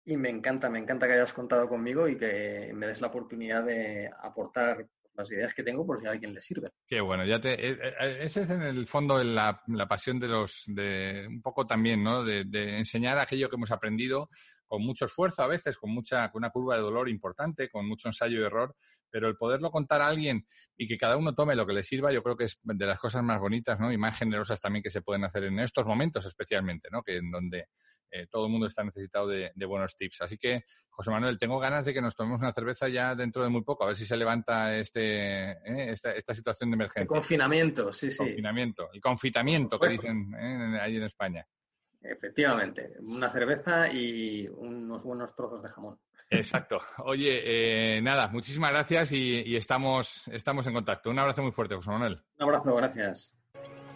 Y 0.06 0.18
me 0.18 0.30
encanta, 0.30 0.70
me 0.70 0.80
encanta 0.80 1.08
que 1.08 1.14
hayas 1.14 1.34
contado 1.34 1.68
conmigo 1.68 2.08
y 2.08 2.18
que 2.18 2.72
me 2.74 2.88
des 2.88 3.02
la 3.02 3.08
oportunidad 3.08 3.66
de 3.66 4.10
aportar 4.22 4.88
las 5.14 5.32
ideas 5.32 5.54
que 5.54 5.64
tengo 5.64 5.86
por 5.86 6.00
si 6.00 6.08
a 6.08 6.12
alguien 6.12 6.34
le 6.34 6.42
sirve. 6.42 6.72
Qué 6.88 7.02
bueno, 7.02 7.26
ya 7.26 7.40
te, 7.40 7.54
eh, 7.54 7.78
eh, 8.02 8.18
ese 8.22 8.44
es 8.44 8.50
en 8.50 8.62
el 8.62 8.88
fondo 8.88 9.22
la, 9.24 9.62
pasión 9.88 10.20
de 10.20 10.28
los, 10.28 10.64
de 10.68 11.26
un 11.28 11.42
poco 11.42 11.66
también, 11.66 12.04
¿no? 12.04 12.24
De, 12.24 12.46
enseñar 12.78 13.18
aquello 13.18 13.50
que 13.50 13.56
hemos 13.56 13.72
aprendido 13.72 14.30
con 14.76 14.84
mucho 14.86 15.06
esfuerzo 15.06 15.42
a 15.42 15.48
veces, 15.48 15.78
con 15.78 15.90
mucha, 15.90 16.30
con 16.32 16.42
una 16.42 16.50
curva 16.50 16.76
de 16.76 16.82
dolor 16.82 17.08
importante, 17.08 17.70
con 17.70 17.88
mucho 17.88 18.10
ensayo 18.10 18.42
y 18.42 18.44
error, 18.44 18.76
pero 19.10 19.30
el 19.30 19.38
poderlo 19.38 19.72
contar 19.72 20.02
a 20.02 20.08
alguien 20.08 20.46
y 20.76 20.86
que 20.86 20.98
cada 20.98 21.16
uno 21.16 21.34
tome 21.34 21.56
lo 21.56 21.66
que 21.66 21.72
le 21.72 21.82
sirva, 21.82 22.12
yo 22.12 22.22
creo 22.22 22.36
que 22.36 22.44
es 22.44 22.60
de 22.62 22.86
las 22.86 23.00
cosas 23.00 23.24
más 23.24 23.40
bonitas, 23.40 23.80
¿no? 23.80 23.90
Y 23.94 23.98
más 23.98 24.20
generosas 24.20 24.60
también 24.60 24.84
que 24.84 24.90
se 24.90 25.02
pueden 25.02 25.24
hacer 25.24 25.46
en 25.46 25.60
estos 25.60 25.86
momentos 25.86 26.26
especialmente, 26.26 26.90
¿no? 26.92 27.04
Que 27.04 27.16
en 27.16 27.32
donde 27.32 27.70
eh, 28.12 28.28
todo 28.30 28.48
el 28.48 28.52
mundo 28.52 28.68
está 28.68 28.84
necesitado 28.84 29.30
de, 29.30 29.54
buenos 29.66 29.96
tips. 29.96 30.24
Así 30.24 30.38
que, 30.38 30.66
José 30.90 31.10
Manuel, 31.10 31.40
tengo 31.40 31.58
ganas 31.58 31.86
de 31.86 31.94
que 31.94 32.02
nos 32.02 32.14
tomemos 32.14 32.42
una 32.42 32.52
cerveza 32.52 32.90
ya 32.90 33.16
dentro 33.16 33.44
de 33.44 33.50
muy 33.50 33.64
poco, 33.64 33.86
a 33.86 33.88
ver 33.88 33.96
si 33.96 34.06
se 34.06 34.18
levanta 34.18 34.76
este, 34.76 35.52
eh, 35.52 35.94
esta, 35.94 36.34
situación 36.34 36.72
de 36.72 36.76
emergencia. 36.76 37.04
El 37.04 37.08
confinamiento, 37.08 37.94
sí, 37.94 38.12
sí. 38.12 38.18
Confinamiento, 38.18 38.90
el 38.92 39.00
confitamiento 39.00 39.80
que 39.80 39.88
dicen 39.88 40.34
¿eh? 40.38 40.80
ahí 40.82 40.98
en 40.98 41.04
España. 41.04 41.48
Efectivamente, 42.08 42.94
una 43.02 43.30
cerveza 43.30 43.92
y 43.92 44.48
unos 44.48 45.04
buenos 45.04 45.36
trozos 45.36 45.64
de 45.64 45.70
jamón. 45.70 46.00
Exacto. 46.30 46.80
Oye, 47.00 48.02
nada, 48.02 48.28
muchísimas 48.28 48.72
gracias 48.72 49.12
y, 49.12 49.44
y, 49.46 49.56
estamos, 49.56 50.28
estamos 50.28 50.66
en 50.68 50.74
contacto. 50.74 51.10
Un 51.10 51.20
abrazo 51.20 51.44
muy 51.44 51.52
fuerte, 51.52 51.76
José 51.76 51.92
Manuel. 51.92 52.22
Un 52.38 52.44
abrazo, 52.44 52.76
gracias. 52.76 53.38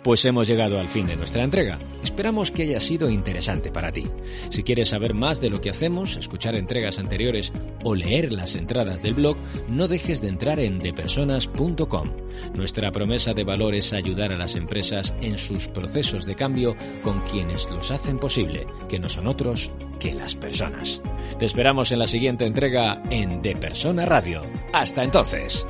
Pues 0.04 0.24
hemos 0.26 0.47
llegado 0.47 0.80
al 0.80 0.88
fin 0.88 1.08
de 1.08 1.18
nuestra 1.18 1.43
entrega. 1.43 1.78
Esperamos 2.02 2.52
que 2.52 2.64
haya 2.64 2.80
sido 2.80 3.10
interesante 3.10 3.72
para 3.72 3.91
ti. 3.91 4.06
Si 4.50 4.64
quieres 4.64 4.89
saber 4.89 5.14
más 5.14 5.41
de 5.41 5.50
lo 5.50 5.60
que 5.60 5.70
hacemos, 5.70 6.16
escuchar 6.16 6.56
entregas 6.56 7.00
anteriores 7.00 7.52
o 7.84 7.95
leer 7.95 8.32
las 8.32 8.56
entradas 8.56 9.02
del 9.02 9.14
blog, 9.14 9.38
no 9.68 9.88
dejes 9.88 10.22
de 10.22 10.30
entrar 10.30 10.60
en 10.60 10.80
depersonas.com. 10.80 12.12
Nuestra 12.54 12.91
promesa 12.91 13.34
de 13.34 13.43
valor 13.43 13.76
es 13.76 13.91
ayudar 13.91 14.32
a 14.32 14.38
las 14.38 14.56
empresas 14.56 15.14
en 15.22 15.38
sus 15.38 15.68
procesos 15.68 16.26
de 16.26 16.36
cambio 16.36 16.76
con 17.04 17.20
quienes 17.22 17.70
los 17.70 17.91
hacen 17.91 18.20
posible, 18.20 18.66
que 18.88 19.00
no 19.00 19.10
son 19.10 19.28
otros 19.28 19.72
que 20.00 20.14
las 20.14 20.34
personas. 20.34 21.02
Te 21.38 21.45
esperamos 21.45 21.91
en 21.91 22.00
la 22.00 22.08
siguiente 22.08 22.45
entrega 22.45 23.02
en 23.10 23.41
De 23.41 23.56
Persona 23.56 24.06
Radio. 24.06 24.43
Hasta 24.74 25.04
entonces. 25.04 25.68